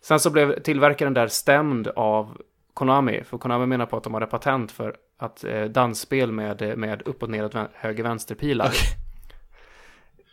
Sen 0.00 0.20
så 0.20 0.30
blev 0.30 0.60
tillverkaren 0.60 1.14
där 1.14 1.28
stämd 1.28 1.88
av 1.88 2.38
Konami, 2.74 3.24
för 3.24 3.38
Konami 3.38 3.66
menar 3.66 3.86
på 3.86 3.96
att 3.96 4.04
de 4.04 4.14
hade 4.14 4.26
patent 4.26 4.72
för 4.72 4.96
att 5.18 5.44
eh, 5.44 5.64
dansspel 5.64 6.32
med, 6.32 6.78
med 6.78 7.02
upp 7.02 7.22
och 7.22 7.28
vän- 7.34 7.68
höger 7.74 8.02
vänsterpilar. 8.02 8.66
Okej. 8.66 8.88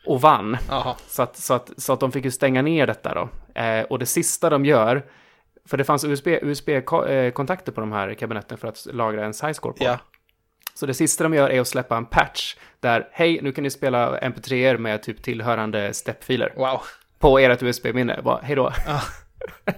Och 0.06 0.22
vann. 0.22 0.58
Så 1.08 1.22
att, 1.24 1.38
så, 1.38 1.54
att, 1.54 1.72
så 1.78 1.94
att 1.94 2.00
de 2.00 2.12
fick 2.12 2.26
ju 2.26 2.32
stänga 2.32 2.62
ner 2.62 2.88
detta 2.88 3.14
då. 3.14 3.30
Eh, 3.62 3.84
och 3.84 4.00
det 4.00 4.06
sista 4.06 4.50
de 4.50 4.66
gör, 4.66 5.06
för 5.66 5.78
det 5.78 5.84
fanns 5.84 6.04
USB-kontakter 6.42 7.72
på 7.72 7.82
de 7.82 7.92
här 7.92 8.14
kabinetten 8.14 8.58
för 8.58 8.68
att 8.68 8.88
lagra 8.94 9.26
en 9.26 9.34
SizeScore 9.34 9.74
på. 9.74 9.84
Ja. 9.84 10.00
Så 10.74 10.86
det 10.86 10.94
sista 10.94 11.24
de 11.24 11.34
gör 11.34 11.50
är 11.50 11.62
att 11.62 11.68
släppa 11.68 11.98
en 11.98 12.06
patch 12.06 12.56
där, 12.80 13.08
hej, 13.12 13.40
nu 13.42 13.52
kan 13.52 13.64
ni 13.64 13.70
spela 13.70 14.20
MP3 14.20 14.78
med 14.78 15.04
typ 15.04 15.22
tillhörande 15.24 15.94
stepfiler 15.94 16.54
Wow. 16.56 16.82
på 17.20 17.40
ert 17.40 17.64
USB-minne. 17.64 18.20
Bara, 18.24 18.40
hej 18.44 18.56
då. 18.56 18.74
Ja. 18.88 19.02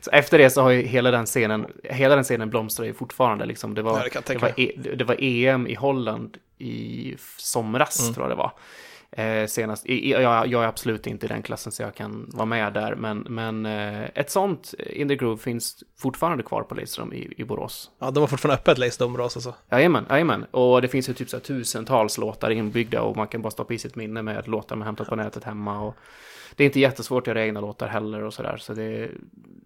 så 0.00 0.10
efter 0.10 0.38
det 0.38 0.50
så 0.50 0.62
har 0.62 0.70
ju 0.70 0.82
hela 0.82 1.10
den 1.10 1.26
scenen, 1.26 1.66
hela 1.84 2.14
den 2.14 2.24
scenen 2.24 2.50
blomstrar 2.50 2.86
ju 2.86 2.94
fortfarande 2.94 3.46
liksom. 3.46 3.74
Det 3.74 3.82
var, 3.82 4.08
Ja, 4.14 4.20
det 4.26 4.32
det, 4.34 4.38
var 4.42 4.52
e, 4.60 4.72
det 4.96 5.04
var 5.04 5.16
EM 5.18 5.66
i 5.66 5.74
Holland 5.74 6.36
i 6.58 7.14
somras, 7.36 8.00
Mm. 8.02 8.14
tror 8.14 8.24
jag 8.26 8.30
det 8.36 8.38
var. 8.42 8.52
Eh, 9.10 9.46
senast, 9.46 9.88
jag, 9.88 10.46
jag 10.46 10.64
är 10.64 10.66
absolut 10.66 11.06
inte 11.06 11.26
i 11.26 11.28
den 11.28 11.42
klassen 11.42 11.72
så 11.72 11.82
jag 11.82 11.94
kan 11.94 12.30
vara 12.32 12.46
med 12.46 12.72
där, 12.72 12.94
men, 12.94 13.18
men 13.18 13.66
eh, 13.66 14.04
ett 14.14 14.30
sånt 14.30 14.74
In 14.78 15.08
the 15.08 15.16
Groove 15.16 15.42
finns 15.42 15.84
fortfarande 15.98 16.42
kvar 16.42 16.62
på 16.62 16.74
Laserroom 16.74 17.12
i, 17.12 17.34
i 17.36 17.44
Borås. 17.44 17.90
Ja, 17.98 18.10
de 18.10 18.20
har 18.20 18.26
fortfarande 18.26 18.60
öppet 18.60 18.78
Lace 18.78 19.04
Domros 19.04 19.36
alltså. 19.36 19.54
Jajamän, 19.70 20.06
jajamän. 20.10 20.44
Och 20.50 20.82
det 20.82 20.88
finns 20.88 21.08
ju 21.08 21.14
typ 21.14 21.28
så 21.28 21.36
här 21.36 21.44
tusentals 21.44 22.18
låtar 22.18 22.50
inbyggda 22.50 23.02
och 23.02 23.16
man 23.16 23.28
kan 23.28 23.42
bara 23.42 23.50
stoppa 23.50 23.74
i 23.74 23.78
sitt 23.78 23.96
minne 23.96 24.22
med 24.22 24.48
låtar 24.48 24.76
man 24.76 24.86
hämtat 24.86 25.08
på 25.08 25.16
nätet 25.16 25.44
hemma. 25.44 25.80
Och 25.80 25.96
det 26.56 26.64
är 26.64 26.66
inte 26.66 26.80
jättesvårt 26.80 27.22
att 27.22 27.26
göra 27.26 27.44
egna 27.44 27.60
låtar 27.60 27.88
heller 27.88 28.22
och 28.22 28.34
sådär. 28.34 28.56
Så 28.56 28.74
det, 28.74 29.10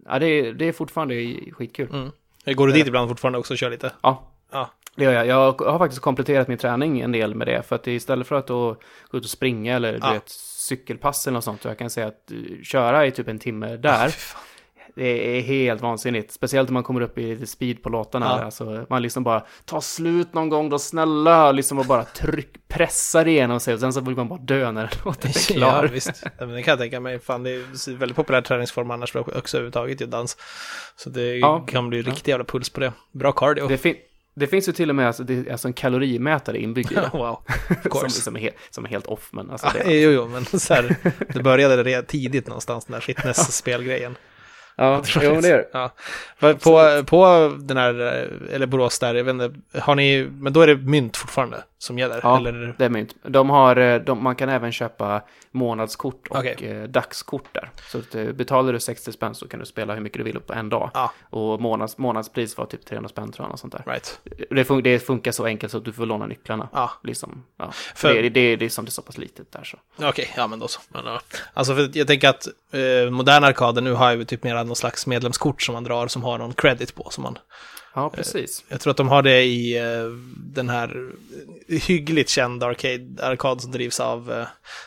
ja, 0.05 0.19
det, 0.19 0.25
är, 0.25 0.53
det 0.53 0.65
är 0.65 0.71
fortfarande 0.71 1.35
skitkul. 1.51 1.89
Mm. 1.91 2.11
Går 2.55 2.67
du 2.67 2.73
dit 2.73 2.87
ibland 2.87 3.09
fortfarande 3.09 3.39
också 3.39 3.53
och 3.53 3.57
kör 3.57 3.69
lite? 3.69 3.91
Ja, 4.01 4.29
Ja. 4.53 4.69
Det 4.95 5.03
gör 5.03 5.11
jag. 5.13 5.27
Jag 5.27 5.61
har 5.61 5.77
faktiskt 5.79 6.01
kompletterat 6.01 6.47
min 6.47 6.57
träning 6.57 7.01
en 7.01 7.11
del 7.11 7.35
med 7.35 7.47
det. 7.47 7.63
För 7.63 7.75
att 7.75 7.87
istället 7.87 8.27
för 8.27 8.35
att 8.35 8.47
då 8.47 8.77
gå 9.11 9.17
ut 9.17 9.23
och 9.23 9.29
springa 9.29 9.75
eller 9.75 9.93
du 9.93 9.99
Ja. 10.01 10.13
vet, 10.13 10.29
cykelpass 10.29 11.27
eller 11.27 11.33
något 11.33 11.43
sånt. 11.43 11.61
Så 11.61 11.67
jag 11.67 11.77
kan 11.77 11.89
säga 11.89 12.07
att 12.07 12.31
eh, 12.31 12.37
köra 12.63 13.05
i 13.05 13.11
typ 13.11 13.27
en 13.27 13.39
timme 13.39 13.77
där. 13.77 14.15
Det 14.95 15.37
är 15.37 15.41
helt 15.41 15.81
vansinnigt. 15.81 16.31
Speciellt 16.31 16.69
om 16.69 16.73
man 16.73 16.83
kommer 16.83 17.01
upp 17.01 17.17
i 17.17 17.45
speed 17.45 17.83
på 17.83 17.89
låtarna. 17.89 18.25
Ja. 18.25 18.45
Alltså, 18.45 18.85
man 18.89 19.01
liksom 19.01 19.23
bara, 19.23 19.43
ta 19.65 19.81
slut 19.81 20.33
någon 20.33 20.49
gång 20.49 20.69
då 20.69 20.79
snälla. 20.79 21.51
Liksom 21.51 21.79
och 21.79 21.85
bara 21.85 22.03
tryck, 22.03 22.67
pressar 22.67 23.27
igenom 23.27 23.59
sig. 23.59 23.73
Och 23.73 23.79
sen 23.79 23.93
så 23.93 24.01
vill 24.01 24.15
man 24.15 24.27
bara 24.27 24.39
dö 24.39 24.71
när 24.71 24.89
låten 25.05 25.29
är 25.31 25.51
Ja, 25.53 25.55
klar. 25.71 25.87
visst. 25.87 26.23
Ja, 26.23 26.45
men 26.45 26.49
det 26.55 26.63
kan 26.63 26.71
jag 26.71 26.79
tänka 26.79 26.99
mig. 26.99 27.19
Fan, 27.19 27.43
det 27.43 27.49
är 27.51 27.89
en 27.89 27.97
väldigt 27.97 28.15
populär 28.15 28.41
träningsform 28.41 28.91
annars 28.91 29.15
också 29.15 29.57
överhuvudtaget 29.57 30.01
ju 30.01 30.05
dans. 30.05 30.37
Så 30.95 31.09
det 31.09 31.35
Ja. 31.37 31.59
kan 31.59 31.89
bli 31.89 32.01
Ja. 32.01 32.11
riktig 32.11 32.31
jävla 32.31 32.45
puls 32.45 32.69
på 32.69 32.79
det. 32.79 32.93
Bra 33.11 33.31
cardio. 33.31 33.67
Det, 33.67 33.77
det 34.35 34.47
finns 34.47 34.67
ju 34.67 34.71
till 34.71 34.89
och 34.89 34.95
med 34.95 35.07
alltså, 35.07 35.23
det 35.23 35.33
är 35.33 35.51
alltså 35.51 35.67
en 35.67 35.73
kalorimätare 35.73 36.59
inbyggd 36.59 36.91
i 36.91 36.95
det. 36.95 37.09
wow. 37.13 37.39
Som, 37.91 38.09
som, 38.09 38.35
är 38.35 38.39
helt, 38.39 38.55
som 38.69 38.85
är 38.85 38.89
helt 38.89 39.05
off. 39.05 39.29
Men 39.31 39.51
alltså, 39.51 39.67
Ja, 39.77 39.83
det, 39.83 39.99
jo, 40.01 40.11
jo, 40.11 40.27
men 40.27 40.59
så 40.59 40.73
här, 40.73 40.95
det 41.33 41.39
började 41.43 41.83
redan 41.83 42.05
tidigt 42.05 42.47
någonstans, 42.47 42.85
den 42.85 42.93
här 42.93 43.01
fitness-spelgrejen. 43.01 44.15
ja, 44.75 45.03
jo, 45.21 45.35
det 45.35 45.41
det. 45.41 45.69
Ja. 45.73 45.93
På, 46.39 47.03
på 47.05 47.51
den 47.59 47.77
här, 47.77 47.93
eller 48.51 48.65
Borås 48.65 48.99
där, 48.99 49.15
jag 49.15 49.23
vet 49.23 49.31
inte, 49.31 49.53
har 49.79 49.95
ni, 49.95 50.27
men 50.31 50.53
då 50.53 50.61
är 50.61 50.67
det 50.67 50.75
mynt 50.75 51.17
fortfarande 51.17 51.63
som 51.83 51.99
gäller? 51.99 52.19
Ja, 52.23 52.37
eller? 52.37 52.75
det 52.77 52.85
är 52.85 52.89
mynt. 52.89 53.15
De 53.23 53.49
har, 53.49 53.75
eh, 53.75 53.99
de, 54.01 54.23
man 54.23 54.35
kan 54.35 54.49
även 54.49 54.71
köpa 54.71 55.21
månadskort 55.51 56.27
och 56.29 56.37
Okej. 56.37 56.55
eh, 56.61 56.83
dagskort 56.83 57.45
där. 57.51 57.69
Så 57.91 57.97
att, 57.97 58.15
eh, 58.15 58.25
betalar 58.25 58.73
du 58.73 58.79
60 58.79 59.11
spänn 59.11 59.35
så 59.35 59.47
kan 59.47 59.59
du 59.59 59.65
spela 59.65 59.93
hur 59.93 60.01
mycket 60.01 60.17
du 60.17 60.23
vill 60.23 60.39
på 60.39 60.53
en 60.53 60.69
dag. 60.69 60.91
Ja, 60.93 61.11
Och 61.29 61.61
månads, 61.61 61.97
månadspris 61.97 62.57
var 62.57 62.65
typ 62.65 62.85
300 62.85 63.09
spänn 63.09 63.31
tror 63.31 63.49
jag, 63.49 63.59
sånt 63.59 63.73
där. 63.73 63.83
right. 63.87 64.19
Det, 64.49 64.63
fun- 64.63 64.81
det 64.81 64.99
funkar 64.99 65.31
så 65.31 65.45
enkelt 65.45 65.71
så 65.71 65.77
att 65.77 65.85
du 65.85 65.93
får 65.93 66.05
låna 66.05 66.25
nycklarna. 66.27 66.69
Ja, 66.73 66.91
Liksom, 67.03 67.43
ja. 67.57 67.71
För- 67.95 68.13
det, 68.13 68.29
det, 68.29 68.55
det 68.55 68.65
är 68.65 68.69
som 68.69 68.85
det 68.85 68.89
är 68.89 68.91
så 68.91 69.01
pass 69.01 69.17
litet 69.17 69.51
där 69.51 69.63
så. 69.63 69.77
okej, 70.09 70.33
ja 70.37 70.47
men 70.47 70.59
då 70.59 70.67
så. 70.67 70.79
Men, 70.89 71.05
ja. 71.05 71.21
Alltså 71.53 71.75
för 71.75 71.89
jag 71.97 72.07
tänker 72.07 72.29
att 72.29 72.47
eh, 72.71 73.11
moderna 73.11 73.47
arkader 73.47 73.81
nu 73.81 73.93
har 73.93 74.11
ju 74.15 74.25
typ 74.25 74.43
mer 74.43 74.63
någon 74.63 74.75
slags 74.75 75.07
medlemskort 75.07 75.61
som 75.61 75.73
man 75.73 75.83
drar 75.83 76.07
som 76.07 76.23
har 76.23 76.37
någon 76.37 76.53
credit 76.53 76.95
på. 76.95 77.07
Som 77.09 77.23
man, 77.23 77.37
Ja, 77.95 78.09
precis. 78.09 78.63
jag 78.67 78.81
tror 78.81 78.91
att 78.91 78.97
de 78.97 79.07
har 79.09 79.21
det 79.21 79.43
i 79.43 79.77
eh, 79.77 80.07
den 80.35 80.69
här 80.69 81.11
hyggligt 81.67 82.29
kända 82.29 82.65
arcade, 82.67 83.25
arkad 83.27 83.61
som 83.61 83.71
drivs 83.71 83.99
av 83.99 84.31
eh, 84.31 84.37
en 84.39 84.45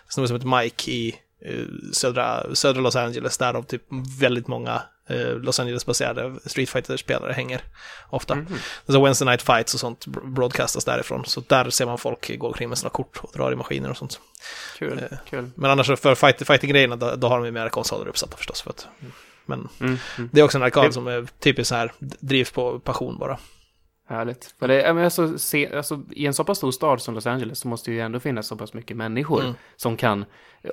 snubbe 0.08 0.28
som 0.28 0.36
heter 0.36 0.62
Mike 0.62 0.90
i 0.90 1.14
eh, 1.44 1.64
södra, 1.92 2.54
södra 2.54 2.80
Los 2.80 2.96
Angeles, 2.96 3.38
där 3.38 3.52
de 3.52 3.64
typ 3.64 3.82
väldigt 4.20 4.46
många 4.46 4.82
eh, 5.08 5.28
Los 5.36 5.60
Angeles-baserade 5.60 6.34
Street 6.44 6.68
Fighter-spelare 6.70 7.32
hänger 7.32 7.60
ofta. 8.10 8.34
Mhm. 8.34 8.46
Så 8.86 9.02
Wednesday 9.04 9.26
Night 9.26 9.42
Fights 9.42 9.74
och 9.74 9.80
sånt 9.80 10.06
br- 10.06 10.32
broadcastas 10.34 10.84
därifrån, 10.84 11.24
så 11.24 11.42
där 11.46 11.70
ser 11.70 11.86
man 11.86 11.98
folk 11.98 12.38
gå 12.38 12.46
omkring 12.46 12.68
med 12.68 12.78
sina 12.78 12.90
kort 12.90 13.18
och 13.22 13.30
drar 13.34 13.52
i 13.52 13.56
maskiner 13.56 13.90
och 13.90 13.96
sånt. 13.96 14.20
Kul, 14.78 14.98
Eh. 15.10 15.18
kul. 15.30 15.50
Men 15.54 15.70
annars 15.70 15.86
för 16.00 16.14
fight, 16.14 16.46
fighting-grejerna, 16.46 16.96
då, 16.96 17.14
då 17.16 17.28
har 17.28 17.36
de 17.38 17.44
ju 17.46 17.52
mera 17.52 17.68
konsoler 17.68 18.08
uppsatta 18.08 18.36
förstås. 18.36 18.62
För 18.62 18.70
att, 18.70 18.86
men 19.48 19.68
Mm, 19.80 19.96
mm. 20.18 20.30
det 20.32 20.40
är 20.40 20.44
också 20.44 20.58
en 20.58 20.64
arkad 20.64 20.84
Det- 20.84 20.92
som 20.92 21.06
är 21.06 21.26
typiskt 21.40 21.68
så 21.68 21.74
här, 21.74 21.92
drivs 21.98 22.50
på 22.50 22.78
passion 22.80 23.18
bara. 23.18 23.38
Härligt. 24.08 24.54
För 24.58 24.68
det, 24.68 24.94
men 24.94 25.04
alltså, 25.04 25.38
se, 25.38 25.76
alltså, 25.76 26.02
I 26.10 26.26
en 26.26 26.34
så 26.34 26.44
pass 26.44 26.58
stor 26.58 26.70
stad 26.70 27.02
som 27.02 27.14
Los 27.14 27.26
Angeles 27.26 27.58
så 27.58 27.68
måste 27.68 27.90
det 27.90 27.94
ju 27.94 28.00
ändå 28.00 28.20
finnas 28.20 28.46
så 28.46 28.56
pass 28.56 28.72
mycket 28.74 28.96
människor 28.96 29.40
Mm. 29.42 29.54
som 29.76 29.96
kan 29.96 30.24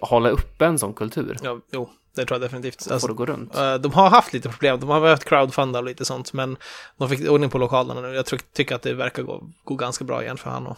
hålla 0.01 0.29
uppe 0.29 0.65
en 0.65 0.79
sån 0.79 0.93
kultur. 0.93 1.37
Ja, 1.43 1.59
jo, 1.71 1.89
det 2.15 2.25
tror 2.25 2.35
jag 2.35 2.41
definitivt. 2.41 2.81
Så 2.81 2.89
får 2.89 2.93
Alltså, 2.93 3.07
det 3.07 3.13
gå 3.13 3.25
runt. 3.25 3.55
eh, 3.55 3.75
de 3.75 3.91
har 3.91 4.09
haft 4.09 4.33
lite 4.33 4.49
problem, 4.49 4.79
de 4.79 4.89
har 4.89 5.01
behövt 5.01 5.23
crowdfunda 5.25 5.79
och 5.79 5.85
lite 5.85 6.05
sånt, 6.05 6.33
men 6.33 6.57
de 6.97 7.09
fick 7.09 7.29
ordning 7.29 7.49
på 7.49 7.57
lokalerna 7.57 8.01
nu. 8.01 8.07
Jag 8.15 8.25
tycker 8.53 8.75
att 8.75 8.81
det 8.81 8.93
verkar 8.93 9.23
gå, 9.23 9.43
gå 9.63 9.75
ganska 9.75 10.05
bra 10.05 10.23
igen 10.23 10.37
för 10.37 10.49
han 10.49 10.67
och 10.67 10.77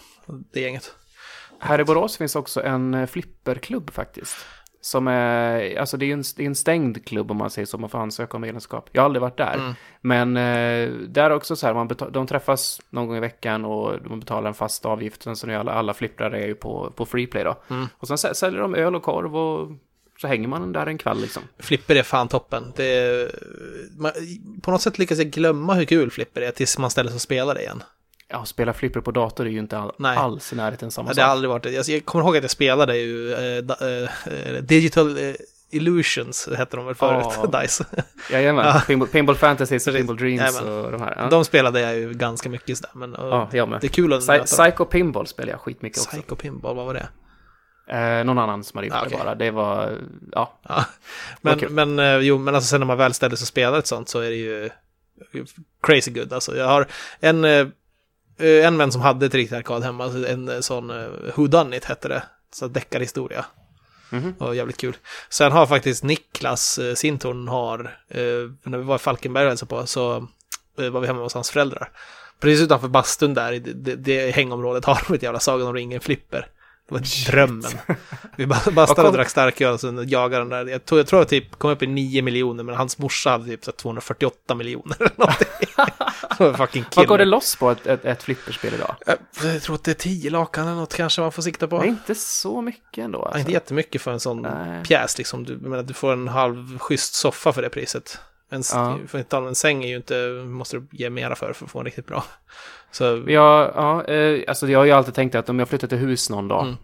det 0.53 0.59
gänget. 0.61 0.95
Här 1.59 1.79
i 1.79 1.83
Borås 1.83 2.17
finns 2.17 2.35
också 2.35 2.63
en 2.63 2.93
eh, 2.93 3.05
flipperklubb 3.07 3.91
faktiskt. 3.93 4.35
Som 4.85 5.07
är, 5.07 5.79
alltså 5.79 5.97
det 5.97 6.05
är 6.05 6.07
ju 6.07 6.13
en, 6.13 6.23
är 6.37 6.41
en 6.45 6.55
stängd 6.55 7.05
klubb 7.05 7.31
om 7.31 7.37
man 7.37 7.49
säger 7.49 7.65
så, 7.65 7.77
man 7.77 7.89
får 7.89 7.99
ansöka 7.99 8.37
om 8.37 8.41
medlemskap. 8.41 8.89
Jag 8.91 9.01
har 9.01 9.05
aldrig 9.05 9.21
varit 9.21 9.37
där. 9.37 9.53
Mm. 9.53 9.73
Men 10.01 10.37
eh, 10.37 11.07
där 11.07 11.29
är 11.29 11.35
också 11.35 11.55
så 11.55 11.67
här, 11.67 11.73
man 11.73 11.87
betal, 11.87 12.11
de 12.11 12.27
träffas 12.27 12.81
någon 12.89 13.07
gång 13.07 13.17
i 13.17 13.19
veckan 13.19 13.65
och 13.65 14.01
de 14.09 14.19
betalar 14.19 14.47
en 14.47 14.53
fast 14.53 14.85
avgift. 14.85 15.23
Sen 15.23 15.35
så 15.35 15.47
nu 15.47 15.55
alla, 15.55 15.71
alla 15.71 15.93
flipprar 15.93 16.31
är 16.31 16.47
ju 16.47 16.55
på, 16.55 16.93
på 16.95 17.05
Freeplay 17.05 17.43
då. 17.43 17.55
Mm. 17.69 17.87
Och 17.97 18.07
sen 18.07 18.17
sä- 18.17 18.33
säljer 18.33 18.61
de 18.61 18.75
öl 18.75 18.95
och 18.95 19.03
korv 19.03 19.37
och 19.37 19.71
så 20.21 20.27
hänger 20.27 20.47
man 20.47 20.73
där 20.73 20.85
en 20.87 20.97
kväll 20.97 21.21
liksom. 21.21 21.43
Flipper 21.59 21.95
är 21.95 22.03
fan 22.03 22.27
toppen. 22.27 22.73
Det 22.75 22.85
är, 22.85 23.31
man, 23.97 24.11
på 24.61 24.71
något 24.71 24.81
sätt 24.81 24.99
lyckas 24.99 25.17
jag 25.17 25.27
glömma 25.27 25.73
hur 25.73 25.85
kul 25.85 26.11
flipper 26.11 26.41
är 26.41 26.51
tills 26.51 26.77
man 26.77 26.89
ställer 26.89 27.09
sig 27.09 27.15
och 27.15 27.21
spelar 27.21 27.53
det 27.53 27.61
igen. 27.61 27.83
Ja, 28.27 28.45
spela 28.45 28.73
flipper 28.73 29.01
på 29.01 29.11
dator 29.11 29.45
är 29.45 29.49
ju 29.49 29.59
inte 29.59 29.77
all, 29.77 29.91
Nej. 29.97 30.17
alls 30.17 30.53
i 30.53 30.55
närheten 30.55 30.91
samma 30.91 31.09
Ja, 31.09 31.13
det 31.13 31.21
har 31.21 31.27
sak. 31.27 31.31
aldrig 31.31 31.49
varit 31.49 31.63
det. 31.63 31.71
Jag, 31.71 31.85
jag 31.87 32.05
kommer 32.05 32.25
ihåg 32.25 32.37
att 32.37 32.43
jag 32.43 32.51
spelade 32.51 32.97
ju 32.97 33.33
eh, 33.33 33.63
da, 33.63 33.77
eh, 34.27 34.61
Digital 34.61 35.17
eh, 35.17 35.33
Illusions, 35.71 36.49
hette 36.57 36.77
de 36.77 36.85
väl 36.85 36.95
förut, 36.95 37.25
Ja. 37.53 37.61
DICE. 37.61 37.85
Jajamän, 38.31 38.65
Ja. 38.73 38.81
Pinball, 38.87 39.07
Pinball 39.07 39.35
Fantasy. 39.35 39.79
Pinball 39.79 40.17
Dreams 40.17 40.41
Jajamän. 40.55 40.85
och 40.85 40.91
de 40.91 41.01
här. 41.01 41.15
Ja, 41.17 41.27
De 41.29 41.45
spelade 41.45 41.81
jag 41.81 41.95
ju 41.97 42.13
ganska 42.13 42.49
mycket 42.49 42.77
sådär, 42.77 42.91
men 42.93 43.15
eh, 43.15 43.21
ja 43.21 43.49
jag 43.51 43.69
med. 43.69 43.81
det 43.81 43.87
är 43.87 43.89
kul 43.89 44.13
att 44.13 44.21
Psy-. 44.21 44.43
Psycho 44.45 44.85
Pinball 44.85 45.27
spelar 45.27 45.51
jag 45.51 45.59
skitmycket 45.61 45.97
också. 45.99 46.09
Psycho 46.09 46.35
Pinball, 46.35 46.75
vad 46.75 46.85
var 46.85 46.93
det? 46.93 47.07
Eh, 47.87 48.23
någon 48.23 48.37
annan 48.39 48.63
som 48.63 48.77
hade 48.77 48.87
gjort 48.87 48.95
Ah, 48.97 49.01
det 49.01 49.07
okej. 49.07 49.19
bara. 49.25 49.35
Det 49.35 49.51
var, 49.51 49.97
ja. 50.31 50.59
Ja. 50.67 50.85
Men, 51.41 51.55
Okej. 51.57 51.69
men, 51.69 51.99
eh, 51.99 52.15
jo, 52.17 52.37
men 52.37 52.55
alltså 52.55 52.67
sen 52.69 52.79
när 52.81 52.87
man 52.87 52.97
väl 52.97 53.13
ställer 53.13 53.35
sig 53.35 53.43
och 53.43 53.47
spelar 53.47 53.79
ett 53.79 53.87
sånt 53.87 54.09
så 54.09 54.19
är 54.19 54.29
det 54.29 54.35
ju 54.35 54.69
crazy 55.83 56.11
good. 56.11 56.33
Alltså, 56.33 56.57
jag 56.57 56.67
har 56.67 56.87
en, 57.19 57.45
eh, 57.45 57.67
en 58.37 58.77
vän 58.77 58.91
som 58.91 59.01
hade 59.01 59.25
ett 59.25 59.33
riktigt 59.33 59.57
arkad 59.57 59.83
hemma, 59.83 60.03
alltså 60.03 60.27
en 60.27 60.49
eh, 60.49 60.59
sån 60.59 60.89
uh, 60.89 61.09
Who 61.35 61.47
Done 61.47 61.77
It 61.77 61.85
hette 61.85 62.07
det, 62.07 62.23
så 62.53 62.67
deckarhistoria. 62.67 63.45
Mhm. 64.09 64.35
Och 64.39 64.55
jävligt 64.55 64.77
kul. 64.77 64.97
Sen 65.29 65.51
har 65.51 65.65
faktiskt 65.65 66.03
Niklas 66.03 66.77
eh, 66.77 66.93
Sintorn 66.93 67.47
har, 67.47 67.79
eh, 68.09 68.21
när 68.63 68.77
vi 68.77 68.83
var 68.83 68.95
i 68.95 68.99
Falkenberg 68.99 69.43
och 69.43 69.49
hälsade 69.49 69.69
på, 69.69 69.85
så 69.85 70.15
eh, 70.79 70.89
var 70.89 71.01
vi 71.01 71.07
hemma 71.07 71.21
hos 71.21 71.33
hans 71.33 71.51
föräldrar. 71.51 71.89
Precis 72.39 72.61
utanför 72.61 72.87
bastun 72.87 73.33
där, 73.33 73.51
i 73.51 73.59
det, 73.59 73.73
det, 73.73 73.95
det 73.95 74.31
hängområdet, 74.31 74.85
har 74.85 75.01
de 75.07 75.13
ett 75.13 75.23
jävla 75.23 75.39
Sagan 75.39 75.67
om 75.67 75.73
ringen-flipper. 75.73 76.47
Det 76.87 76.93
var 76.93 77.31
drömmen. 77.31 77.71
Vi 78.35 78.45
ba- 78.47 78.71
bastade 78.71 79.07
och 79.07 79.13
drack 79.13 79.29
starköl 79.29 79.73
och 79.73 79.79
sen 79.79 80.09
jagade 80.09 80.41
den 80.41 80.49
där. 80.49 80.71
Jag 80.71 80.85
tror, 80.85 80.99
jag 80.99 81.07
tror 81.07 81.21
att 81.21 81.29
typ 81.29 81.55
kom 81.59 81.71
upp 81.71 81.81
i 81.83 81.87
9 81.87 82.21
miljoner, 82.21 82.63
men 82.63 82.75
hans 82.75 82.97
morsa 82.97 83.29
hade 83.29 83.45
typ 83.45 83.65
så 83.65 83.71
här 83.71 83.75
248 83.77 84.55
miljoner 84.55 84.95
eller 84.99 85.11
någonting. 85.15 85.47
Fucking 86.57 86.85
Vad 86.95 87.07
går 87.07 87.17
det 87.17 87.25
loss 87.25 87.55
på 87.55 87.71
ett, 87.71 87.87
ett, 87.87 88.05
ett 88.05 88.23
flipperspel 88.23 88.73
idag? 88.73 88.95
Jag, 89.05 89.15
jag 89.53 89.61
tror 89.61 89.75
att 89.75 89.83
det 89.83 89.91
är 89.91 89.95
10 89.95 90.29
lakan 90.29 90.67
eller 90.67 90.75
något 90.77 90.95
kanske 90.95 91.21
man 91.21 91.31
får 91.31 91.41
sikta 91.41 91.67
på. 91.67 91.81
Är 91.81 91.85
inte 91.85 92.15
så 92.15 92.61
mycket 92.61 93.03
ändå. 93.03 93.23
Alltså. 93.23 93.39
inte 93.39 93.51
jättemycket 93.51 94.01
för 94.01 94.11
en 94.11 94.19
sån 94.19 94.41
Nej. 94.41 94.83
pjäs 94.83 95.17
liksom. 95.17 95.43
Du, 95.43 95.53
jag 95.53 95.61
menar, 95.61 95.83
du 95.83 95.93
får 95.93 96.13
en 96.13 96.27
halv 96.27 96.79
schysst 96.79 97.13
soffa 97.13 97.53
för 97.53 97.61
det 97.61 97.69
priset. 97.69 98.19
En, 98.51 98.63
Ja. 98.73 98.97
för 99.07 99.17
inte 99.17 99.37
en 99.37 99.55
säng 99.55 99.83
är 99.83 99.87
ju 99.87 99.95
inte, 99.95 100.15
måste 100.45 100.77
du 100.77 100.87
ge 100.91 101.09
mera 101.09 101.35
för 101.35 101.53
för 101.53 101.65
att 101.65 101.71
få 101.71 101.79
en 101.79 101.85
riktigt 101.85 102.07
bra. 102.07 102.23
Så, 102.97 103.23
Ja, 103.27 103.71
ja 103.75 104.03
eh, 104.13 104.43
alltså 104.47 104.67
jag 104.67 104.79
har 104.79 104.85
ju 104.85 104.91
alltid 104.91 105.13
tänkt 105.13 105.35
att 105.35 105.49
om 105.49 105.59
jag 105.59 105.69
flyttar 105.69 105.87
till 105.87 105.97
hus 105.97 106.29
någon 106.29 106.47
dag. 106.47 106.63
Mm. 106.63 106.75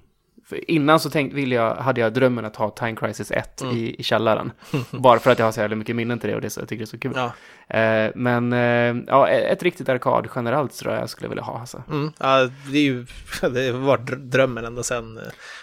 Innan 0.68 1.00
så 1.00 1.10
tänkt, 1.10 1.34
ville 1.34 1.56
jag, 1.56 1.76
hade 1.76 2.02
jag 2.02 2.14
drömmen 2.14 2.46
att 2.46 2.56
ha 2.56 2.70
Time 2.70 2.96
Crisis 2.96 3.32
1 3.32 3.62
Mm. 3.62 3.76
i, 3.78 3.96
i 4.00 4.04
källaren. 4.04 4.52
Bara 4.92 5.20
för 5.20 5.32
att 5.32 5.40
jag 5.40 5.46
har 5.46 5.52
så 5.52 5.60
jävla 5.60 5.76
mycket 5.76 5.96
minnen 5.96 6.20
till 6.20 6.30
det 6.30 6.36
och 6.36 6.42
det, 6.42 6.50
så, 6.50 6.60
jag 6.62 6.68
tycker 6.70 6.80
det 6.80 6.84
är 6.84 6.86
så 6.86 7.00
kul. 7.00 7.12
ja. 7.16 7.32
Eh, 7.80 8.12
men 8.16 8.54
eh, 8.54 9.04
ja, 9.08 9.28
ett 9.28 9.64
riktigt 9.64 9.90
arkad 9.90 10.28
generellt 10.36 10.78
tror 10.78 10.94
jag 10.94 11.02
jag 11.02 11.10
skulle 11.10 11.30
vilja 11.30 11.44
ha. 11.44 11.60
Alltså. 11.60 11.84
Mm, 11.92 12.12
ja, 12.20 12.50
det 12.72 12.78
är 12.78 12.82
ju, 12.84 13.06
det 13.42 13.72
har 13.72 13.80
varit 13.80 14.02
dr- 14.10 14.16
drömmen 14.30 14.66
ända 14.66 14.84
sen. 14.84 15.20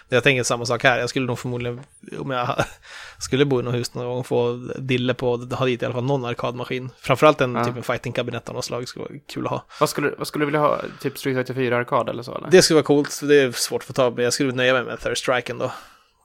Jag 0.09 0.23
tänker 0.23 0.43
samma 0.43 0.67
sak 0.67 0.83
här. 0.85 0.99
Jag 0.99 1.09
skulle 1.09 1.27
nog 1.27 1.39
förmodligen, 1.39 1.81
om 2.19 2.31
jag 2.31 2.65
skulle 3.19 3.45
bo 3.45 3.61
i 3.61 3.63
något 3.63 3.75
hus 3.75 3.95
någon 3.95 4.07
gång, 4.07 4.25
få 4.25 4.53
dille 4.79 5.15
på, 5.15 5.37
ha 5.37 5.67
dit 5.67 5.83
i 5.83 5.85
alla 5.85 5.95
fall 5.95 6.05
någon 6.05 6.25
arkadmaskin. 6.25 6.91
Framförallt 7.01 7.41
en 7.41 7.55
Ja. 7.55 7.65
typ 7.65 7.77
en 7.77 7.83
fighting-kabinett 7.83 8.49
av 8.49 8.55
något 8.55 8.65
slag 8.65 8.89
skulle 8.89 9.05
vara 9.05 9.15
kul 9.35 9.45
att 9.45 9.51
ha. 9.51 9.65
Vad, 9.81 9.89
skulle, 9.89 10.15
vad 10.19 10.27
skulle 10.27 10.43
du 10.43 10.47
vilja 10.47 10.61
ha? 10.61 10.81
Typ 11.01 11.19
Street 11.19 11.37
Fighter 11.37 11.55
4 11.55 11.77
arkad 11.77 12.09
eller 12.09 12.23
så? 12.23 12.35
Eller? 12.35 12.51
Det 12.51 12.63
skulle 12.63 12.75
vara 12.75 12.85
coolt, 12.85 13.21
det 13.23 13.41
är 13.41 13.53
svårt 13.53 13.83
att 13.83 13.87
få 13.87 13.93
tag 13.93 14.17
på, 14.17 14.23
jag 14.23 14.33
skulle 14.33 14.53
nöja 14.53 14.73
mig 14.73 14.83
med 14.85 15.01
Third 15.01 15.19
Strike 15.19 15.53
ändå. 15.53 15.73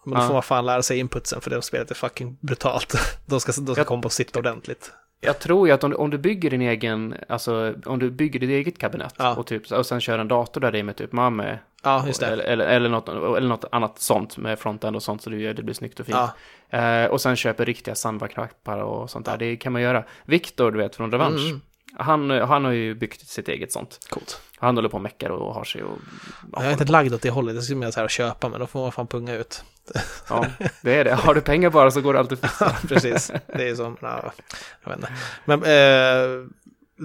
Men 0.06 0.14
då 0.14 0.20
Ja. 0.22 0.28
får 0.28 0.34
man 0.34 0.44
fan 0.44 0.66
lära 0.66 0.84
sig 0.84 1.00
inputsen, 1.00 1.42
för 1.42 1.50
det 1.50 1.62
spelet 1.62 1.92
är 1.92 1.96
fucking 1.96 2.38
brutalt. 2.42 2.96
De 3.26 3.40
ska, 3.40 3.52
de 3.52 3.66
ska 3.74 3.80
Jag- 3.80 3.88
komma 3.88 4.02
på 4.02 4.10
sitt 4.10 4.36
ordentligt. 4.36 4.92
Jag 5.26 5.40
tror 5.40 5.68
ju 5.68 5.74
att 5.74 5.84
om 5.84 5.90
du, 5.90 5.96
om 5.96 6.10
du 6.10 6.18
bygger 6.18 6.50
din 6.50 6.62
egen, 6.62 7.16
alltså 7.30 7.74
om 7.86 8.00
du 8.00 8.12
bygger 8.12 8.40
ditt 8.40 8.50
eget 8.50 8.78
kabinett 8.80 9.14
Ja. 9.18 9.36
och, 9.36 9.48
typ, 9.48 9.72
och 9.72 9.86
sen 9.86 10.02
kör 10.02 10.20
en 10.20 10.28
dator 10.28 10.62
där 10.62 10.76
i 10.76 10.84
med 10.84 10.96
typ 10.96 11.12
MAME 11.12 11.60
Ja, 11.84 12.08
just 12.08 12.20
det. 12.20 12.26
eller, 12.28 12.44
eller, 12.44 12.66
eller, 12.66 12.90
något, 12.90 13.10
eller 13.10 13.48
något 13.48 13.66
annat 13.72 14.00
sånt 14.00 14.38
med 14.38 14.60
frontend 14.60 14.96
och 14.96 15.04
sånt 15.04 15.22
så 15.22 15.30
det, 15.30 15.38
gör- 15.38 15.54
det 15.54 15.64
blir 15.64 15.76
snyggt 15.76 16.00
och 16.00 16.06
fint. 16.06 16.18
Ja. 16.70 16.80
Eh, 16.80 17.06
och 17.06 17.22
sen 17.22 17.36
köper 17.36 17.66
riktiga 17.66 17.96
Sandva-knappar 17.96 18.78
och 18.78 19.10
sånt 19.10 19.26
där. 19.26 19.38
Det 19.38 19.56
kan 19.56 19.74
man 19.74 19.82
göra. 19.82 20.04
Viktor, 20.26 20.72
du 20.72 20.78
vet, 20.78 20.96
från 20.96 21.12
Revansch. 21.12 21.42
Mm. 21.50 21.62
Han, 21.96 22.30
han 22.30 22.66
har 22.66 22.72
ju 22.72 22.96
byggt 22.96 23.28
sitt 23.28 23.48
eget 23.48 23.72
sånt. 23.72 24.00
Coolt. 24.10 24.42
Han 24.58 24.76
håller 24.78 24.90
på 24.90 24.98
och 24.98 25.02
meckar 25.04 25.30
och 25.30 25.54
har 25.54 25.64
sig 25.64 25.84
och... 25.84 25.98
Jag 26.54 26.66
är 26.66 26.72
inte 26.72 26.86
lagd 26.86 27.14
åt 27.14 27.22
det 27.22 27.30
hållet, 27.30 27.56
jag 27.56 27.64
skulle 27.64 27.80
mer 27.80 27.92
så 27.92 28.00
här 28.00 28.08
köpa, 28.08 28.50
men 28.50 28.60
då 28.60 28.68
får 28.68 28.82
man 28.82 28.92
fan 28.92 29.08
punga 29.08 29.36
ut. 29.36 29.64
Ja, 30.30 30.46
det 30.82 30.96
är 30.96 31.04
det. 31.04 31.14
Har 31.14 31.34
du 31.34 31.42
pengar 31.42 31.70
bara 31.70 31.92
så 31.92 32.02
går 32.02 32.14
det 32.14 32.20
alltid 32.20 32.38
Ja, 32.60 32.72
precis. 32.88 33.32
Det 33.48 33.70
är 33.70 33.76
som, 33.76 33.98
ja, 34.02 34.32
jag 34.84 34.90
vet 34.90 35.00
inte. 35.00 35.12
Men 35.46 35.60
eh, 35.64 36.48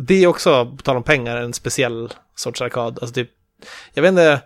det 0.06 0.14
är 0.14 0.26
också, 0.26 0.66
på 0.76 0.82
tal 0.82 0.96
om 0.96 1.02
pengar, 1.02 1.36
en 1.36 1.52
speciell 1.52 2.12
sorts 2.34 2.62
arkad. 2.62 2.98
Alltså 3.00 3.14
typ, 3.14 3.30
jag 3.94 4.02
vet 4.02 4.08
inte, 4.10 4.40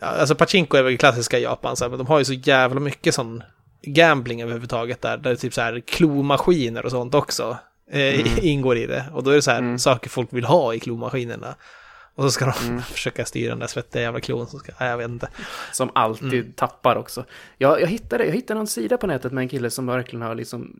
alltså 0.00 0.34
Pachinko 0.34 0.76
är 0.76 0.82
väl 0.82 0.98
klassiska 0.98 1.38
Japan, 1.38 1.76
så 1.76 1.84
här, 1.84 1.88
men 1.90 1.98
de 1.98 2.06
har 2.06 2.18
ju 2.18 2.24
så 2.24 2.32
jävla 2.32 2.80
mycket 2.80 3.14
sån 3.14 3.42
gambling 3.82 4.42
överhuvudtaget 4.42 5.02
där, 5.02 5.16
där 5.16 5.34
typ 5.34 5.54
så 5.54 5.60
här 5.60 5.80
klomaskiner 5.86 6.84
och 6.84 6.90
sånt 6.90 7.14
också 7.14 7.56
eh, 7.90 8.44
ingår 8.46 8.76
i 8.76 8.86
det. 8.86 9.04
Och 9.12 9.22
då 9.24 9.30
är 9.30 9.34
det 9.34 9.42
så 9.42 9.50
här 9.50 9.58
Mm. 9.58 9.78
saker 9.78 10.10
folk 10.10 10.32
vill 10.32 10.44
ha 10.44 10.74
i 10.74 10.80
klomaskinerna. 10.80 11.54
Och 12.14 12.24
så 12.24 12.30
ska 12.30 12.44
de 12.44 12.66
Mm. 12.68 12.82
försöka 12.92 13.24
styra 13.24 13.50
den 13.50 13.58
där 13.58 13.66
svettiga 13.66 14.02
jävla 14.02 14.20
klon 14.20 14.46
som 14.46 14.58
ska, 14.58 14.72
nej, 14.80 14.88
jag 14.88 14.98
vet 14.98 15.08
inte. 15.08 15.28
Som 15.72 15.90
alltid 15.94 16.32
Mm. 16.40 16.52
tappar 16.52 16.96
också. 16.96 17.24
Jag, 17.58 17.80
jag, 17.80 17.86
hittade, 17.86 18.24
jag 18.24 18.32
hittade 18.32 18.58
någon 18.58 18.66
sida 18.66 18.96
på 18.96 19.06
nätet 19.06 19.32
med 19.32 19.42
en 19.42 19.48
kille 19.48 19.70
som 19.70 19.86
verkligen 19.86 20.22
har 20.22 20.34
liksom, 20.34 20.76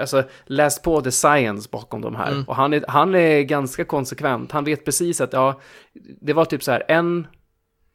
alltså, 0.00 0.22
läst 0.46 0.82
på 0.82 1.00
the 1.02 1.10
science 1.10 1.68
bakom 1.72 2.00
de 2.00 2.14
här. 2.16 2.30
Mm. 2.32 2.44
Och 2.44 2.56
han 2.56 2.72
är, 2.72 2.84
han 2.88 3.14
är 3.14 3.40
ganska 3.42 3.84
konsekvent. 3.84 4.52
Han 4.52 4.64
vet 4.64 4.84
precis 4.84 5.20
att, 5.20 5.32
ja, 5.32 5.60
det 6.20 6.32
var 6.32 6.44
typ 6.44 6.62
så 6.62 6.72
här, 6.72 6.82
en, 6.88 7.26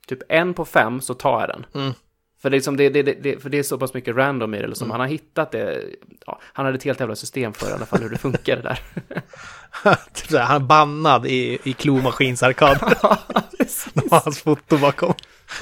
typ 0.07 0.19
en 0.29 0.53
på 0.53 0.65
fem 0.65 1.01
så 1.01 1.13
tar 1.13 1.39
jag 1.39 1.49
den. 1.49 1.65
Mm. 1.83 1.93
För, 2.41 2.49
det 2.49 2.55
är 2.55 2.57
liksom 2.57 2.77
det, 2.77 2.89
det, 2.89 3.03
det, 3.03 3.41
för 3.41 3.49
det 3.49 3.59
är 3.59 3.63
så 3.63 3.77
pass 3.77 3.93
mycket 3.93 4.15
random 4.15 4.53
i 4.53 4.61
det. 4.61 4.67
Liksom. 4.67 4.85
Mm. 4.85 4.91
Han 4.91 4.99
har 4.99 5.07
hittat 5.07 5.51
det, 5.51 5.83
ja, 6.25 6.39
han 6.43 6.65
hade 6.65 6.77
ett 6.77 6.83
helt 6.83 6.99
jävla 6.99 7.15
system 7.15 7.53
för 7.53 7.69
i 7.69 7.73
alla 7.73 7.85
fall 7.85 8.01
hur 8.01 8.09
det 8.09 8.17
funkar 8.17 8.55
det 8.55 8.61
där. 8.61 8.79
typ 10.13 10.39
han 10.39 10.61
är 10.61 10.65
bannad 10.65 11.25
i, 11.25 11.59
i 11.63 11.73
klomaskinsarkad. 11.73 12.77
De 13.93 14.09
har 14.11 14.21
hans 14.23 14.41
foto 14.41 14.77
bakom. 14.77 15.13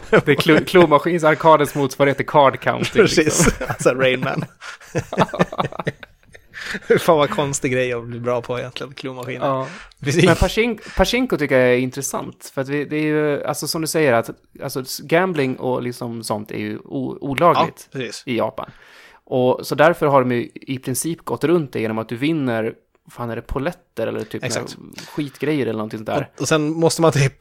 Det 0.09 0.27
är 0.27 0.35
klo, 0.35 0.57
klomaskinsarkadens 0.65 1.75
motsvarighet 1.75 2.17
till 2.17 2.25
card 2.25 2.59
counting. 2.59 3.01
Liksom. 3.01 3.23
Precis, 3.23 3.61
alltså 3.67 3.93
Rain 3.93 4.19
Man. 4.19 4.45
Fan 6.99 7.17
vad 7.17 7.29
konstig 7.29 7.71
grej 7.71 7.93
att 7.93 8.03
bli 8.03 8.19
bra 8.19 8.41
på 8.41 8.59
egentligen, 8.59 8.93
klomaskiner. 8.93 9.45
Ja. 9.45 9.67
Precis. 9.99 10.25
Men 10.25 10.35
Pachinko, 10.35 10.83
Pachinko 10.97 11.37
tycker 11.37 11.59
jag 11.59 11.73
är 11.73 11.77
intressant. 11.77 12.51
För 12.53 12.61
att 12.61 12.69
vi, 12.69 12.85
det 12.85 12.95
är 12.95 13.03
ju, 13.03 13.43
alltså 13.43 13.67
som 13.67 13.81
du 13.81 13.87
säger, 13.87 14.13
att 14.13 14.29
alltså, 14.63 14.83
gambling 15.03 15.55
och 15.55 15.83
liksom 15.83 16.23
sånt 16.23 16.51
är 16.51 16.57
ju 16.57 16.73
ja, 16.73 17.17
olagligt 17.21 17.89
precis. 17.91 18.23
i 18.25 18.37
Japan. 18.37 18.71
Och 19.25 19.67
så 19.67 19.75
därför 19.75 20.05
har 20.05 20.21
de 20.21 20.31
ju 20.31 20.49
i 20.53 20.79
princip 20.79 21.25
gått 21.25 21.43
runt 21.43 21.73
det 21.73 21.79
genom 21.79 21.97
att 21.97 22.09
du 22.09 22.15
vinner, 22.15 22.73
fan 23.09 23.29
är 23.29 23.35
det 23.35 23.41
poletter 23.41 24.07
eller 24.07 24.23
typ 24.23 24.43
Exakt. 24.43 24.77
skitgrejer 25.07 25.61
eller 25.65 25.77
någonting 25.77 25.99
sånt 25.99 26.07
där. 26.07 26.29
Och, 26.35 26.41
och 26.41 26.47
sen 26.47 26.73
måste 26.73 27.01
man 27.01 27.11
typ 27.11 27.33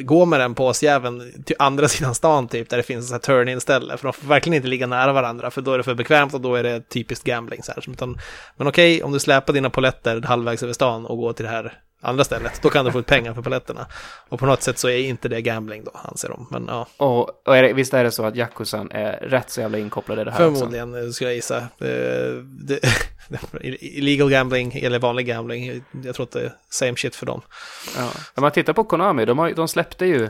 gå 0.00 0.24
med 0.24 0.40
den 0.40 0.54
påsjäveln 0.54 1.42
till 1.44 1.56
andra 1.58 1.88
sidan 1.88 2.14
stan 2.14 2.48
typ, 2.48 2.68
där 2.68 2.76
det 2.76 2.82
finns 2.82 3.08
så 3.08 3.14
här 3.14 3.18
turn-in-ställe. 3.20 3.96
För 3.96 4.04
de 4.04 4.12
får 4.12 4.28
verkligen 4.28 4.56
inte 4.56 4.68
ligga 4.68 4.86
nära 4.86 5.12
varandra, 5.12 5.50
för 5.50 5.62
då 5.62 5.72
är 5.72 5.78
det 5.78 5.84
för 5.84 5.94
bekvämt 5.94 6.34
och 6.34 6.40
då 6.40 6.54
är 6.54 6.62
det 6.62 6.88
typiskt 6.88 7.24
gambling. 7.24 7.62
Så 7.62 7.72
här. 7.72 7.90
Utan, 7.90 8.18
men 8.56 8.66
okej, 8.66 9.02
om 9.02 9.12
du 9.12 9.18
släpar 9.18 9.52
dina 9.52 9.70
poletter 9.70 10.22
halvvägs 10.22 10.62
över 10.62 10.72
stan 10.72 11.06
och 11.06 11.18
går 11.18 11.32
till 11.32 11.44
det 11.44 11.50
här 11.50 11.80
andra 12.00 12.24
stället, 12.24 12.62
då 12.62 12.70
kan 12.70 12.84
du 12.84 12.92
få 12.92 12.98
ut 12.98 13.06
pengar 13.06 13.34
för 13.34 13.42
poletterna. 13.42 13.86
Och 14.28 14.38
på 14.38 14.46
något 14.46 14.62
sätt 14.62 14.78
så 14.78 14.88
är 14.88 14.98
inte 14.98 15.28
det 15.28 15.40
gambling 15.40 15.84
då, 15.84 15.90
anser 15.94 16.28
de. 16.28 16.46
Men 16.50 16.66
ja, 16.68 16.86
Och, 16.96 17.48
och 17.48 17.56
är 17.56 17.62
det, 17.62 17.72
visst 17.72 17.94
är 17.94 18.04
det 18.04 18.10
så 18.10 18.24
att 18.24 18.36
Yakuzan 18.36 18.90
är 18.90 19.12
rätt 19.12 19.50
så 19.50 19.60
jävla 19.60 19.78
inkopplade 19.78 20.22
i 20.22 20.24
det 20.24 20.30
här 20.30 20.46
också? 20.46 20.58
Förmodligen 20.58 21.04
eh, 21.04 21.10
skulle 21.10 21.30
jag 21.30 21.34
gissa. 21.34 21.58
Eh, 21.58 22.32
det, 22.42 22.80
illegal 23.80 24.30
gambling 24.30 24.72
eller 24.74 24.98
vanlig 24.98 25.26
gambling, 25.26 25.84
jag 26.04 26.14
tror 26.14 26.24
att 26.24 26.32
det 26.32 26.40
är 26.40 26.52
same 26.70 26.96
shit 26.96 27.16
för 27.16 27.26
dem. 27.26 27.40
Ja. 27.96 28.10
När 28.34 28.40
man 28.40 28.50
tittar 28.50 28.72
på 28.72 28.84
Konami, 28.84 29.24
de, 29.24 29.38
har, 29.38 29.52
de 29.52 29.68
släppte 29.68 30.06
ju, 30.06 30.28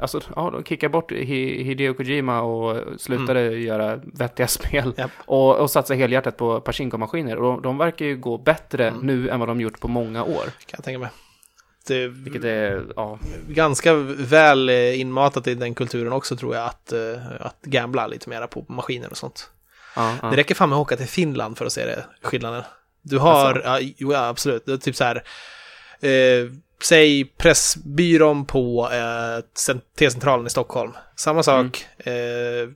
alltså, 0.00 0.20
ja, 0.36 0.50
de 0.50 0.64
kickade 0.64 0.90
bort 0.90 1.12
Hi- 1.12 1.62
Hideo 1.62 1.94
Kojima 1.94 2.40
och 2.40 3.00
slutade 3.00 3.40
göra 3.58 3.96
vettiga 4.04 4.46
spel. 4.48 4.82
Mm. 4.84 4.94
Japp. 4.96 5.10
Och, 5.26 5.56
och 5.56 5.70
satsade 5.70 5.98
helhjärtat 5.98 6.36
på 6.36 6.60
Pachinko-maskiner. 6.60 7.36
Och 7.36 7.42
de, 7.42 7.62
de 7.62 7.78
verkar 7.78 8.04
ju 8.06 8.16
gå 8.16 8.38
bättre 8.38 8.88
Mm. 8.88 9.00
nu 9.06 9.28
än 9.30 9.40
vad 9.40 9.48
de 9.48 9.60
gjort 9.60 9.80
på 9.80 9.88
många 9.88 10.24
år. 10.24 10.44
Kan 10.44 10.76
jag 10.78 10.84
tänka 10.84 10.98
mig. 10.98 11.08
Det 11.86 12.08
Vilket 12.08 12.44
är, 12.44 12.84
ja, 12.96 13.18
ganska 13.48 13.94
väl 14.18 14.68
eh, 14.68 15.00
inmatat 15.00 15.46
i 15.46 15.54
den 15.54 15.74
kulturen 15.74 16.12
också 16.12 16.36
tror 16.36 16.54
jag, 16.56 16.64
att, 16.66 16.92
eh, 16.92 17.00
att 17.40 17.60
gambla 17.62 18.06
lite 18.06 18.28
mera 18.28 18.46
på 18.46 18.64
maskiner 18.68 19.10
och 19.10 19.16
sånt. 19.16 19.50
ja, 19.96 20.14
ja. 20.22 20.30
Det 20.30 20.36
räcker 20.36 20.54
fan 20.54 20.68
med 20.68 20.76
att 20.76 20.82
åka 20.82 20.96
till 20.96 21.06
Finland 21.08 21.58
för 21.58 21.66
att 21.66 21.72
se 21.72 21.84
det, 21.86 22.04
skillnaden. 22.22 22.62
Du 23.02 23.18
har, 23.18 23.44
Alltså? 23.54 23.62
ja, 23.64 23.78
jo, 23.96 24.14
absolut, 24.14 24.66
det 24.66 24.72
är 24.72 24.76
typ 24.76 24.96
så 24.96 25.04
här, 25.04 25.16
eh, 26.00 26.50
säg 26.84 27.24
Pressbyrån 27.24 28.44
på 28.46 28.88
eh, 28.92 29.44
cent- 29.54 29.94
T-centralen 29.98 30.46
i 30.46 30.50
Stockholm. 30.50 30.92
Samma 31.16 31.42
sak, 31.42 31.84
eh, 31.98 32.12
eh, 32.14 32.68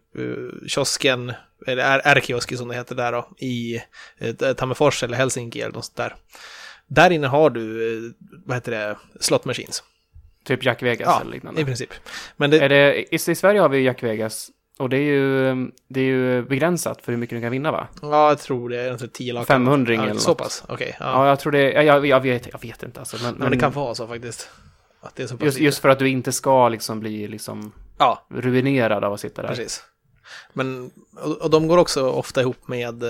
kiosken, 0.69 1.33
eller 1.67 2.01
R-kiosken 2.05 2.59
som 2.59 2.69
det 2.69 2.75
heter 2.75 2.95
där 2.95 3.13
då, 3.13 3.29
i 3.39 3.81
eh, 4.19 4.55
Tammerfors 4.55 5.03
eller 5.03 5.17
Helsinki 5.17 5.61
eller 5.61 5.73
något 5.75 5.85
sånt 5.85 5.97
där. 5.97 6.15
Där 6.87 7.11
inne 7.11 7.27
har 7.27 7.51
du, 7.51 7.97
eh, 8.07 8.13
vad 8.47 8.57
heter 8.57 8.73
det, 8.73 8.97
slot 9.21 9.45
machines. 9.45 9.83
Typ 10.45 10.65
Jack 10.65 10.83
Vegas 10.83 11.07
Ja, 11.07 11.21
eller 11.21 11.33
liknande. 11.33 11.61
i 11.61 11.65
princip. 11.65 11.91
Men 12.37 12.51
det, 12.51 12.61
Är 12.61 12.69
det, 12.69 13.01
i, 13.15 13.15
I 13.15 13.19
Sverige 13.35 13.61
har 13.61 13.69
vi 13.69 13.83
Jack 13.83 14.03
Vegas. 14.03 14.51
Och 14.79 14.89
det 14.89 14.97
är, 14.97 15.01
ju, 15.13 15.55
det 15.89 16.01
är 16.01 16.05
ju 16.05 16.43
begränsat 16.43 17.03
för 17.03 17.13
hur 17.13 17.19
mycket 17.19 17.37
du 17.37 17.41
kan 17.43 17.51
vinna 17.51 17.73
va? 17.73 17.89
ja, 18.03 18.29
jag 18.29 18.39
tror 18.39 18.69
det 18.69 18.81
är 18.81 18.93
inte 18.93 19.09
10 19.09 19.33
lakan. 19.33 19.47
500 19.47 19.95
ja, 19.95 20.03
eller 20.03 20.21
Så 20.21 20.29
något. 20.31 20.39
pass, 20.39 20.65
okej. 20.69 20.97
ja. 21.01 21.07
Ja, 21.07 21.29
jag 21.29 21.41
tror 21.41 21.53
det, 21.53 21.73
ja, 21.73 21.83
jag, 21.83 22.07
jag, 22.07 22.21
vet, 22.21 22.49
jag 22.53 22.61
vet 22.63 22.83
inte 22.83 23.01
alltså. 23.01 23.17
Men, 23.23 23.35
Men 23.35 23.51
det 23.51 23.57
kan 23.59 23.73
vara 23.73 23.95
så 23.95 24.07
faktiskt. 24.07 24.51
Att 25.01 25.17
det 25.17 25.23
är 25.23 25.27
så 25.27 25.37
pass 25.37 25.45
just, 25.45 25.59
just 25.59 25.79
för 25.79 25.89
att 25.89 25.99
du 25.99 26.09
inte 26.09 26.33
ska 26.33 26.69
liksom 26.69 27.01
bli 27.01 27.29
liksom 27.29 27.73
Ja, 27.99 28.27
ruinerad 28.31 29.05
av 29.05 29.13
att 29.13 29.21
sitta 29.21 29.43
där. 29.43 29.49
Precis. 29.49 29.85
Men, 30.53 30.91
och, 31.23 31.37
och 31.43 31.51
de 31.51 31.69
går 31.69 31.79
också 31.79 32.11
ofta 32.11 32.41
ihop 32.41 32.69
med, 32.69 33.05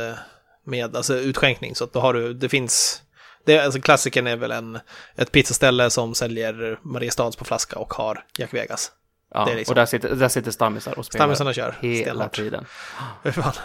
med 0.65 0.97
alltså, 0.97 1.15
utskänkning, 1.17 1.75
så 1.75 1.85
att 1.85 1.93
då 1.93 2.01
har 2.01 2.15
du, 2.15 2.35
det 2.35 2.49
finns, 2.49 3.03
det, 3.45 3.59
alltså 3.59 3.81
klassikern 3.81 4.27
är 4.27 4.37
väl 4.37 4.51
en, 4.51 4.79
ett 5.17 5.33
pizzaställe 5.33 5.91
som 5.91 6.15
säljer 6.15 6.79
Mariestads 6.83 7.37
på 7.37 7.45
flaska 7.45 7.79
och 7.79 7.95
har 7.95 8.25
Jack 8.39 8.55
Vegas. 8.55 8.93
Ja, 9.35 9.55
liksom- 9.55 9.73
och 9.73 9.75
där 9.75 9.87
sitter, 9.87 10.15
där 10.15 10.29
sitter 10.29 10.51
stammisar 10.51 10.99
och 10.99 11.07
spelar 11.07 11.25
Stammisarna 11.25 11.53
kör 11.53 11.77
hela 11.81 12.05
stenhårt. 12.05 12.37
tiden. 12.37 12.65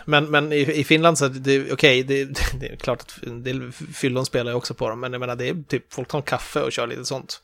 Men, 0.05 0.31
men 0.31 0.53
i, 0.53 0.57
i 0.59 0.83
Finland 0.83 1.17
så 1.17 1.29
okej, 1.71 2.03
det, 2.03 2.25
det 2.59 2.67
är 2.71 2.75
klart 2.75 3.01
att 3.01 3.23
en 3.23 3.43
del 3.43 3.71
fyllon 3.71 4.25
spelar 4.25 4.51
ju 4.51 4.57
också 4.57 4.73
på 4.73 4.89
dem, 4.89 4.99
men 4.99 5.11
jag 5.13 5.19
menar 5.19 5.35
det 5.35 5.49
är 5.49 5.63
typ 5.67 5.93
folk 5.93 6.07
tar 6.07 6.17
en 6.17 6.23
kaffe 6.23 6.61
och 6.61 6.71
kör 6.71 6.87
lite 6.87 7.05
sånt. 7.05 7.41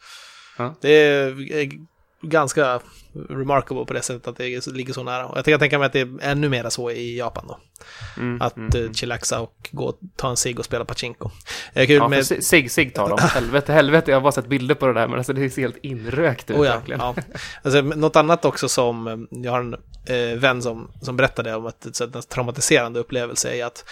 Ja. 0.57 0.76
Det 0.82 0.89
är 0.89 1.69
ganska 2.30 2.80
remarkable 3.30 3.86
på 3.86 3.93
det 3.93 4.01
sättet 4.01 4.28
att 4.28 4.38
det 4.38 4.67
ligger 4.67 4.93
så 4.93 5.03
nära. 5.03 5.26
Och 5.26 5.38
jag 5.38 5.45
kan 5.45 5.59
tänka 5.59 5.80
mig 5.80 5.86
att 5.86 5.93
det 5.93 5.99
är 5.99 6.17
ännu 6.21 6.49
mer 6.49 6.69
så 6.69 6.91
i 6.91 7.17
Japan 7.17 7.45
då. 7.47 7.59
Mm, 8.17 8.41
Att 8.41 8.57
mm. 8.57 8.86
eh, 8.86 8.91
chillaxa 8.91 9.41
och 9.41 9.69
gå 9.71 9.84
och 9.86 9.99
ta 10.15 10.30
en 10.30 10.38
cigg 10.38 10.59
och 10.59 10.65
spela 10.65 10.86
pachinko. 10.86 11.30
Kul 11.73 11.89
Ja, 11.89 12.07
med... 12.07 12.26
Sig, 12.26 12.69
Sig 12.69 12.89
tar 12.89 13.09
dem. 13.09 13.19
Helvete, 13.21 13.73
helvete, 13.73 14.11
jag 14.11 14.17
har 14.17 14.21
bara 14.21 14.32
sett 14.32 14.47
bilder 14.47 14.76
på 14.76 14.88
det 14.88 14.93
där, 14.93 15.07
men 15.07 15.17
alltså 15.17 15.34
det 15.34 15.49
ser 15.49 15.61
helt 15.61 15.78
inrökt 15.78 16.51
ut 16.51 16.57
Oh 16.57 16.65
ja, 16.65 16.76
verkligen. 16.76 17.01
ja. 17.01 17.15
Alltså, 17.63 17.82
något 17.82 18.15
annat 18.15 18.45
också 18.45 18.69
som, 18.69 19.07
eh, 19.07 19.17
jag 19.30 19.51
har 19.51 19.59
en 19.59 19.73
eh, 20.05 20.38
vän 20.39 20.61
som, 20.61 20.91
som 21.01 21.17
berättade 21.17 21.55
om 21.55 21.65
att 21.65 22.01
en 22.01 22.21
traumatiserande 22.21 22.99
upplevelse 22.99 23.55
är 23.55 23.65
att 23.65 23.86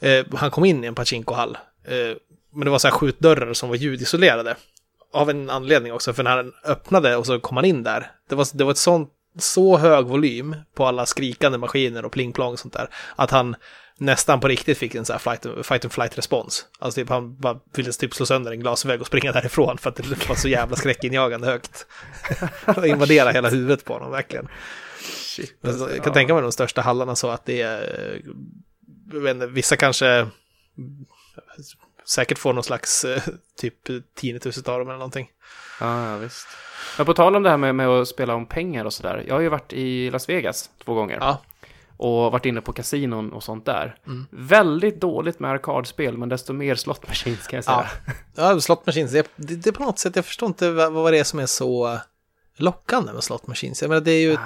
eh, 0.00 0.24
han 0.34 0.50
kom 0.50 0.64
in 0.64 0.84
i 0.84 0.86
en 0.86 0.94
pachinkohall, 0.94 1.58
eh, 1.84 2.16
men 2.54 2.64
det 2.64 2.70
var 2.70 2.78
så 2.78 2.88
här 2.88 2.94
skjutdörrar 2.94 3.52
som 3.52 3.68
var 3.68 3.76
ljudisolerade. 3.76 4.56
Av 5.12 5.30
en 5.30 5.50
anledning 5.50 5.92
också, 5.92 6.12
för 6.12 6.22
när 6.22 6.36
han 6.36 6.52
öppnade 6.64 7.16
och 7.16 7.26
så 7.26 7.40
kom 7.40 7.56
han 7.56 7.64
in 7.64 7.82
där, 7.82 8.10
det 8.28 8.34
var, 8.34 8.46
det 8.54 8.64
var 8.64 8.70
ett 8.70 8.78
sånt, 8.78 9.10
så 9.38 9.76
hög 9.76 10.06
volym 10.06 10.56
på 10.74 10.86
alla 10.86 11.06
skrikande 11.06 11.58
maskiner 11.58 12.04
och 12.04 12.12
pling-plong 12.12 12.52
och 12.52 12.58
sånt 12.58 12.74
där, 12.74 12.88
att 13.16 13.30
han 13.30 13.56
nästan 13.98 14.40
på 14.40 14.48
riktigt 14.48 14.78
fick 14.78 14.94
en 14.94 15.04
så 15.04 15.12
här 15.12 15.18
flight, 15.20 15.66
fight 15.66 15.84
and 15.84 15.92
flight 15.92 16.18
respons. 16.18 16.66
Alltså 16.78 17.00
typ 17.00 17.08
han 17.08 17.36
bara 17.36 17.60
ville 17.76 17.92
typ 17.92 18.14
slå 18.14 18.26
sönder 18.26 18.52
en 18.52 18.60
glasvägg 18.60 19.00
och 19.00 19.06
springa 19.06 19.32
därifrån 19.32 19.78
för 19.78 19.90
att 19.90 19.96
det 19.96 20.28
var 20.28 20.36
så 20.36 20.48
jävla 20.48 20.76
skräckinjagande 20.76 21.46
högt. 21.46 21.86
Och 22.76 22.86
invadera 22.86 23.30
hela 23.30 23.48
huvudet 23.48 23.84
på 23.84 23.92
honom, 23.92 24.10
verkligen. 24.10 24.48
Shit, 25.02 25.58
alltså, 25.64 25.78
så- 25.78 25.90
Jag 25.90 25.98
ja. 25.98 26.02
kan 26.02 26.12
tänka 26.12 26.34
mig 26.34 26.42
de 26.42 26.52
största 26.52 26.80
hallarna 26.80 27.16
så 27.16 27.28
att 27.30 27.46
det 27.46 27.62
är, 27.62 27.80
eh, 27.82 28.20
jag 29.12 29.20
vet 29.20 29.34
inte, 29.34 29.46
vissa 29.46 29.76
kanske 29.76 30.26
säkert 32.04 32.38
får 32.38 32.52
någon 32.52 32.64
slags 32.64 33.04
eh, 33.04 33.22
typ 33.58 33.74
tinnitus 34.14 34.58
av 34.58 34.78
dem 34.78 34.88
eller 34.88 34.98
någonting. 34.98 35.30
Ja, 35.80 36.10
ja, 36.10 36.16
visst. 36.16 36.46
Men 36.96 37.06
på 37.06 37.14
tal 37.14 37.36
om 37.36 37.42
det 37.42 37.50
här 37.50 37.56
med, 37.56 37.74
med 37.74 37.88
att 37.88 38.08
spela 38.08 38.34
om 38.34 38.46
pengar 38.46 38.84
och 38.84 38.92
sådär. 38.92 39.24
Jag 39.28 39.34
har 39.34 39.40
ju 39.40 39.48
varit 39.48 39.72
i 39.72 40.10
Las 40.10 40.28
Vegas 40.28 40.70
två 40.84 40.94
gånger. 40.94 41.18
Ja, 41.20 41.42
Och 41.96 42.32
varit 42.32 42.46
inne 42.46 42.60
på 42.60 42.72
kasinon 42.72 43.32
och 43.32 43.42
sånt 43.42 43.66
där. 43.66 43.96
Mm. 44.06 44.26
Väldigt 44.30 45.00
dåligt 45.00 45.40
med 45.40 45.50
arkadspel, 45.50 46.18
men 46.18 46.28
desto 46.28 46.52
mer 46.52 46.74
slot 46.74 47.08
machines 47.08 47.46
kan 47.46 47.56
jag 47.56 47.64
säga. 47.64 47.90
ja 48.34 48.60
slot 48.60 48.86
machines, 48.86 49.12
det, 49.12 49.30
det, 49.36 49.56
det 49.56 49.70
är 49.70 49.72
på 49.72 49.82
något 49.82 49.98
sätt, 49.98 50.16
jag 50.16 50.24
förstår 50.24 50.46
inte 50.46 50.70
vad, 50.70 50.92
vad 50.92 51.12
det 51.12 51.18
är 51.18 51.24
som 51.24 51.38
är 51.38 51.46
så 51.46 51.98
lockande 52.56 53.12
med 53.12 53.24
slot 53.24 53.46
machines. 53.46 53.82
Jag 53.82 53.88
menar, 53.88 54.00
det 54.00 54.12
är 54.12 54.20
ju, 54.20 54.36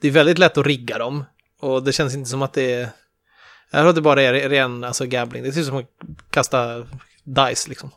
det 0.00 0.08
är 0.08 0.12
väldigt 0.12 0.38
lätt 0.38 0.58
att 0.58 0.66
rigga 0.66 0.98
dem. 0.98 1.24
Och 1.60 1.82
det 1.82 1.92
känns 1.92 2.14
inte 2.14 2.30
som 2.30 2.42
att 2.42 2.52
det 2.52 2.72
är, 2.72 2.88
jag 3.70 3.80
tror 3.80 3.88
att 3.88 3.94
det 3.94 4.00
bara 4.00 4.22
är 4.22 4.48
ren 4.48 4.84
alltså, 4.84 5.06
gambling. 5.06 5.42
Det 5.42 5.52
ser 5.52 5.60
ut 5.60 5.66
som 5.66 5.76
att 5.76 5.90
kasta 6.30 6.86
dice 7.24 7.68
liksom. 7.68 7.90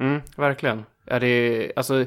Mm, 0.00 0.20
verkligen. 0.36 0.84
Är 1.06 1.20
det, 1.20 1.72
alltså, 1.76 2.06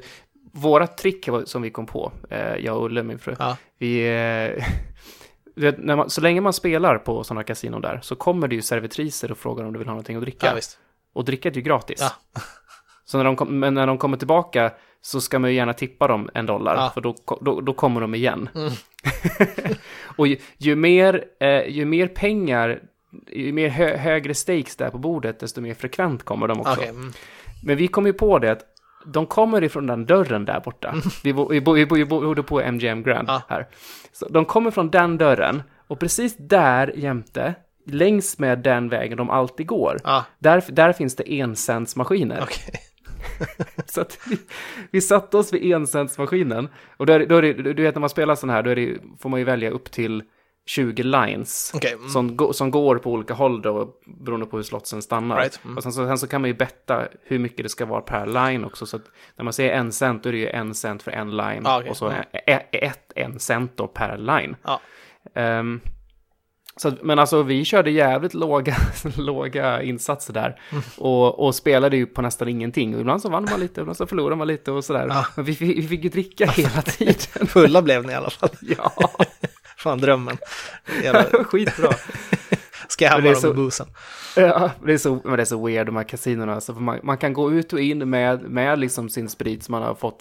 våra 0.54 0.88
trick 0.88 1.30
som 1.46 1.62
vi 1.62 1.72
kom 1.72 1.86
på, 1.86 2.12
eh, 2.30 2.56
jag 2.56 2.78
och 2.78 2.86
Ulle, 2.86 3.04
min 3.04 3.20
fru, 3.20 3.36
Ja, 3.40 3.58
vi... 3.78 4.08
Eh, 4.08 4.66
vet, 5.56 5.78
man, 5.78 6.10
så 6.10 6.22
länge 6.22 6.42
man 6.42 6.54
spelar 6.54 6.98
på 6.98 7.24
sådana 7.24 7.44
kasinon 7.44 7.82
där 7.82 8.00
så 8.04 8.16
kommer 8.16 8.48
det 8.48 8.56
ju 8.56 8.62
servitriser 8.62 9.32
och 9.32 9.38
frågar 9.38 9.66
om 9.66 9.74
du 9.74 9.80
vill 9.80 9.88
ha 9.88 9.94
någonting 9.94 10.16
att 10.16 10.22
dricka. 10.24 10.48
ja 10.56 10.62
och 11.14 11.26
dricka 11.26 11.50
är 11.50 11.54
ju 11.54 11.62
gratis. 11.62 12.00
Ja. 12.02 12.42
Så 13.06 13.18
när 13.18 13.26
de, 13.26 13.36
kom, 13.36 13.60
men 13.60 13.74
när 13.74 13.88
de 13.88 13.98
kommer 13.98 14.18
tillbaka 14.18 14.72
så 15.02 15.22
ska 15.22 15.40
man 15.40 15.50
ju 15.50 15.56
gärna 15.56 15.74
tippa 15.74 16.08
dem 16.08 16.30
en 16.34 16.46
dollar, 16.46 16.76
Ja. 16.76 16.92
för 16.94 17.02
då, 17.02 17.16
då, 17.42 17.62
då 17.62 17.74
kommer 17.74 18.02
de 18.02 18.16
igen. 18.16 18.50
Mm. 18.56 18.72
och 20.18 20.28
ju, 20.28 20.38
ju, 20.58 20.76
mer, 20.76 21.26
eh, 21.40 21.68
ju 21.68 21.86
mer 21.86 22.08
pengar, 22.08 22.82
ju 23.28 23.52
mer 23.54 23.70
hö, 23.70 23.98
högre 23.98 24.34
stakes 24.34 24.76
där 24.76 24.90
på 24.90 24.98
bordet, 24.98 25.40
desto 25.40 25.62
mer 25.62 25.74
frekvent 25.74 26.24
kommer 26.24 26.48
de 26.48 26.60
också. 26.60 26.74
Okej, 26.74 26.90
mm. 26.90 27.12
Men 27.64 27.78
vi 27.78 27.88
kom 27.88 28.06
ju 28.06 28.14
på 28.14 28.40
det 28.40 28.52
att 28.52 28.62
de 29.06 29.26
kommer 29.26 29.64
ifrån 29.64 29.88
den 29.88 30.06
dörren 30.06 30.46
där 30.46 30.60
borta. 30.60 30.96
Vi, 31.24 31.34
bo, 31.34 31.48
vi, 31.50 31.62
bo, 31.62 31.74
vi, 31.74 31.86
bo, 31.86 31.96
vi 31.96 32.06
bodde 32.06 32.44
på 32.44 32.62
MGM 32.72 33.04
Grand 33.04 33.28
Ja. 33.30 33.42
här. 33.50 33.68
Så 34.12 34.28
de 34.30 34.46
kommer 34.46 34.72
från 34.72 34.90
den 34.90 35.18
dörren 35.18 35.64
och 35.88 36.00
precis 36.00 36.38
där 36.38 36.94
jämte, 36.96 37.56
längs 37.86 38.40
med 38.40 38.60
den 38.60 38.90
vägen 38.90 39.18
de 39.18 39.30
alltid 39.30 39.68
går, 39.68 39.98
Ja, 40.04 40.26
där, 40.40 40.64
där 40.70 40.94
finns 40.94 41.16
det 41.16 41.34
encentsmaskiner. 41.34 42.40
okej. 42.44 42.74
Så 43.86 44.02
att 44.02 44.18
vi, 44.28 44.38
vi 44.92 45.02
satte 45.02 45.38
oss 45.38 45.54
vid 45.54 45.72
encentsmaskinen. 45.74 46.70
Och 46.98 47.06
då 47.06 47.14
är, 47.14 47.20
det- 47.20 47.26
då 47.26 47.36
är 47.36 47.42
det, 47.42 47.54
du 47.54 47.84
vet 47.84 47.96
när 47.96 48.00
man 48.00 48.10
spelar 48.10 48.36
sån 48.36 48.50
här, 48.50 48.64
då 48.64 48.70
är 48.70 48.76
det, 48.76 48.98
får 49.20 49.30
man 49.30 49.40
ju 49.40 49.44
välja 49.46 49.70
upp 49.70 49.92
till 49.92 50.24
20 50.70 51.04
lines. 51.04 51.72
Okej, 51.74 51.94
mm. 51.94 52.10
Som, 52.10 52.54
som 52.54 52.72
går 52.72 52.98
på 52.98 53.12
olika 53.12 53.34
håll 53.34 53.62
då, 53.62 53.94
beroende 54.06 54.46
på 54.46 54.58
hur 54.58 54.64
slotsen 54.64 55.02
stannar. 55.02 55.38
Right, 55.38 55.60
mm. 55.64 55.78
Och 55.78 55.84
sen 55.84 55.94
så, 55.94 56.08
sen 56.08 56.18
så 56.18 56.28
kan 56.28 56.42
man 56.42 56.50
ju 56.50 56.54
betta 56.54 57.08
hur 57.24 57.40
mycket 57.40 57.64
det 57.66 57.70
ska 57.70 57.86
vara 57.86 58.02
per 58.02 58.26
line 58.26 58.66
också. 58.66 58.86
Så 58.86 59.00
när 59.36 59.44
man 59.44 59.54
säger 59.54 59.74
en 59.74 59.92
cent, 59.92 60.24
då 60.24 60.30
är 60.30 60.34
det 60.34 60.40
ju 60.40 60.50
en 60.50 60.76
cent 60.76 61.04
för 61.04 61.12
en 61.12 61.38
line. 61.38 61.66
Ah, 61.66 61.78
okej, 61.78 61.90
Och 61.90 61.98
så 61.98 62.08
mm. 62.08 62.24
ett, 62.46 62.68
ett 62.72 63.12
en 63.16 63.40
cent 63.40 63.78
då 63.78 63.88
per 63.88 64.18
line. 64.18 64.56
Ja. 64.64 64.80
Ehm, 65.34 65.82
så, 66.76 66.92
men 67.02 67.20
alltså 67.20 67.44
vi 67.44 67.66
körde 67.66 67.92
jävligt 67.92 68.34
låga, 68.34 68.76
låga 69.18 69.84
insatser 69.84 70.34
där. 70.34 70.62
Mm. 70.72 70.84
Och, 70.98 71.46
och 71.46 71.56
spelade 71.56 71.98
ju 71.98 72.06
på 72.06 72.22
nästan 72.22 72.48
ingenting. 72.48 72.96
Och 72.96 73.02
ibland 73.02 73.22
så 73.22 73.30
vann 73.30 73.48
man 73.52 73.60
lite, 73.60 73.82
ibland 73.82 73.98
så 73.98 74.08
förlorade 74.08 74.36
man 74.36 74.48
lite 74.48 74.72
och 74.72 74.86
sådär. 74.86 75.08
Ja. 75.10 75.26
Men 75.36 75.46
vi, 75.46 75.56
fick- 75.56 75.78
vi 75.78 75.88
fick 75.88 76.04
ju 76.04 76.10
dricka 76.10 76.46
hela 76.46 76.82
tiden. 76.86 77.48
Fulla 77.48 77.82
blev 77.82 78.06
ni 78.06 78.12
i 78.12 78.16
alla 78.16 78.30
fall. 78.30 78.50
ja, 78.78 79.12
Fan, 79.80 79.98
drömmen. 79.98 80.38
Jävla 81.04 81.24
skitbra. 81.44 81.90
Ska 82.88 83.06
jag 83.06 83.12
hamna 83.12 83.26
dem 83.32 83.36
så- 83.42 83.48
med 83.48 83.56
boosen. 83.56 83.88
Ja, 84.36 84.72
det 84.86 84.94
är 84.94 84.98
så, 84.98 85.20
men 85.24 85.36
det 85.36 85.44
är 85.44 85.46
så 85.46 85.66
weird 85.66 85.86
de 85.86 85.96
här 85.96 86.04
kasinorna. 86.04 86.56
Alltså, 86.56 86.74
man, 86.74 87.00
man 87.04 87.18
kan 87.18 87.34
gå 87.34 87.52
ut 87.52 87.74
och 87.74 87.80
in 87.80 88.10
med, 88.10 88.42
med 88.42 88.80
liksom 88.80 89.10
sin 89.10 89.30
sprit 89.30 89.64
som 89.64 89.72
man 89.72 89.84
har 89.84 89.96
fått 89.96 90.20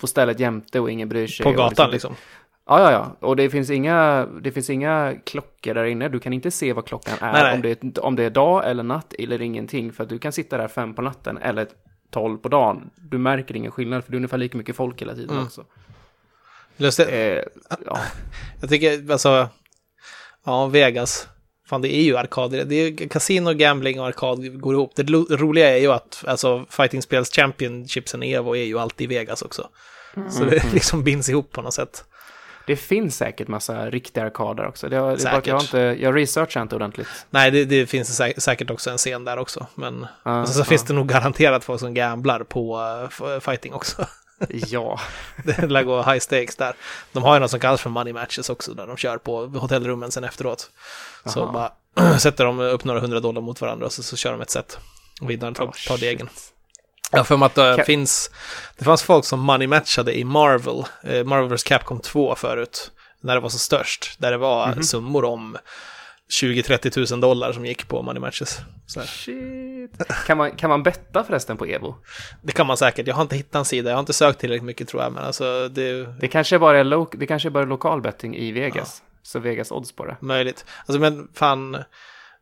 på 0.00 0.06
stället 0.06 0.40
jämte 0.40 0.80
och 0.80 0.90
ingen 0.90 1.08
bryr 1.08 1.26
sig. 1.26 1.44
På 1.44 1.50
och 1.50 1.56
gatan 1.56 1.90
liksom. 1.90 2.14
Ja, 2.66 2.80
ja, 2.80 2.92
ja. 2.92 3.26
Och 3.28 3.36
det 3.36 3.50
finns 3.50 3.70
inga, 3.70 4.26
det 4.42 4.52
finns 4.52 4.70
inga 4.70 5.14
klockor 5.26 5.74
där 5.74 5.84
inne. 5.84 6.08
Du 6.08 6.18
kan 6.20 6.32
inte 6.32 6.50
se 6.50 6.72
vad 6.72 6.86
klockan 6.86 7.14
är. 7.20 7.32
Nej, 7.32 7.42
nej. 7.42 7.54
Om, 7.54 7.62
det, 7.62 7.82
är- 7.98 8.04
om 8.04 8.16
det 8.16 8.24
är 8.24 8.30
dag 8.30 8.70
eller 8.70 8.82
natt 8.82 9.14
eller 9.18 9.42
ingenting. 9.42 9.92
För 9.92 10.02
att 10.02 10.08
du 10.08 10.18
kan 10.18 10.32
sitta 10.32 10.56
där 10.58 10.68
fem 10.68 10.94
på 10.94 11.02
natten 11.02 11.38
eller 11.38 11.66
tolv 12.10 12.38
på 12.38 12.48
dagen. 12.48 12.90
Du 12.96 13.18
märker 13.18 13.56
ingen 13.56 13.70
skillnad 13.72 14.04
för 14.04 14.10
det 14.10 14.14
är 14.14 14.18
ungefär 14.18 14.38
lika 14.38 14.58
mycket 14.58 14.76
folk 14.76 15.00
hela 15.02 15.14
tiden 15.14 15.30
Mm. 15.30 15.44
också. 15.44 15.64
Lustigt. 16.76 17.08
Eh, 17.08 17.14
ja, 17.86 17.98
Jag 18.60 18.70
tycker, 18.70 19.12
alltså, 19.12 19.48
ja, 20.44 20.66
Vegas. 20.66 21.28
Fan, 21.68 21.82
det 21.82 21.94
är 21.94 22.02
ju 22.02 22.16
arkader. 22.16 22.64
Det 22.64 22.74
är 22.74 22.90
ju 22.90 23.08
kasino, 23.08 23.52
gambling 23.54 24.00
och 24.00 24.06
arkad 24.06 24.60
går 24.60 24.74
ihop. 24.74 24.92
Det 24.96 25.02
roliga 25.36 25.70
är 25.70 25.76
ju 25.80 25.92
att, 25.92 26.24
alltså, 26.26 26.64
fighting-spels 26.70 27.30
championshipsen 27.34 28.22
Evo 28.22 28.56
är 28.56 28.64
ju 28.64 28.78
alltid 28.78 29.12
i 29.12 29.14
Vegas 29.14 29.42
också. 29.42 29.68
Så 30.30 30.44
det 30.44 30.64
liksom 30.72 31.04
binds 31.04 31.28
ihop 31.28 31.52
på 31.52 31.62
något 31.62 31.74
sätt. 31.74 32.04
det 32.66 32.76
finns 32.76 33.16
säkert 33.16 33.48
massa 33.48 33.90
riktiga 33.90 34.24
arkader 34.24 34.66
också. 34.66 34.88
Det, 34.88 34.96
har- 34.96 35.12
att 35.12 35.22
jag, 35.24 35.30
har 35.32 35.40
Säkert. 35.40 35.62
inte, 35.62 35.78
jag 35.78 36.16
researchar 36.16 36.62
inte 36.62 36.76
ordentligt. 36.76 37.08
Nej, 37.30 37.50
det, 37.50 37.64
det 37.64 37.86
finns 37.86 38.20
sä- 38.20 38.40
säkert 38.40 38.70
också 38.70 38.90
en 38.90 38.98
scen 38.98 39.24
där 39.24 39.36
också. 39.38 39.66
Men 39.74 40.06
Ja, 40.24 40.40
och 40.40 40.48
så, 40.48 40.54
så 40.54 40.60
ja. 40.60 40.64
finns 40.64 40.84
det 40.84 40.94
nog 40.94 41.08
garanterat 41.08 41.64
folk 41.64 41.80
som 41.80 41.94
gamblar 41.94 42.40
på 42.44 42.80
uh, 43.24 43.40
fighting 43.40 43.72
också. 43.74 44.06
Ja, 44.48 45.00
det 45.44 45.66
lär 45.66 45.82
gå 45.82 46.02
high 46.02 46.18
stakes 46.18 46.56
där. 46.56 46.74
De 47.12 47.22
har 47.22 47.34
ju 47.34 47.40
något 47.40 47.50
som 47.50 47.60
kallas 47.60 47.80
för 47.80 47.90
money 47.90 48.12
matches 48.12 48.50
också, 48.50 48.74
där 48.74 48.86
de 48.86 48.96
kör 48.96 49.18
på 49.18 49.46
hotellrummen 49.46 50.10
sen 50.10 50.24
efteråt. 50.24 50.70
Så 51.26 51.42
Aha. 51.42 51.52
bara 51.96 52.18
sätter 52.18 52.44
de 52.44 52.60
upp 52.60 52.84
några 52.84 53.00
hundra 53.00 53.20
dollar 53.20 53.40
mot 53.40 53.60
varandra 53.60 53.86
och 53.86 53.92
så, 53.92 54.02
så 54.02 54.16
kör 54.16 54.32
de 54.32 54.40
ett 54.40 54.50
set. 54.50 54.78
Och 55.20 55.30
vinnaren 55.30 55.54
tar, 55.54 55.64
Oh, 55.64 55.72
tar 55.88 55.98
degen. 55.98 56.28
Har 57.12 57.24
för 57.24 57.44
att 57.44 57.54
det 57.54 57.76
Kan- 57.76 57.84
finns, 57.86 58.30
det 58.78 58.84
fanns 58.84 59.02
folk 59.02 59.24
som 59.24 59.40
money 59.40 59.66
matchade 59.68 60.18
i 60.18 60.24
Marvel, 60.24 60.84
eh, 61.02 61.24
Marvel 61.24 61.48
vs. 61.56 61.62
Capcom 61.62 62.00
2 62.00 62.34
förut, 62.34 62.90
när 63.20 63.34
det 63.34 63.40
var 63.40 63.48
som 63.48 63.58
störst, 63.58 64.14
där 64.18 64.30
det 64.30 64.36
var 64.38 64.66
Mhm. 64.66 64.82
summor 64.82 65.24
om 65.24 65.56
20-30 66.32 66.90
tusen 66.90 67.20
dollar 67.20 67.52
som 67.52 67.66
gick 67.66 67.88
på 67.88 68.02
money 68.02 68.20
matches. 68.20 68.60
Shit. 69.06 70.02
Kan 70.26 70.36
man, 70.38 70.50
kan 70.56 70.70
man 70.70 70.82
betta 70.82 71.24
förresten 71.24 71.56
på 71.56 71.64
Evo? 71.66 71.94
Det 72.42 72.52
kan 72.52 72.66
man 72.66 72.76
säkert, 72.76 73.06
jag 73.06 73.14
har 73.14 73.22
inte 73.22 73.36
hittat 73.36 73.54
en 73.54 73.64
sida, 73.64 73.90
jag 73.90 73.96
har 73.96 74.00
inte 74.00 74.12
sökt 74.12 74.38
tillräckligt 74.40 74.64
mycket 74.66 74.88
tror 74.88 75.02
jag, 75.02 75.12
men 75.12 75.24
alltså 75.24 75.68
det 75.68 76.06
Det 76.20 76.28
kanske 76.28 76.58
bara 76.58 76.78
är, 76.78 76.84
lo- 76.84 77.10
det 77.12 77.26
kanske 77.26 77.50
bara 77.50 77.62
är 77.62 77.66
lokal 77.66 78.00
betting 78.02 78.36
i 78.36 78.52
Vegas. 78.52 79.02
Så 79.22 79.38
Vegas 79.38 79.70
odds 79.72 79.92
på 79.92 80.04
det. 80.06 80.16
möjligt. 80.20 80.64
Alltså 80.86 81.00
men 81.00 81.28
fan, 81.34 81.76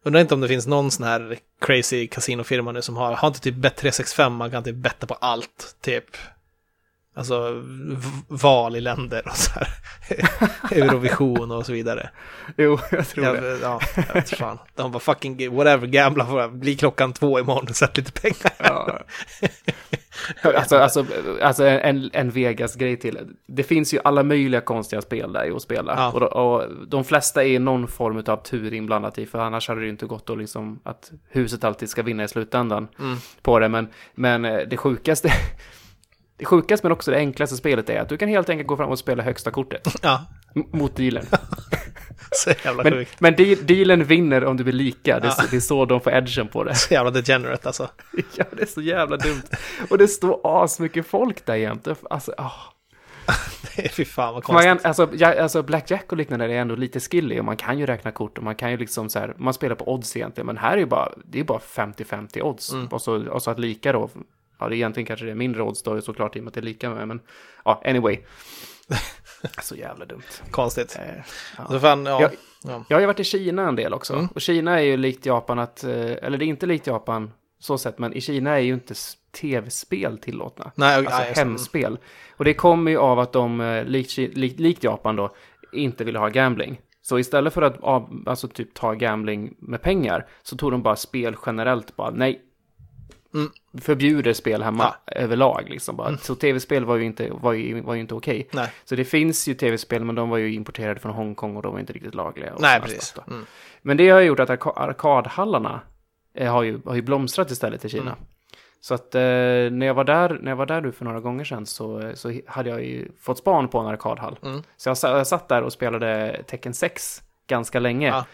undrar 0.05 0.21
inte 0.21 0.35
om 0.35 0.41
det 0.41 0.49
finns 0.49 0.67
någon 0.67 0.91
sån 0.91 1.07
här 1.07 1.39
crazy 1.61 2.07
kasinofirma 2.07 2.73
nu 2.73 2.83
som 2.83 2.97
har, 2.97 3.13
har 3.13 3.29
inte 3.29 3.41
typ 3.41 3.55
Bet365, 3.55 4.29
man 4.31 4.51
kan 4.51 4.65
typ 4.65 4.77
betta 4.77 5.07
på 5.07 5.15
allt, 5.15 5.77
typ. 5.83 6.05
Alltså 7.15 7.63
val 8.29 8.77
i 8.77 8.81
länder 8.81 9.23
och 9.29 9.37
så 9.37 9.51
här. 9.53 9.69
Eurovision 10.83 11.51
och 11.51 11.67
så 11.67 11.73
vidare. 11.73 12.11
Jo, 12.57 12.79
jag 12.91 13.09
tror 13.09 13.27
Jag, 13.27 13.43
det. 13.43 13.59
ja, 13.63 13.81
jag 14.07 14.15
vet 14.15 14.31
fan. 14.31 14.59
De 14.75 14.93
bara 14.93 14.99
fucking, 15.01 15.55
whatever, 15.57 15.87
gambla 15.87 16.27
för. 16.27 16.49
Bli 16.49 16.77
klockan 16.77 17.13
två 17.13 17.39
imorgon 17.41 17.67
och 17.69 17.77
sätt 17.77 17.97
lite 17.97 18.13
pengar. 18.13 18.53
Ja. 18.59 19.01
Alltså, 20.55 20.77
alltså, 20.79 21.05
alltså 21.43 21.65
en, 21.65 22.11
en 22.13 22.31
Vegas-grej 22.31 22.97
till. 22.97 23.19
Det 23.47 23.63
finns 23.63 23.95
ju 23.95 23.99
alla 24.05 24.23
möjliga 24.23 24.61
konstiga 24.61 25.03
spel 25.03 25.33
där 25.33 25.57
att 25.57 25.63
spela. 25.63 25.95
Ja. 25.97 26.13
Och, 26.13 26.23
och 26.57 26.87
de 26.87 27.05
flesta 27.05 27.45
är 27.45 27.59
någon 27.61 27.89
form 27.89 28.23
av 28.27 28.37
tur 28.43 28.75
inblandat 28.75 29.19
i, 29.19 29.27
för 29.27 29.39
annars 29.39 29.69
hade 29.69 29.81
det 29.81 29.85
ju 29.85 29.91
inte 29.91 30.07
gått 30.07 30.31
att, 30.31 30.39
liksom, 30.39 30.81
att 30.85 31.11
huset 31.29 31.65
alltid 31.65 31.89
ska 31.91 32.03
vinna 32.03 32.25
i 32.25 32.29
slutändan 32.29 32.89
Mm. 32.99 33.17
på 33.43 33.59
det. 33.59 33.69
Men, 33.69 33.89
men 34.15 34.45
eh, 34.45 34.59
det 34.71 34.77
sjukaste, 34.77 35.33
det 36.41 36.47
sjukaste 36.47 36.87
men 36.87 36.93
också 36.93 37.11
det 37.11 37.17
enklaste 37.17 37.57
spelet 37.57 37.91
är 37.91 38.01
att 38.01 38.09
du 38.09 38.17
kan 38.17 38.29
helt 38.29 38.49
enkelt 38.51 38.67
gå 38.69 38.77
fram 38.77 38.91
och 38.91 38.99
spela 38.99 39.23
högsta 39.23 39.51
kortet 39.51 39.89
Ja, 40.03 40.25
mot 40.73 40.97
dealen. 40.97 41.27
så 42.33 42.51
jävla 42.65 42.83
Men, 42.83 42.93
sjukt. 42.93 43.21
men 43.21 43.37
de- 43.37 43.55
dealen 43.55 44.05
vinner 44.05 44.45
om 44.45 44.57
du 44.57 44.65
blir 44.65 44.73
lika. 44.75 45.21
Det 45.21 45.27
är, 45.27 45.35
Ja. 45.39 45.45
det 45.51 45.57
är 45.57 45.61
så 45.61 45.85
de 45.85 46.01
får 46.01 46.13
edgen 46.13 46.49
på 46.49 46.65
det. 46.65 46.75
Så 46.81 46.95
jävla 46.95 47.11
degenerate 47.11 47.69
alltså. 47.69 47.89
Ja, 48.37 48.45
det 48.53 48.63
är 48.63 48.67
så 48.67 48.81
jävla 48.81 49.17
dumt. 49.17 49.43
Och 49.91 49.99
det 49.99 50.09
står 50.09 50.41
asmycket 50.45 51.07
folk 51.07 51.47
där 51.47 51.55
jämte. 51.55 51.95
Alltså, 52.11 52.35
ah. 52.37 52.53
Det 53.77 53.85
är 53.85 53.89
fy 53.89 54.05
fan 54.05 54.25
vad 54.25 54.35
Man 54.35 54.43
konstigt. 54.43 54.83
kan, 54.83 54.89
alltså, 54.89 55.09
ja, 55.13 55.43
alltså 55.43 55.63
Blackjack 55.63 56.13
och 56.13 56.19
liknande 56.19 56.45
är 56.45 56.49
ändå 56.49 56.75
lite 56.75 57.01
skilly 57.01 57.41
och 57.41 57.45
man 57.45 57.57
kan 57.57 57.79
ju 57.79 57.87
räkna 57.87 58.11
kort 58.11 58.39
och 58.39 58.45
man 58.45 58.55
kan 58.55 58.71
ju 58.71 58.77
liksom 58.77 59.09
så 59.11 59.19
här, 59.19 59.35
man 59.37 59.55
spelar 59.55 59.75
på 59.77 59.93
odds 59.95 60.17
egentligen, 60.17 60.47
men 60.47 60.57
här 60.59 60.73
är 60.73 60.77
ju 60.79 60.87
bara, 60.87 61.13
det 61.25 61.41
är 61.41 61.45
bara 61.45 61.59
50-50 61.59 62.43
odds. 62.43 62.73
Mm. 62.73 62.87
Och, 62.87 63.03
så, 63.03 63.29
och 63.31 63.43
så 63.43 63.51
att 63.51 63.59
lika 63.59 63.93
då, 63.93 64.11
ja 64.61 64.69
det 64.69 64.75
är 64.75 64.77
egentligen 64.77 65.07
kanske 65.07 65.25
det 65.27 65.31
är 65.31 65.35
mindre 65.35 65.63
odds 65.63 65.83
då 65.83 66.01
såklart 66.01 66.37
i 66.37 66.39
och 66.41 66.45
med 66.45 66.49
att 66.49 66.55
det 66.55 66.61
är 66.61 66.63
lika 66.63 66.91
med, 66.91 67.09
men 67.09 67.21
ja, 67.65 67.83
anyway. 67.85 68.19
så 69.63 69.75
jävla 69.75 70.05
dumt. 70.05 70.23
Konstigt. 70.51 70.99
Eh, 71.01 71.23
ja. 71.59 71.67
Så 71.69 71.81
fan, 71.81 72.07
ja. 72.07 72.21
Jag- 72.21 72.31
ja. 72.65 72.85
Jag 72.89 72.97
har 72.97 73.01
ju 73.01 73.07
varit 73.07 73.21
i 73.21 73.25
Kina 73.25 73.69
en 73.69 73.77
del 73.77 73.95
också. 73.95 74.15
Mm. 74.15 74.27
Och 74.35 74.41
Kina 74.41 74.79
är 74.81 74.85
ju 74.85 74.97
likt 74.97 75.27
Japan 75.27 75.59
att, 75.59 75.85
eh, 75.85 75.91
eller 76.01 76.39
det 76.39 76.45
är 76.45 76.47
inte 76.47 76.67
likt 76.67 76.87
Japan 76.87 77.31
så 77.59 77.79
sett, 77.79 77.99
men 77.99 78.13
i 78.13 78.21
Kina 78.21 78.51
är 78.51 78.59
ju 78.61 78.75
inte 78.75 78.95
tv-spel 79.41 80.19
tillåtna. 80.19 80.73
Nej, 80.75 80.97
Alltså 80.97 81.19
nej, 81.23 81.33
hemspel. 81.37 81.99
Och 82.37 82.45
det 82.45 82.55
kommer 82.55 82.91
ju 82.91 82.99
av 82.99 83.19
att 83.19 83.33
de, 83.33 83.61
eh, 83.61 83.85
likt, 83.85 84.17
likt, 84.17 84.61
likt 84.61 84.85
Japan 84.85 85.17
då, 85.17 85.35
inte 85.73 86.05
ville 86.05 86.19
ha 86.19 86.29
gambling. 86.29 86.81
Så 87.03 87.19
istället 87.19 87.55
för 87.55 87.63
att 87.63 87.85
alltså 88.29 88.49
typ 88.49 88.75
ta 88.75 88.93
gambling 88.95 89.55
med 89.59 89.83
pengar 89.83 90.27
så 90.43 90.57
tog 90.57 90.71
de 90.71 90.83
bara 90.83 90.97
spel 90.97 91.37
generellt 91.47 91.97
bara 91.97 92.11
nej. 92.11 92.41
Mm. 93.35 93.51
Förbjuder 93.81 94.33
spel 94.33 94.63
hemma 94.63 94.95
överlag 95.07 95.67
liksom 95.69 95.97
bara. 95.97 96.17
Så 96.17 96.35
tv-spel 96.35 96.85
var 96.85 96.97
ju 96.97 97.05
inte, 97.05 97.31
var 97.31 97.53
ju, 97.53 97.81
var 97.81 97.95
ju 97.95 98.01
inte 98.01 98.15
okej. 98.15 98.49
Nej, 98.53 98.73
Så 98.85 98.95
det 98.95 99.05
finns 99.05 99.49
ju 99.49 99.55
tv-spel 99.55 100.05
men 100.05 100.15
de 100.15 100.31
var 100.31 100.39
ju 100.39 100.55
importerade 100.55 101.01
från 101.01 101.13
Hongkong 101.13 101.57
och 101.57 101.63
de 101.63 101.73
var 101.73 101.81
inte 101.81 101.93
riktigt 101.93 102.15
lagliga. 102.15 102.55
och 102.55 102.61
nej 102.61 102.81
precis. 102.81 103.15
Mm. 103.27 103.47
Men 103.83 103.97
det 103.97 104.09
har 104.09 104.21
gjort 104.21 104.41
att 104.41 104.51
arka 104.51 104.71
arkadhallarna 104.71 105.81
eh, 106.35 106.53
har, 106.53 106.63
ju, 106.63 106.81
har 106.85 106.95
ju 106.95 107.03
blomstrat 107.03 107.51
istället 107.51 107.85
i 107.85 107.89
Kina. 107.89 108.03
Mm. 108.03 108.25
Så 108.81 108.95
att 108.95 109.15
eh, 109.15 109.21
när, 109.21 109.85
jag 109.87 109.95
var 109.95 110.05
där, 110.05 110.39
när 110.43 110.51
jag 110.51 110.57
var 110.57 110.67
där 110.67 110.81
nu 110.81 110.93
för 110.93 111.05
några 111.05 111.21
gånger 111.21 111.45
sedan 111.45 111.67
så, 111.67 112.13
så 112.15 112.33
hade 112.47 112.71
jag 112.71 112.85
ju 112.85 113.09
fått 113.21 113.39
span 113.39 113.69
på 113.69 113.79
en 113.79 113.87
arkadhall. 113.87 114.39
Mm. 114.43 114.63
Så 114.77 114.89
jag, 114.89 114.97
jag 115.03 115.27
satt 115.27 115.49
där 115.49 115.63
och 115.63 115.73
spelade 115.73 116.43
Tekken 116.47 116.75
6 116.75 117.23
ganska 117.47 117.81
länge. 117.81 118.09
Ja. 118.09 118.25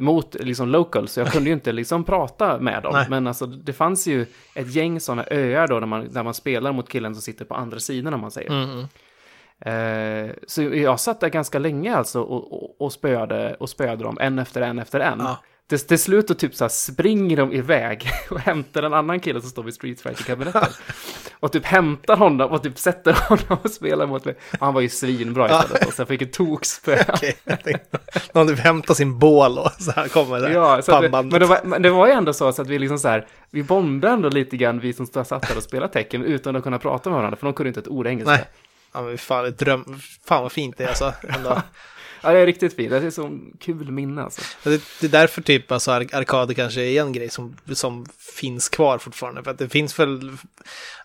Mot 0.00 0.34
liksom 0.34 0.68
local, 0.68 1.08
så 1.08 1.20
jag 1.20 1.32
kunde 1.32 1.50
ju 1.50 1.54
inte 1.54 1.72
liksom 1.72 2.04
prata 2.04 2.58
med 2.58 2.82
dem. 2.82 2.92
Nej. 2.94 3.06
Men 3.10 3.26
alltså 3.26 3.46
det 3.46 3.72
fanns 3.72 4.06
ju 4.06 4.26
ett 4.54 4.74
gäng 4.74 5.00
sådana 5.00 5.24
öar 5.30 5.68
då 5.68 5.80
där 5.80 5.86
man, 5.86 6.12
där 6.12 6.22
man 6.22 6.34
spelar 6.34 6.72
mot 6.72 6.88
killen 6.88 7.14
som 7.14 7.22
sitter 7.22 7.44
på 7.44 7.54
andra 7.54 7.78
sidan 7.78 8.14
om 8.14 8.20
man 8.20 8.30
säger. 8.30 8.50
Mm. 8.50 8.86
Eh, 9.60 10.34
så 10.46 10.62
jag 10.62 11.00
satt 11.00 11.20
där 11.20 11.28
ganska 11.28 11.58
länge 11.58 11.96
alltså 11.96 12.20
och, 12.20 12.52
och, 12.52 12.80
och, 12.80 12.92
spöade, 12.92 13.54
och 13.54 13.70
spöade 13.70 14.04
dem 14.04 14.18
en 14.20 14.38
efter 14.38 14.62
en 14.62 14.78
efter 14.78 15.00
en. 15.00 15.18
Ja. 15.18 15.38
Till, 15.68 15.80
till 15.80 15.98
slut 15.98 16.30
och 16.30 16.38
typ 16.38 16.54
så 16.54 16.64
här 16.64 16.68
springer 16.68 17.36
de 17.36 17.52
iväg 17.52 18.10
och 18.30 18.40
hämtar 18.40 18.82
en 18.82 18.94
annan 18.94 19.20
kille 19.20 19.40
som 19.40 19.50
står 19.50 19.62
vid 19.62 19.74
Street 19.74 20.00
Fighter-kabinettet. 20.00 20.78
och 21.40 21.52
typ 21.52 21.64
hämtar 21.64 22.16
honom 22.16 22.50
och 22.50 22.62
typ 22.62 22.78
sätter 22.78 23.12
honom 23.12 23.58
och 23.62 23.70
spelar 23.70 24.06
mot 24.06 24.24
mig. 24.24 24.34
Och 24.52 24.66
han 24.66 24.74
var 24.74 24.80
ju 24.80 24.88
svinbra 24.88 25.46
istället. 25.46 25.86
Och 25.86 25.92
jag 25.96 26.08
fick 26.08 26.22
ett 26.22 26.32
tokspö. 26.32 27.04
Okej, 27.08 27.36
tänkte, 27.44 27.98
någon 28.32 28.48
typ 28.48 28.58
hämtar 28.58 28.94
sin 28.94 29.18
bål 29.18 29.58
och 29.58 29.72
så 29.78 29.90
här 29.90 30.08
kommer 30.08 30.40
det. 30.40 30.52
Ja, 30.52 30.82
så 30.82 30.92
pannbandet. 30.92 31.32
men, 31.32 31.40
det 31.40 31.46
var, 31.46 31.60
men 31.64 31.82
det 31.82 31.90
var 31.90 32.06
ju 32.06 32.12
ändå 32.12 32.32
så, 32.32 32.52
så 32.52 32.62
att 32.62 32.68
vi 32.68 32.78
liksom 32.78 32.98
så 32.98 33.08
här, 33.08 33.26
vi 33.50 33.62
bondade 33.62 34.14
ändå 34.14 34.28
lite 34.28 34.56
grann, 34.56 34.80
vi 34.80 34.92
som 34.92 35.06
satt 35.06 35.28
där 35.28 35.56
och 35.56 35.62
spelade 35.62 35.92
tecken 35.92 36.24
utan 36.24 36.56
att 36.56 36.62
kunna 36.62 36.78
prata 36.78 37.10
med 37.10 37.16
varandra, 37.16 37.36
för 37.36 37.46
de 37.46 37.54
kunde 37.54 37.68
inte 37.68 37.80
ett 37.80 37.88
ord 37.88 38.06
engelska. 38.06 38.32
Nej. 38.32 38.44
Ja, 38.92 39.02
men 39.02 39.18
fan, 39.18 39.54
dröm... 39.58 40.00
fan 40.24 40.42
vad 40.42 40.52
fint 40.52 40.78
det 40.78 40.84
är 40.84 40.88
alltså. 40.88 41.12
Ändå. 41.28 41.62
Ja, 42.26 42.32
det 42.32 42.38
är 42.38 42.46
riktigt 42.46 42.76
fint, 42.76 42.90
det 42.90 42.96
är 42.96 43.10
så 43.10 43.38
kul 43.60 43.90
minne 43.90 44.22
alltså. 44.22 44.42
Det, 44.64 44.82
det 45.00 45.06
är 45.06 45.10
därför 45.10 45.42
typ 45.42 45.72
alltså 45.72 45.90
ar- 45.90 46.14
arkader 46.14 46.54
kanske 46.54 46.80
är 46.80 47.00
en 47.00 47.12
grej 47.12 47.28
som, 47.30 47.56
som 47.72 48.06
finns 48.34 48.68
kvar 48.68 48.98
fortfarande. 48.98 49.42
För 49.42 49.50
att 49.50 49.58
det 49.58 49.68
finns 49.68 49.98
väl, 49.98 50.32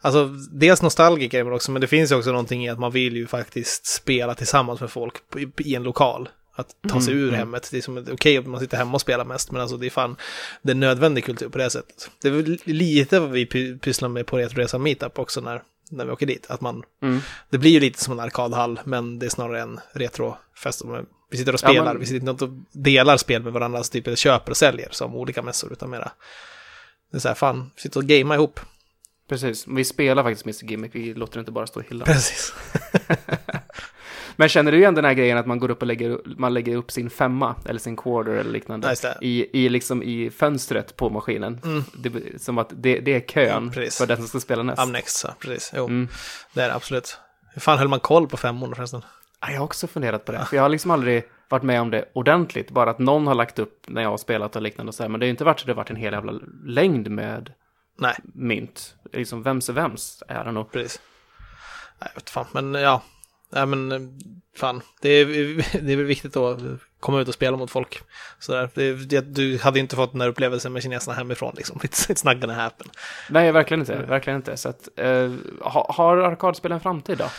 alltså 0.01 0.25
dels 0.51 0.81
nostalgiker 0.81 1.43
men 1.43 1.53
också, 1.53 1.71
men 1.71 1.81
det 1.81 1.87
finns 1.87 2.11
ju 2.11 2.15
också 2.15 2.29
någonting 2.31 2.65
i 2.65 2.69
att 2.69 2.79
man 2.79 2.91
vill 2.91 3.15
ju 3.15 3.27
faktiskt 3.27 3.85
spela 3.85 4.35
tillsammans 4.35 4.81
med 4.81 4.91
folk 4.91 5.13
i, 5.35 5.47
i 5.69 5.75
en 5.75 5.83
lokal. 5.83 6.29
Att 6.55 6.75
ta 6.89 7.01
sig 7.01 7.13
Mm, 7.13 7.23
ur 7.23 7.27
mm. 7.29 7.39
hemmet. 7.39 7.67
Det 7.71 7.77
är 7.77 7.81
som 7.81 8.05
okej 8.11 8.37
att 8.37 8.45
man 8.47 8.59
sitter 8.59 8.77
hemma 8.77 8.93
och 8.93 9.01
spelar 9.01 9.25
mest, 9.25 9.51
men 9.51 9.61
alltså 9.61 9.77
det 9.77 9.85
är 9.85 9.89
fan, 9.89 10.15
det 10.61 10.71
är 10.71 10.75
nödvändig 10.75 11.23
kultur 11.25 11.49
på 11.49 11.57
det 11.57 11.69
sättet. 11.69 12.09
Det 12.21 12.27
är 12.27 12.31
väl 12.31 12.57
lite 12.65 13.19
vad 13.19 13.29
vi 13.31 13.45
py- 13.45 13.79
pysslar 13.79 14.09
med 14.09 14.25
på 14.25 14.37
Retroresan 14.37 14.83
Meetup 14.83 15.19
också 15.19 15.41
när, 15.41 15.61
när 15.91 16.05
vi 16.05 16.11
åker 16.11 16.25
dit. 16.25 16.45
Att 16.49 16.61
man, 16.61 16.83
Mm. 17.01 17.19
det 17.49 17.57
blir 17.57 17.71
ju 17.71 17.79
lite 17.79 18.03
som 18.03 18.13
en 18.13 18.19
arkadhall, 18.19 18.79
men 18.83 19.19
det 19.19 19.25
är 19.25 19.29
snarare 19.29 19.61
en 19.61 19.79
retrofest. 19.91 20.81
Vi 21.31 21.37
sitter 21.37 21.53
och 21.53 21.59
Ja, 21.63 21.67
spelar, 21.69 21.85
men- 21.93 21.99
vi 21.99 22.05
sitter 22.05 22.29
inte 22.31 22.45
och 22.45 22.51
delar 22.71 23.17
spel 23.17 23.43
med 23.43 23.53
varandra, 23.53 23.77
alltså 23.77 23.91
typ 23.91 24.07
eller 24.07 24.17
köper 24.17 24.51
och 24.51 24.57
säljer 24.57 24.87
som 24.91 25.15
olika 25.15 25.41
mässor, 25.41 25.71
utan 25.73 25.89
mera. 25.89 26.11
Det 27.11 27.17
är 27.17 27.21
så 27.21 27.27
här, 27.27 27.35
fan, 27.35 27.71
sitter 27.75 27.99
och 27.99 28.05
gamea 28.05 28.35
ihop. 28.37 28.59
Precis, 29.29 29.67
vi 29.67 29.85
spelar 29.85 30.23
faktiskt 30.23 30.45
Mr 30.45 30.71
Gimmick, 30.71 30.95
vi 30.95 31.13
låter 31.13 31.33
det 31.33 31.39
inte 31.39 31.51
bara 31.51 31.67
stå 31.67 31.81
i 31.81 31.83
hyllan. 31.89 32.05
Precis. 32.05 32.53
Men 34.41 34.49
känner 34.49 34.71
du 34.71 34.77
igen 34.77 34.95
den 34.95 35.05
här 35.05 35.13
grejen 35.13 35.37
att 35.37 35.45
man 35.45 35.59
går 35.59 35.71
upp 35.71 35.81
och 35.81 35.87
lägger, 35.87 36.19
man 36.25 36.53
lägger 36.53 36.75
upp 36.75 36.91
sin 36.91 37.09
femma, 37.09 37.55
eller 37.65 37.79
sin 37.79 37.95
quarter 37.97 38.31
eller 38.31 38.51
liknande, 38.51 38.95
det. 39.01 39.17
i, 39.21 39.65
i, 39.65 39.69
liksom, 39.69 40.03
i 40.03 40.29
fönstret 40.29 40.95
på 40.95 41.09
maskinen? 41.09 41.59
Mm. 41.63 41.83
Det, 41.93 42.41
som 42.41 42.57
att 42.57 42.69
det, 42.75 42.99
det 42.99 43.15
är 43.15 43.19
kön 43.19 43.71
Ja, 43.75 43.81
för 43.91 44.07
den 44.07 44.17
som 44.17 44.27
ska 44.27 44.39
spela 44.39 44.63
näst. 44.63 44.81
I'm 44.81 44.91
next, 44.91 45.17
så, 45.17 45.27
precis. 45.39 45.71
Jo, 45.75 45.85
Mm. 45.85 46.07
det 46.53 46.61
är 46.61 46.67
det 46.67 46.75
absolut. 46.75 47.17
Hur 47.53 47.61
fan 47.61 47.77
höll 47.77 47.87
man 47.87 47.99
koll 47.99 48.27
på 48.27 48.37
femmorna 48.37 48.75
förresten? 48.75 49.01
Ja, 49.41 49.51
Jag 49.51 49.57
har 49.57 49.65
också 49.65 49.87
funderat 49.87 50.25
på 50.25 50.31
det, 50.31 50.45
för 50.45 50.55
jag 50.55 50.63
har 50.63 50.69
liksom 50.69 50.91
aldrig 50.91 51.23
varit 51.49 51.63
med 51.63 51.81
om 51.81 51.91
det 51.91 52.05
ordentligt, 52.13 52.71
bara 52.71 52.89
att 52.89 52.99
någon 52.99 53.27
har 53.27 53.35
lagt 53.35 53.59
upp 53.59 53.83
när 53.87 54.01
jag 54.01 54.09
har 54.09 54.17
spelat 54.17 54.55
och 54.55 54.61
liknande 54.61 54.89
och 54.89 54.95
så 54.95 55.03
här, 55.03 55.09
men 55.09 55.19
det 55.19 55.23
har 55.23 55.27
ju 55.27 55.31
inte 55.31 55.43
varit 55.43 55.59
så 55.59 55.65
det 55.65 55.71
har 55.71 55.77
varit 55.77 55.89
en 55.89 55.95
hel 55.95 56.13
jävla 56.13 56.33
längd 56.65 57.09
med 57.11 57.53
Nej, 57.99 58.15
mynt. 58.33 58.95
Liksom 59.13 59.43
vems 59.43 59.69
är 59.69 59.73
vems, 59.73 60.23
är 60.27 60.43
det 60.43 60.51
nog. 60.51 60.71
precis. 60.71 60.99
Nej, 61.99 62.09
jag 62.13 62.21
vet 62.21 62.29
fan, 62.29 62.45
men 62.51 62.73
ja. 62.73 63.01
Nej, 63.51 63.65
men 63.65 63.91
eh, 63.91 63.99
fan, 64.55 64.81
det 65.01 65.09
är, 65.09 65.25
det 65.81 65.93
är 65.93 65.97
väl 65.97 66.05
viktigt 66.05 66.37
att 66.37 66.59
komma 66.99 67.21
ut 67.21 67.27
och 67.27 67.33
spela 67.33 67.57
mot 67.57 67.71
folk. 67.71 68.01
Sådär. 68.39 68.69
Det, 68.73 69.21
du 69.21 69.57
hade 69.57 69.79
inte 69.79 69.95
fått 69.95 70.11
den 70.11 70.21
här 70.21 70.27
upplevelsen 70.27 70.73
med 70.73 70.83
kineserna 70.83 71.15
hemifrån, 71.15 71.53
liksom. 71.57 71.79
It's, 71.83 72.09
it's 72.11 72.33
not 72.33 72.41
gonna 72.41 72.53
happen. 72.53 72.87
Nej, 73.29 73.51
verkligen 73.51 73.81
inte, 73.81 73.95
verkligen 73.95 74.37
inte. 74.37 74.57
Så 74.57 74.69
att, 74.69 74.89
eh, 74.95 75.31
ha, 75.61 75.93
har 75.93 76.17
arkadspel 76.17 76.71
en 76.71 76.79
framtid 76.79 77.17
då? 77.17 77.29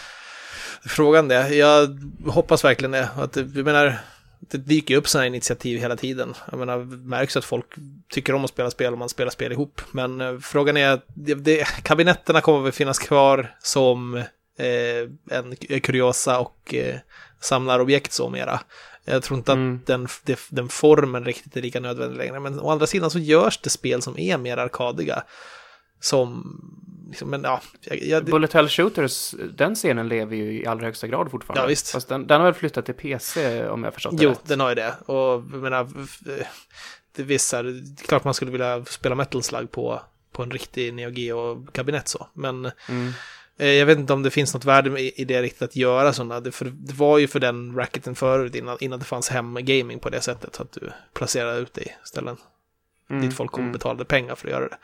Frågan 0.86 1.28
det. 1.28 1.54
Jag 1.54 1.98
hoppas 2.26 2.64
verkligen 2.64 2.90
det. 2.90 3.08
Att, 3.16 3.36
jag 3.36 3.64
menar, 3.64 3.98
det 4.40 4.58
dyker 4.58 4.96
upp 4.96 5.08
sådana 5.08 5.26
initiativ 5.26 5.78
hela 5.78 5.96
tiden. 5.96 6.34
Jag 6.50 6.58
menar, 6.58 6.78
märks 7.08 7.36
att 7.36 7.44
folk 7.44 7.66
tycker 8.08 8.34
om 8.34 8.44
att 8.44 8.50
spela 8.50 8.70
spel 8.70 8.92
och 8.92 8.98
man 8.98 9.08
spelar 9.08 9.30
spel 9.30 9.52
ihop. 9.52 9.80
Men 9.90 10.20
eh, 10.20 10.38
frågan 10.38 10.76
är, 10.76 11.00
det, 11.36 11.64
kabinetterna 11.82 12.40
kommer 12.40 12.60
väl 12.60 12.72
finnas 12.72 12.98
kvar 12.98 13.54
som 13.62 14.22
eh, 14.58 15.36
en 15.38 15.56
kuriosa 15.80 16.38
och 16.38 16.74
eh, 16.74 16.96
samlarobjekt 17.40 18.12
så 18.12 18.28
mera. 18.28 18.60
Jag 19.04 19.22
tror 19.22 19.38
inte 19.38 19.52
Mm. 19.52 19.74
att 19.74 19.86
den, 19.86 20.06
den 20.50 20.68
formen 20.68 21.24
riktigt 21.24 21.56
är 21.56 21.62
lika 21.62 21.80
nödvändig 21.80 22.16
längre. 22.18 22.40
Men 22.40 22.60
å 22.60 22.70
andra 22.70 22.86
sidan 22.86 23.10
så 23.10 23.18
görs 23.18 23.58
det 23.58 23.70
spel 23.70 24.02
som 24.02 24.18
är 24.18 24.38
mer 24.38 24.56
arkadiga. 24.56 25.22
Som, 26.00 26.56
liksom, 27.08 27.30
men 27.30 27.42
ja, 27.42 27.60
jag, 27.80 28.02
jag, 28.02 28.24
Bullet 28.24 28.52
Hell 28.52 28.68
Shooters, 28.68 29.34
den 29.54 29.74
scenen 29.74 30.08
lever 30.08 30.36
ju 30.36 30.62
i 30.62 30.66
allra 30.66 30.84
högsta 30.86 31.06
grad 31.06 31.30
fortfarande. 31.30 31.62
Ja, 31.62 31.66
visst. 31.66 31.90
Fast 31.90 32.08
den, 32.08 32.26
den 32.26 32.40
har 32.40 32.44
väl 32.44 32.54
flyttat 32.54 32.84
till 32.86 32.94
PC 32.94 33.64
om 33.68 33.84
jag 33.84 33.94
förstått 33.94 34.18
det 34.18 34.24
Jo, 34.24 34.30
rätt. 34.30 34.40
den 34.44 34.60
har 34.60 34.68
ju 34.68 34.74
det. 34.74 34.94
Och 35.06 35.16
jag 35.16 35.44
menar, 35.62 35.88
det 37.16 37.22
visar, 37.22 37.62
det 37.64 38.02
är 38.02 38.06
klart 38.06 38.24
man 38.24 38.34
skulle 38.34 38.50
vilja 38.50 38.84
spela 38.84 39.14
Metal 39.14 39.42
Slug 39.42 39.70
på, 39.70 40.02
på 40.32 40.42
en 40.42 40.50
riktig 40.50 40.94
Neo 40.94 41.10
Geo-kabinett 41.10 42.08
så. 42.08 42.26
Men 42.34 42.70
Mm. 42.88 43.12
Eh, 43.62 43.72
jag 43.72 43.86
vet 43.86 43.98
inte 43.98 44.12
om 44.12 44.22
det 44.22 44.30
finns 44.30 44.54
något 44.54 44.64
värde 44.64 45.00
i, 45.00 45.24
det 45.24 45.42
riktigt 45.42 45.62
att 45.62 45.76
göra 45.76 46.12
sådana. 46.12 46.40
Det, 46.40 46.52
för, 46.52 46.64
det 46.64 46.94
var 46.94 47.18
ju 47.18 47.28
för 47.28 47.40
den 47.40 47.76
racketen 47.76 48.14
förut 48.14 48.54
innan, 48.54 48.76
innan 48.80 48.98
det 48.98 49.04
fanns 49.04 49.28
hem-gaming 49.28 49.98
på 49.98 50.10
det 50.10 50.20
sättet. 50.20 50.60
Att 50.60 50.72
du 50.72 50.92
placerade 51.12 51.58
ut 51.58 51.78
i 51.78 51.92
ställen 52.04 52.36
Mm. 53.12 53.22
dit 53.22 53.36
folk 53.36 53.50
kom 53.50 53.60
och 53.60 53.64
mm. 53.64 53.72
betalade 53.72 54.04
pengar 54.04 54.34
för 54.34 54.48
att 54.48 54.52
göra 54.52 54.68
det. 54.68 54.78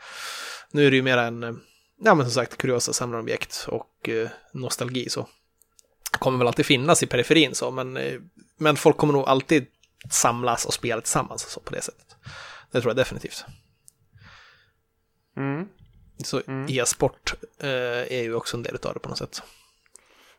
Nu 0.71 0.87
är 0.87 0.91
det 0.91 0.97
ju 0.97 1.03
mer 1.03 1.17
en, 1.17 1.43
eh, 1.43 1.53
ja 2.03 2.15
men 2.15 2.25
som 2.25 2.33
sagt, 2.33 2.57
kuriosa 2.57 2.93
samlarobjekt 2.93 3.65
och 3.67 4.09
eh, 4.09 4.29
nostalgi 4.53 5.09
så. 5.09 5.27
Kommer 6.11 6.37
väl 6.37 6.47
alltid 6.47 6.65
finnas 6.65 7.03
i 7.03 7.07
periferin 7.07 7.55
så, 7.55 7.71
men, 7.71 7.97
eh, 7.97 8.19
men 8.57 8.75
folk 8.75 8.97
kommer 8.97 9.13
nog 9.13 9.29
alltid 9.29 9.65
samlas 10.11 10.65
och 10.65 10.73
spela 10.73 11.01
tillsammans 11.01 11.41
så 11.41 11.59
på 11.59 11.71
det 11.71 11.81
sättet. 11.81 12.15
Det 12.71 12.81
tror 12.81 12.89
jag 12.89 12.97
definitivt. 12.97 13.45
Mm. 15.37 15.67
Så 16.23 16.41
Mm. 16.47 16.65
e-sport 16.69 17.33
eh, 17.59 17.69
är 18.17 18.21
ju 18.23 18.33
också 18.35 18.57
en 18.57 18.63
del 18.63 18.77
av 18.83 18.93
det 18.93 18.99
på 18.99 19.09
något 19.09 19.17
sätt. 19.17 19.41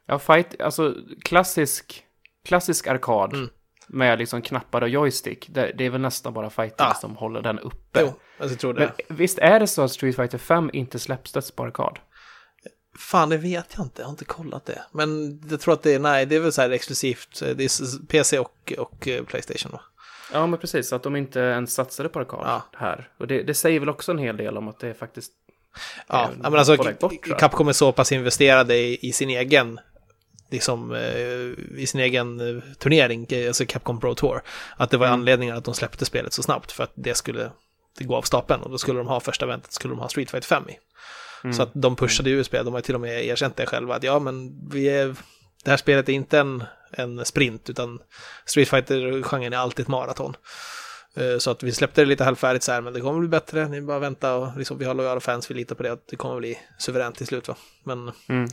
Ja, 0.06 0.18
fight, 0.18 0.60
alltså 0.60 0.94
klassisk, 1.22 2.04
klassisk 2.44 2.86
arkad 2.86 3.32
Mm. 3.34 3.48
med 3.86 4.18
liksom 4.18 4.42
knappar 4.42 4.82
och 4.82 4.88
joystick. 4.88 5.46
Det, 5.50 5.72
det 5.78 5.84
är 5.86 5.90
väl 5.90 6.00
nästan 6.00 6.32
bara 6.32 6.50
fighting 6.50 6.74
Ja. 6.78 6.94
som 6.94 7.16
håller 7.16 7.42
den 7.42 7.58
uppe. 7.58 8.00
Jo, 8.00 8.06
alltså, 8.06 8.52
jag 8.54 8.58
tror 8.58 8.74
det. 8.74 8.92
Men 9.08 9.16
visst 9.16 9.38
är 9.38 9.60
det 9.60 9.66
så 9.66 9.82
att 9.82 9.92
Street 9.92 10.16
Fighter 10.16 10.38
5 10.38 10.70
inte 10.72 10.98
släpptes 10.98 11.50
på 11.50 11.62
arkad? 11.62 11.98
Fan, 12.98 13.28
det 13.28 13.36
vet 13.36 13.74
jag 13.76 13.86
inte. 13.86 14.02
Jag 14.02 14.06
har 14.06 14.10
inte 14.12 14.24
kollat 14.24 14.66
det. 14.66 14.82
Men 14.92 15.40
jag 15.50 15.60
tror 15.60 15.74
att 15.74 15.82
det 15.82 15.94
är, 15.94 15.98
nej, 15.98 16.26
det 16.26 16.36
är 16.36 16.40
väl 16.40 16.52
så 16.52 16.62
här 16.62 16.70
exklusivt. 16.70 17.40
Det 17.40 17.64
är 17.64 18.06
PC 18.06 18.38
och, 18.38 18.72
och 18.78 19.08
eh, 19.08 19.24
Playstation 19.24 19.72
va? 19.72 19.80
Ja, 20.32 20.46
men 20.46 20.58
precis. 20.58 20.92
Att 20.92 21.02
de 21.02 21.16
inte 21.16 21.40
ens 21.40 21.74
satsade 21.74 22.08
på 22.08 22.18
arkad 22.20 22.40
Ja. 22.46 22.62
här. 22.76 23.08
Och 23.18 23.26
det, 23.26 23.42
det 23.42 23.54
säger 23.54 23.80
väl 23.80 23.88
också 23.88 24.12
en 24.12 24.18
hel 24.18 24.36
del 24.36 24.56
om 24.56 24.68
att 24.68 24.78
det 24.80 24.94
faktiskt... 24.94 25.32
Ja, 26.06 26.30
ja, 26.42 26.50
men 26.50 26.54
alltså 26.54 26.76
bort. 26.76 27.38
Capcom 27.38 27.68
är 27.68 27.72
så 27.72 27.92
pass 27.92 28.12
investerade 28.12 28.76
i, 28.76 28.98
i 29.02 29.12
sin 29.12 29.30
egen 29.30 29.80
liksom 30.50 30.94
eh, 30.94 31.80
i 31.80 31.86
sin 31.86 32.00
egen 32.00 32.40
eh, 32.40 32.62
turnering, 32.78 33.26
eh, 33.30 33.46
alltså 33.46 33.64
Capcom 33.66 34.00
Pro 34.00 34.14
Tour, 34.14 34.42
att 34.76 34.90
det 34.90 34.96
var 34.96 35.06
Mm. 35.06 35.20
anledningen 35.20 35.56
att 35.56 35.64
de 35.64 35.74
släppte 35.74 36.04
spelet 36.04 36.32
så 36.32 36.42
snabbt 36.42 36.72
för 36.72 36.84
att 36.84 36.92
det 36.94 37.14
skulle 37.14 37.50
det 37.98 38.04
gå 38.04 38.16
av 38.16 38.22
stapeln 38.22 38.62
och 38.62 38.70
då 38.70 38.78
skulle 38.78 38.98
de 38.98 39.06
ha 39.06 39.20
första 39.20 39.44
eventet, 39.44 39.72
skulle 39.72 39.92
de 39.92 40.00
ha 40.00 40.08
Street 40.08 40.30
Fighter 40.30 40.48
5 40.48 40.68
i. 40.68 40.78
Mm. 41.44 41.54
Så 41.54 41.62
att 41.62 41.70
de 41.72 41.96
pushade 41.96 42.30
ju 42.30 42.44
spelet, 42.44 42.64
de 42.64 42.74
har 42.74 42.80
till 42.80 42.94
och 42.94 43.00
med 43.00 43.24
erkänt 43.24 43.56
det 43.56 43.66
själva, 43.66 43.94
att 43.94 44.02
ja 44.02 44.18
men 44.18 44.68
vi 44.70 44.88
är, 44.88 45.16
det 45.64 45.70
här 45.70 45.76
spelet 45.76 46.08
är 46.08 46.12
inte 46.12 46.38
en, 46.38 46.64
en 46.90 47.24
sprint 47.24 47.70
utan 47.70 47.98
Street 48.44 48.68
Fighter-genren 48.68 49.52
är 49.52 49.56
alltid 49.56 49.82
ett 49.82 49.88
maraton. 49.88 50.36
Eh, 51.14 51.38
Så 51.38 51.50
att 51.50 51.62
vi 51.62 51.72
släppte 51.72 52.00
det 52.00 52.06
lite 52.06 52.24
halvfärdigt 52.24 52.64
så 52.64 52.72
här, 52.72 52.80
men 52.80 52.92
det 52.92 53.00
kommer 53.00 53.18
bli 53.20 53.28
bättre, 53.28 53.68
ni 53.68 53.80
bara 53.80 53.98
vänta 53.98 54.34
och 54.34 54.56
liksom, 54.58 54.78
vi 54.78 54.84
har 54.84 54.94
lojala 54.94 55.20
fans, 55.20 55.50
vi 55.50 55.54
litar 55.54 55.74
på 55.74 55.82
det, 55.82 55.92
att 55.92 56.08
det 56.08 56.16
kommer 56.16 56.36
bli 56.38 56.58
suveränt 56.78 57.16
till 57.16 57.26
slut 57.26 57.48
va. 57.48 57.56
Men 57.84 58.12
Mm. 58.28 58.44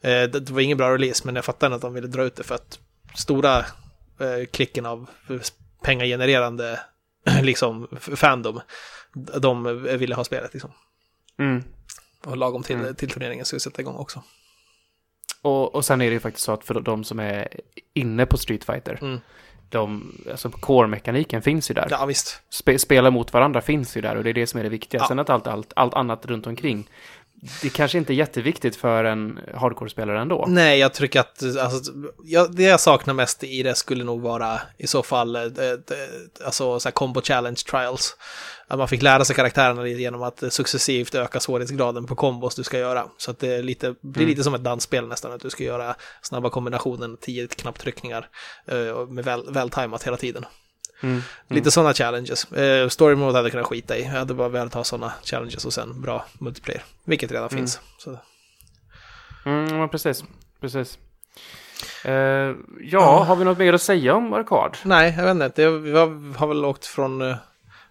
eh, 0.00 0.22
det, 0.40 0.50
var 0.50 0.60
ingen 0.60 0.78
bra 0.78 0.94
release, 0.94 1.22
men 1.26 1.34
jag 1.36 1.44
fattar 1.44 1.70
att 1.70 1.80
de 1.80 1.94
ville 1.94 2.06
dra 2.06 2.22
ut 2.24 2.36
det 2.36 2.42
för 2.42 2.54
att 2.54 2.78
stora 3.14 3.58
eh, 3.58 4.46
klicken 4.52 4.86
av 4.86 5.06
pengagenererande 5.82 6.80
liksom 7.42 7.88
fandom, 8.00 8.60
de 9.40 9.82
ville 9.98 10.14
ha 10.14 10.24
spelet 10.24 10.52
liksom. 10.52 10.70
Mm. 11.38 11.64
Och 12.24 12.36
lagom 12.36 12.62
till, 12.62 12.76
Mm. 12.76 12.94
till 12.94 13.10
turneringen 13.10 13.44
ska 13.44 13.56
vi 13.56 13.60
sätta 13.60 13.82
igång 13.82 13.96
också. 13.96 14.22
Och, 15.42 15.74
och 15.74 15.84
sen 15.84 16.00
är 16.00 16.06
det 16.06 16.12
ju 16.12 16.20
faktiskt 16.20 16.44
så 16.46 16.52
att 16.52 16.64
för 16.64 16.80
de 16.80 17.04
som 17.04 17.18
är 17.20 17.48
inne 17.94 18.26
på 18.26 18.36
Street 18.36 18.64
Fighter, 18.64 18.98
Mm. 19.02 19.20
De, 19.70 20.12
alltså 20.30 20.50
core-mekaniken 20.50 21.42
finns 21.42 21.70
ju 21.70 21.74
där. 21.74 21.86
Ja, 21.90 22.06
visst. 22.06 22.42
Spe, 22.48 22.78
spela 22.78 23.10
mot 23.10 23.32
varandra 23.32 23.60
finns 23.60 23.96
ju 23.96 24.00
där 24.00 24.16
och 24.16 24.24
det 24.24 24.30
är 24.30 24.34
det 24.34 24.46
som 24.46 24.60
är 24.60 24.64
det 24.64 24.70
viktiga. 24.70 25.00
Ja. 25.00 25.08
Sen 25.08 25.18
att 25.18 25.30
allt, 25.30 25.46
allt, 25.46 25.72
allt 25.76 25.94
annat 25.94 26.26
runt 26.26 26.46
omkring, 26.46 26.88
det 27.62 27.68
kanske 27.68 27.98
inte 27.98 28.12
är 28.12 28.14
jätteviktigt 28.14 28.76
för 28.76 29.04
en 29.04 29.38
hardcore-spelare 29.54 30.20
ändå. 30.20 30.44
Nej, 30.48 30.78
jag 30.78 30.94
tycker 30.94 31.20
att 31.20 31.42
alltså, 31.42 31.92
jag, 32.24 32.54
det 32.54 32.62
jag 32.62 32.80
saknar 32.80 33.14
mest 33.14 33.44
i 33.44 33.62
det 33.62 33.74
skulle 33.74 34.04
nog 34.04 34.20
vara 34.20 34.60
i 34.78 34.86
så 34.86 35.02
fall 35.02 35.36
eh, 35.36 35.42
det, 35.42 35.80
alltså 36.44 36.80
så 36.80 36.88
här 36.88 36.92
combo 36.92 37.20
challenge 37.22 37.60
trials. 37.70 38.16
Att 38.68 38.78
man 38.78 38.88
fick 38.88 39.02
lära 39.02 39.24
sig 39.24 39.36
karaktärerna 39.36 39.88
genom 39.88 40.22
att 40.22 40.42
successivt 40.48 41.14
öka 41.14 41.40
svårighetsgraden 41.40 42.06
på 42.06 42.14
kombos 42.14 42.54
du 42.54 42.62
ska 42.62 42.78
göra. 42.78 43.04
Så 43.16 43.30
att 43.30 43.38
det 43.38 43.62
lite, 43.62 43.94
blir 44.00 44.22
Mm. 44.22 44.28
lite 44.28 44.44
som 44.44 44.54
ett 44.54 44.64
dansspel 44.64 45.06
nästan, 45.06 45.32
att 45.32 45.40
du 45.40 45.50
ska 45.50 45.64
göra 45.64 45.94
snabba 46.22 46.50
kombinationen, 46.50 47.16
tio 47.20 47.46
knapptryckningar 47.46 48.28
eh, 48.66 49.06
med 49.08 49.24
väl, 49.24 49.52
vältajmat 49.52 50.02
hela 50.02 50.16
tiden. 50.16 50.44
Mm. 51.02 51.22
Lite 51.48 51.70
sådana 51.70 51.94
challenges. 51.94 52.52
Eh, 52.52 52.88
story 52.88 53.14
mode 53.14 53.32
hade 53.32 53.46
jag 53.46 53.52
kunnat 53.52 53.66
skita 53.66 53.96
i. 53.96 54.02
Jag 54.02 54.10
hade 54.10 54.34
bara 54.34 54.48
velat 54.48 54.74
ha 54.74 54.84
sådana 54.84 55.12
challenges 55.24 55.64
och 55.64 55.72
sen 55.72 56.00
bra 56.00 56.24
multiplayer. 56.38 56.82
Vilket 57.04 57.30
redan 57.32 57.48
Mm. 57.48 57.58
finns. 57.58 57.80
Så. 57.98 58.18
Mm, 59.46 59.88
precis. 59.88 60.24
Precis. 60.60 60.98
Eh, 62.04 62.54
ja, 62.80 63.24
har 63.24 63.36
vi 63.36 63.44
något 63.44 63.58
mer 63.58 63.72
att 63.72 63.82
säga 63.82 64.14
om 64.14 64.32
arkad? 64.32 64.76
Nej, 64.84 65.14
jag 65.18 65.24
vet 65.24 65.30
inte. 65.44 65.62
Det, 65.62 65.70
vi 65.78 65.92
har, 65.98 66.36
har 66.38 66.46
väl 66.46 66.64
åkt 66.64 66.86
från... 66.86 67.22
eh, 67.22 67.36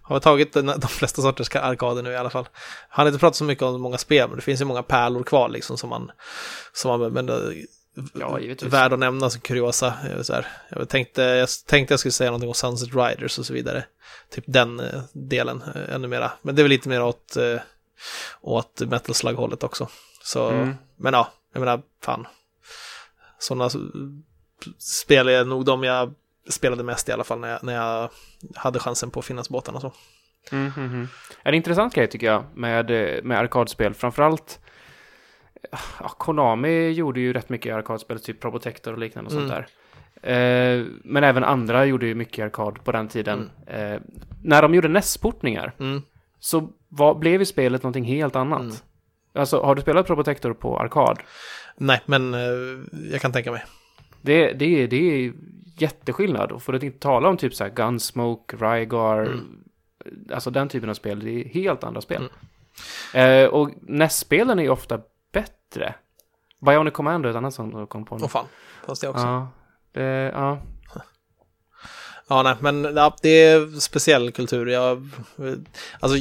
Har 0.02 0.16
väl 0.16 0.22
tagit 0.24 0.54
de 0.54 0.88
flesta 0.88 1.22
sorters 1.22 1.56
arkader 1.56 2.04
nu 2.04 2.12
i 2.12 2.16
alla 2.18 2.30
fall. 2.30 2.48
Han 2.90 3.04
har 3.06 3.08
inte 3.08 3.20
pratat 3.20 3.36
så 3.36 3.44
mycket 3.44 3.64
om 3.64 3.82
många 3.82 3.98
spel, 3.98 4.28
men 4.28 4.36
det 4.36 4.42
finns 4.42 4.62
ju 4.62 4.66
många 4.66 4.84
pärlor 4.84 5.24
kvar 5.24 5.50
liksom 5.50 5.78
som 5.78 5.90
man... 5.90 6.12
Som 6.74 7.00
man 7.00 7.14
men, 7.14 7.30
eh, 7.30 7.36
Ja, 8.14 8.40
givetvis. 8.40 8.74
värd 8.74 8.94
att 8.94 9.00
nämna 9.00 9.30
som 9.30 9.42
kuriosa. 9.42 9.94
Jag, 10.16 10.26
så 10.26 10.34
här, 10.34 10.48
jag, 10.70 10.90
tänkte, 10.90 11.22
jag 11.22 11.50
tänkte 11.68 11.94
jag 11.94 12.00
skulle 12.00 12.12
säga 12.12 12.30
någonting 12.30 12.50
om 12.50 12.54
Sunset 12.54 12.96
Riders 12.96 13.40
och 13.40 13.46
så 13.46 13.54
vidare. 13.54 13.86
Typ 14.32 14.44
den 14.48 14.80
eh, 14.80 15.02
delen 15.14 15.64
eh, 15.76 15.96
ännu 15.96 16.08
mera. 16.08 16.32
Men 16.42 16.56
det 16.56 16.62
är 16.62 16.64
väl 16.64 16.70
lite 16.70 16.90
mer 16.90 17.04
åt, 17.04 17.36
eh, 17.38 17.60
åt 18.42 18.82
Metal 18.82 19.16
Slug-hållet 19.16 19.64
också. 19.64 19.88
Så, 20.24 20.50
Mm. 20.50 20.76
men 20.98 21.14
ja, 21.14 21.32
jag 21.54 21.60
menar, 21.60 21.82
fan. 22.04 22.28
Sådana 23.40 23.70
spel 24.78 25.28
är 25.28 25.46
nog 25.46 25.66
de 25.66 25.84
jag 25.84 26.14
spelade 26.50 26.84
mest 26.84 27.10
i 27.10 27.12
alla 27.12 27.24
fall 27.24 27.40
när 27.40 27.50
jag, 27.52 27.64
när 27.64 27.74
jag 27.76 28.10
hade 28.56 28.80
chansen 28.80 29.12
på 29.12 29.22
Finlandsbåtarna 29.22 29.76
och 29.76 29.82
så. 29.82 29.94
Mm, 30.52 30.72
mm, 30.78 30.90
mm. 30.90 31.08
En 31.44 31.54
intressant 31.54 31.94
grej 31.94 32.08
tycker 32.08 32.28
jag 32.28 32.44
med, 32.54 32.92
eh, 32.92 33.24
med 33.24 33.38
arkadspel, 33.40 33.94
framförallt 33.94 34.60
ja, 36.00 36.10
Konami 36.18 36.90
gjorde 36.90 37.20
ju 37.20 37.34
rätt 37.34 37.50
mycket 37.50 37.76
arkadspel, 37.76 38.20
typ 38.20 38.40
Probotector 38.40 38.92
och 38.94 39.00
liknande 39.00 39.28
och 39.28 39.32
sånt 39.32 39.52
Mm. 39.52 39.56
där. 39.56 39.68
Eh, 40.22 40.86
men 41.04 41.24
även 41.24 41.44
andra 41.44 41.86
gjorde 41.86 42.06
ju 42.08 42.16
mycket 42.16 42.46
arkad 42.46 42.84
på 42.84 42.92
den 42.92 43.08
tiden. 43.08 43.50
Eh, 43.68 44.00
när 44.44 44.62
de 44.62 44.74
gjorde 44.74 44.88
NES-portningar 44.88 45.74
Mm. 45.80 46.02
så 46.40 46.70
var, 46.90 47.16
blev 47.16 47.42
ju 47.42 47.46
spelet 47.46 47.84
någonting 47.84 48.04
helt 48.04 48.36
annat. 48.36 48.62
Mm. 48.62 48.76
Alltså, 49.34 49.62
har 49.62 49.76
du 49.76 49.82
spelat 49.82 50.08
Probotector 50.08 50.54
på 50.54 50.80
arkad? 50.80 51.20
Nej, 51.78 52.02
men 52.06 52.34
eh, 52.34 52.40
jag 53.12 53.22
kan 53.22 53.32
tänka 53.32 53.52
mig. 53.52 53.66
Det, 54.22 54.54
det, 54.54 54.66
är- 54.84 54.88
det 54.88 54.96
är 55.26 55.34
jätteskillnad. 55.78 56.52
Och 56.52 56.64
för 56.64 56.74
att 56.74 56.84
inte 56.84 57.00
tala 57.00 57.30
om 57.30 57.38
typ 57.38 57.54
så 57.54 57.64
här 57.64 57.72
Gunsmoke, 57.72 58.56
Rygar, 58.56 59.20
Mm. 59.26 59.64
alltså 60.34 60.50
den 60.52 60.70
typen 60.70 60.90
av 60.90 60.94
spel. 60.94 61.20
Det 61.20 61.30
är 61.32 61.50
helt 61.50 61.84
andra 61.84 62.02
spel. 62.02 62.30
Eh, 63.14 63.46
och 63.46 63.70
NES-spelen 63.82 64.60
är 64.60 64.64
ju 64.64 64.70
ofta 64.70 65.00
bättre. 65.32 65.94
Bionic 66.66 66.94
Commando 66.94 67.28
är 67.28 67.32
ett 67.32 67.36
annat 67.38 67.54
som 67.54 67.88
kom 67.88 68.06
på 68.06 68.18
nu. 68.18 68.24
Åh 68.24 68.30
fan, 68.30 68.46
fast 68.86 69.02
det 69.02 69.08
också. 69.08 69.22
Ja, 69.26 69.48
Ja, 69.94 70.02
det, 70.02 70.32
ja. 72.28 72.44
nej, 72.44 72.56
men 72.60 72.84
ja, 72.96 73.16
det 73.22 73.30
är 73.30 73.80
speciell 73.80 74.32
kultur. 74.32 74.66
Jag, 74.68 75.10
alltså, 76.00 76.18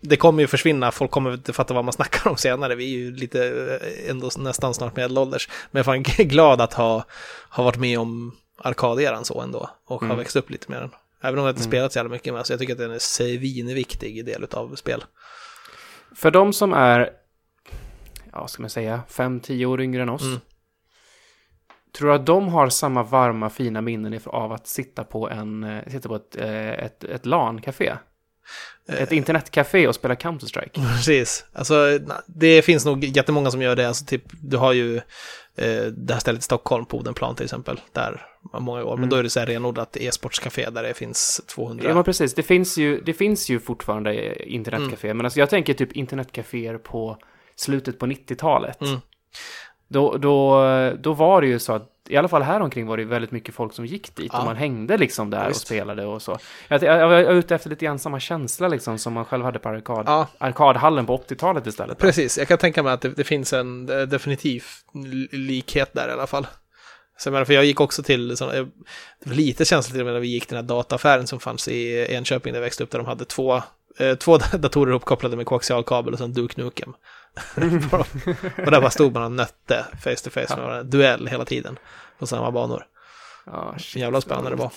det 0.00 0.16
kommer 0.16 0.42
ju 0.42 0.46
försvinna, 0.46 0.90
folk 0.90 1.10
kommer 1.10 1.32
inte 1.34 1.52
fatta 1.52 1.74
vad 1.74 1.84
man 1.84 1.92
snackar 1.92 2.30
om 2.30 2.36
senare. 2.36 2.74
Vi 2.74 2.84
är 2.94 2.98
ju 2.98 3.16
lite 3.16 3.46
eh, 3.82 4.10
ändå 4.10 4.30
nästan 4.38 4.74
snart 4.74 4.96
medelålders. 4.96 5.48
Men 5.70 5.84
jag 5.84 5.96
är 5.96 6.04
fan 6.04 6.26
glad 6.28 6.60
att 6.60 6.72
ha, 6.74 7.04
ha 7.50 7.64
varit 7.64 7.78
med 7.78 7.98
om 7.98 8.36
arkaderan 8.58 9.24
så 9.24 9.40
ändå 9.40 9.70
och 9.86 10.02
Mm. 10.02 10.10
ha 10.10 10.16
växt 10.16 10.36
upp 10.36 10.50
lite 10.50 10.70
med 10.70 10.82
den. 10.82 10.90
Även 11.22 11.38
om 11.38 11.44
jag 11.44 11.52
inte 11.52 11.60
Mm. 11.62 11.70
spelat 11.70 11.92
så 11.92 11.98
jävla 11.98 12.10
mycket, 12.10 12.32
men 12.32 12.38
alltså, 12.38 12.52
jag 12.52 12.60
tycker 12.60 12.72
att 12.72 12.78
den 12.78 12.90
är 12.90 12.98
svinviktig 12.98 14.26
del 14.26 14.46
av 14.52 14.74
spel. 14.76 15.04
För 16.14 16.30
de 16.30 16.52
som 16.52 16.72
är, 16.72 17.10
ja, 18.32 18.48
ska 18.48 18.62
man 18.62 18.70
säga, 18.70 19.02
fem, 19.08 19.40
tio 19.40 19.66
år 19.66 19.80
yngre 19.80 20.02
än 20.02 20.08
oss. 20.08 20.22
Mm. 20.22 20.40
Tror 21.98 22.08
du 22.08 22.14
att 22.14 22.26
de 22.26 22.48
har 22.48 22.68
samma 22.68 23.02
varma, 23.02 23.50
fina 23.50 23.80
minnen 23.80 24.20
av 24.26 24.52
att 24.52 24.66
sitta 24.66 25.04
på, 25.04 25.30
en, 25.30 25.64
eh, 25.64 25.82
sitta 25.88 26.08
på 26.08 26.16
ett, 26.16 26.36
eh, 26.36 26.68
ett, 26.70 27.04
ett 27.04 27.26
LAN-café? 27.26 27.92
Ett 28.88 29.12
internetcafé 29.12 29.88
och 29.88 29.94
spela 29.94 30.14
Counter-Strike? 30.14 30.70
Precis. 30.96 31.44
Alltså, 31.52 31.98
det 32.26 32.62
finns 32.62 32.84
nog 32.84 33.04
jättemånga 33.04 33.50
som 33.50 33.62
gör 33.62 33.76
det. 33.76 33.88
Alltså, 33.88 34.04
typ, 34.04 34.22
du 34.42 34.56
har 34.56 34.72
ju 34.72 34.96
eh, 35.56 35.84
det 35.84 36.12
här 36.12 36.20
stället 36.20 36.40
i 36.40 36.44
Stockholm, 36.44 36.86
på 36.86 36.98
Odenplan 36.98 37.34
till 37.34 37.44
exempel, 37.44 37.80
där 37.92 38.26
var 38.52 38.60
många 38.60 38.84
år. 38.84 38.90
Men 38.90 38.98
Mm. 38.98 39.08
då 39.08 39.16
är 39.16 39.22
det 39.22 39.30
så 39.30 39.40
här 39.40 39.46
renodlat 39.46 39.96
e-sportscafé 39.96 40.70
där 40.70 40.82
det 40.82 40.94
finns 40.94 41.40
200. 41.46 41.84
Ja, 41.88 41.94
men 41.94 42.04
precis. 42.04 42.34
Det 42.34 42.42
finns 42.42 42.78
ju, 42.78 43.00
det 43.00 43.12
finns 43.12 43.48
ju 43.48 43.60
fortfarande 43.60 44.42
internetcafé. 44.52 45.14
Men 45.14 45.26
alltså, 45.26 45.40
jag 45.40 45.50
tänker 45.50 45.74
typ 45.74 45.92
internetcaféer 45.92 46.78
på 46.78 47.18
slutet 47.60 47.98
på 47.98 48.06
90-talet. 48.06 48.80
Mm. 48.80 49.00
Då, 49.88 50.16
då, 50.16 50.60
då 50.98 51.12
var 51.12 51.40
det 51.40 51.46
ju 51.46 51.58
så 51.58 51.72
att, 51.72 51.86
i 52.08 52.16
alla 52.16 52.28
fall 52.28 52.42
här 52.42 52.60
omkring 52.60 52.86
var 52.86 52.96
det 52.96 53.04
väldigt 53.04 53.30
mycket 53.30 53.54
folk 53.54 53.72
som 53.74 53.86
gick 53.86 54.16
dit. 54.16 54.30
Ja. 54.32 54.38
Och 54.38 54.44
man 54.44 54.56
hängde 54.56 54.96
liksom 54.98 55.30
där 55.30 55.48
Visst. 55.48 55.60
och 55.62 55.66
spelade 55.66 56.06
och 56.06 56.22
så. 56.22 56.38
Jag, 56.68 56.82
jag, 56.82 56.98
jag 57.00 57.08
var 57.08 57.18
ute 57.32 57.54
efter 57.54 57.70
lite 57.70 57.84
grann 57.84 57.98
samma 57.98 58.20
känsla 58.20 58.68
liksom 58.68 58.98
som 58.98 59.12
man 59.12 59.24
själv 59.24 59.44
hade 59.44 59.58
på 59.58 59.68
arkad, 59.68 60.04
Ja, 60.06 60.26
arkadhallen 60.38 61.06
på 61.06 61.16
80-talet 61.18 61.66
istället. 61.66 61.98
då. 61.98 62.02
precis. 62.06 62.38
Jag 62.38 62.48
kan 62.48 62.58
tänka 62.58 62.82
mig 62.82 62.92
att 62.92 63.00
det, 63.00 63.08
det 63.08 63.24
finns 63.24 63.52
en 63.52 63.86
definitiv 63.86 64.64
likhet 65.32 65.90
där 65.94 66.08
i 66.08 66.12
alla 66.12 66.26
fall. 66.26 66.46
Så 67.18 67.30
jag 67.30 67.46
för 67.46 67.54
jag 67.54 67.64
gick 67.64 67.80
också 67.80 68.02
till, 68.02 68.36
såna, 68.36 68.54
jag- 68.56 68.70
lite 69.24 69.64
känsligt 69.64 69.92
till 69.94 70.00
och 70.00 70.04
med 70.06 70.14
när 70.14 70.20
vi 70.20 70.28
gick 70.28 70.46
till 70.46 70.56
den 70.56 70.64
här 70.64 70.68
dataffären 70.68 71.26
som 71.26 71.40
fanns 71.40 71.68
i 71.68 72.06
Enköping 72.14 72.52
där 72.52 72.60
jag 72.60 72.64
växte 72.64 72.82
upp, 72.84 72.90
där 72.90 72.98
de 72.98 73.06
hade 73.06 73.24
två, 73.24 73.62
eh, 73.98 74.14
två 74.14 74.38
datorer 74.52 74.92
uppkopplade 74.92 75.36
med 75.36 75.46
koaxialkabel 75.46 76.12
och 76.12 76.18
sen 76.18 76.32
Duke 76.32 76.62
Nukem. 76.62 76.94
och 78.56 78.70
där 78.70 78.80
bara 78.80 78.90
stod 78.90 79.14
man 79.14 79.22
och 79.22 79.32
nötte 79.32 79.86
face 80.04 80.16
to 80.16 80.30
face 80.30 80.56
med 80.56 80.64
varandra, 80.64 80.82
duell 80.82 81.26
hela 81.26 81.44
tiden 81.44 81.78
på 82.18 82.26
samma 82.26 82.50
banor. 82.50 82.86
Ja, 83.46 83.74
shit, 83.78 84.00
Jävla 84.00 84.20
spännande 84.20 84.50
det 84.50 84.56
var. 84.56 84.70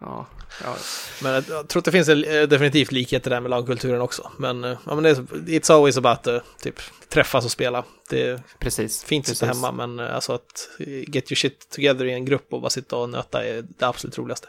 Ja, 0.00 0.26
ja. 0.64 0.76
Men 1.22 1.32
jag 1.32 1.68
tror 1.68 1.80
att 1.80 1.84
det 1.84 1.92
finns 1.92 2.08
eh, 2.08 2.48
definitivt 2.48 2.92
likheter 2.92 3.30
där 3.30 3.40
med 3.40 3.50
lagkulturen 3.50 4.00
också. 4.00 4.30
Men, 4.36 4.64
eh, 4.64 4.78
ja, 4.86 4.94
men 4.94 5.04
det 5.04 5.10
är, 5.10 5.14
it's 5.14 5.72
always 5.72 5.96
about 5.96 6.22
to, 6.22 6.40
typ, 6.62 6.80
träffas 7.08 7.44
och 7.44 7.50
spela. 7.50 7.84
Det 8.10 8.28
är 8.28 8.42
precis. 8.58 9.04
fint 9.04 9.28
att 9.28 9.36
sitta 9.36 9.46
hemma, 9.46 9.72
men 9.72 10.00
eh, 10.00 10.14
alltså 10.14 10.32
att 10.32 10.68
eh, 10.78 10.86
get 10.86 11.32
your 11.32 11.36
shit 11.36 11.70
together 11.70 12.04
i 12.04 12.12
en 12.12 12.24
grupp 12.24 12.52
och 12.52 12.60
bara 12.60 12.70
sitta 12.70 12.96
och 12.96 13.10
nöta 13.10 13.44
är 13.44 13.64
det 13.78 13.86
absolut 13.86 14.18
roligaste. 14.18 14.48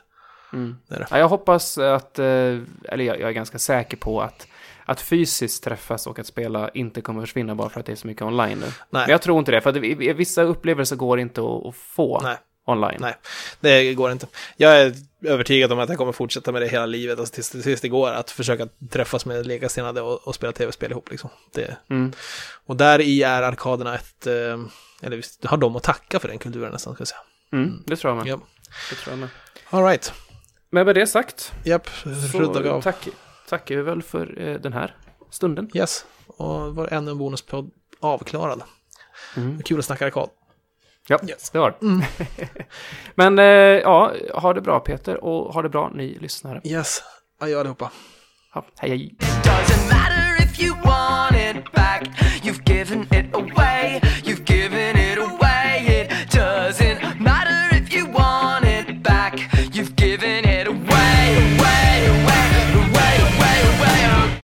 Mm. 0.54 0.76
Det 0.88 0.96
det. 0.96 1.08
Ja, 1.10 1.18
jag 1.18 1.30
hoppas 1.30 1.78
att, 1.78 2.20
eh, 2.20 2.26
eller 2.26 3.00
jag, 3.00 3.20
jag 3.20 3.30
är 3.30 3.32
ganska 3.32 3.60
säker 3.60 3.98
på 3.98 4.22
att, 4.22 4.48
att 4.86 5.02
fysiskt 5.02 5.64
träffas 5.64 6.08
och 6.08 6.20
att 6.20 6.28
spela 6.28 6.70
inte 6.70 7.02
kommer 7.02 7.22
försvinna 7.22 7.56
bara 7.56 7.70
för 7.70 7.80
att 7.80 7.86
det 7.86 7.92
är 7.92 7.96
så 7.96 8.08
mycket 8.08 8.24
online 8.24 8.60
nu. 8.60 8.66
Nej. 8.66 8.74
Men 8.90 9.10
jag 9.10 9.22
tror 9.22 9.40
inte 9.40 9.52
det, 9.52 9.62
för 9.62 9.70
att 9.70 9.78
vissa 10.18 10.42
upplevelser 10.44 10.96
går 10.96 11.20
inte 11.20 11.42
att, 11.42 11.76
få 11.76 12.22
Nej. 12.24 12.38
online. 12.66 12.98
Nej. 13.00 13.16
Det 13.60 13.94
går 13.94 14.12
inte. 14.12 14.28
Jag 14.58 14.82
är 14.82 14.94
övertygad 15.26 15.72
om 15.72 15.80
att 15.80 15.90
jag 15.90 15.98
kommer 15.98 16.12
fortsätta 16.12 16.52
med 16.52 16.62
det 16.62 16.68
hela 16.68 16.86
livet, 16.86 17.20
alltså 17.20 17.34
tills, 17.34 17.50
tills 17.50 17.82
det 17.82 17.90
går, 17.90 18.12
att 18.12 18.32
försöka 18.32 18.68
träffas 18.90 19.26
med 19.26 19.48
likasinnade 19.48 20.02
och, 20.02 20.28
och 20.28 20.36
spela 20.36 20.52
tv-spel 20.54 20.92
ihop. 20.92 21.12
Liksom. 21.12 21.30
Det, 21.54 21.78
Mm. 21.90 22.12
och 22.66 22.76
där 22.76 23.02
i 23.02 23.24
är 23.24 23.42
arkaderna 23.42 23.96
ett, 23.96 24.28
eh, 24.28 24.34
eller 25.02 25.18
visst, 25.18 25.46
har 25.46 25.58
de 25.58 25.76
att 25.76 25.84
tacka 25.84 26.20
för 26.20 26.28
den 26.28 26.38
kulturen 26.38 26.72
nästan, 26.72 26.94
ska 26.94 27.02
jag 27.02 27.08
säga. 27.08 27.22
Mm, 27.54 27.84
det 27.86 27.96
tror 27.96 28.12
jag 28.12 28.18
med. 28.18 28.28
Ja. 28.34 28.40
Det 28.90 28.96
tror 28.96 29.12
jag 29.14 29.20
med. 29.20 29.30
All 29.70 29.84
right. 29.84 30.14
Men 30.74 30.86
med 30.86 30.96
det 30.96 31.08
sagt. 31.08 31.54
Japp, 31.64 31.88
rundar 32.34 32.62
vi 32.62 32.70
av. 32.70 32.82
Tack, 32.82 33.08
tackar 33.50 33.76
vi 33.76 33.82
väl 33.82 34.02
för 34.02 34.42
eh, 34.42 34.60
den 34.60 34.74
här 34.74 34.96
stunden. 35.30 35.70
Yes, 35.74 36.06
och 36.28 36.76
var 36.76 36.94
ännu 36.94 37.12
en 37.12 37.18
bonuspodd 37.18 37.72
avklarad. 38.00 38.64
Mm. 39.38 39.62
Kul 39.62 39.80
att 39.80 39.86
snacka 39.86 40.06
arkad. 40.06 40.30
Ja, 41.08 41.20
yes. 41.28 41.50
det 41.50 41.60
var 41.60 41.78
mm. 41.82 42.04
Men 43.16 43.40
eh, 43.40 43.46
ja, 43.46 44.14
ha 44.34 44.54
det 44.54 44.62
bra 44.62 44.80
Peter 44.80 45.24
och 45.24 45.54
ha 45.54 45.62
det 45.62 45.70
bra 45.70 45.92
ni 45.96 46.18
lyssnare. 46.20 46.62
Yes, 46.64 47.02
adjö 47.40 47.60
allihopa. 47.60 47.92
Ja, 48.54 48.66
hej 48.78 48.90
hej. 48.90 49.06
It 49.06 49.20
doesn't 49.22 49.94
matter 49.94 50.44
if 50.44 50.60
you 50.60 50.76
want 50.86 51.36
it 51.36 51.72
back, 51.74 52.04
you've 52.44 52.74
given 52.74 53.02
it 53.02 53.36
away. 53.36 54.03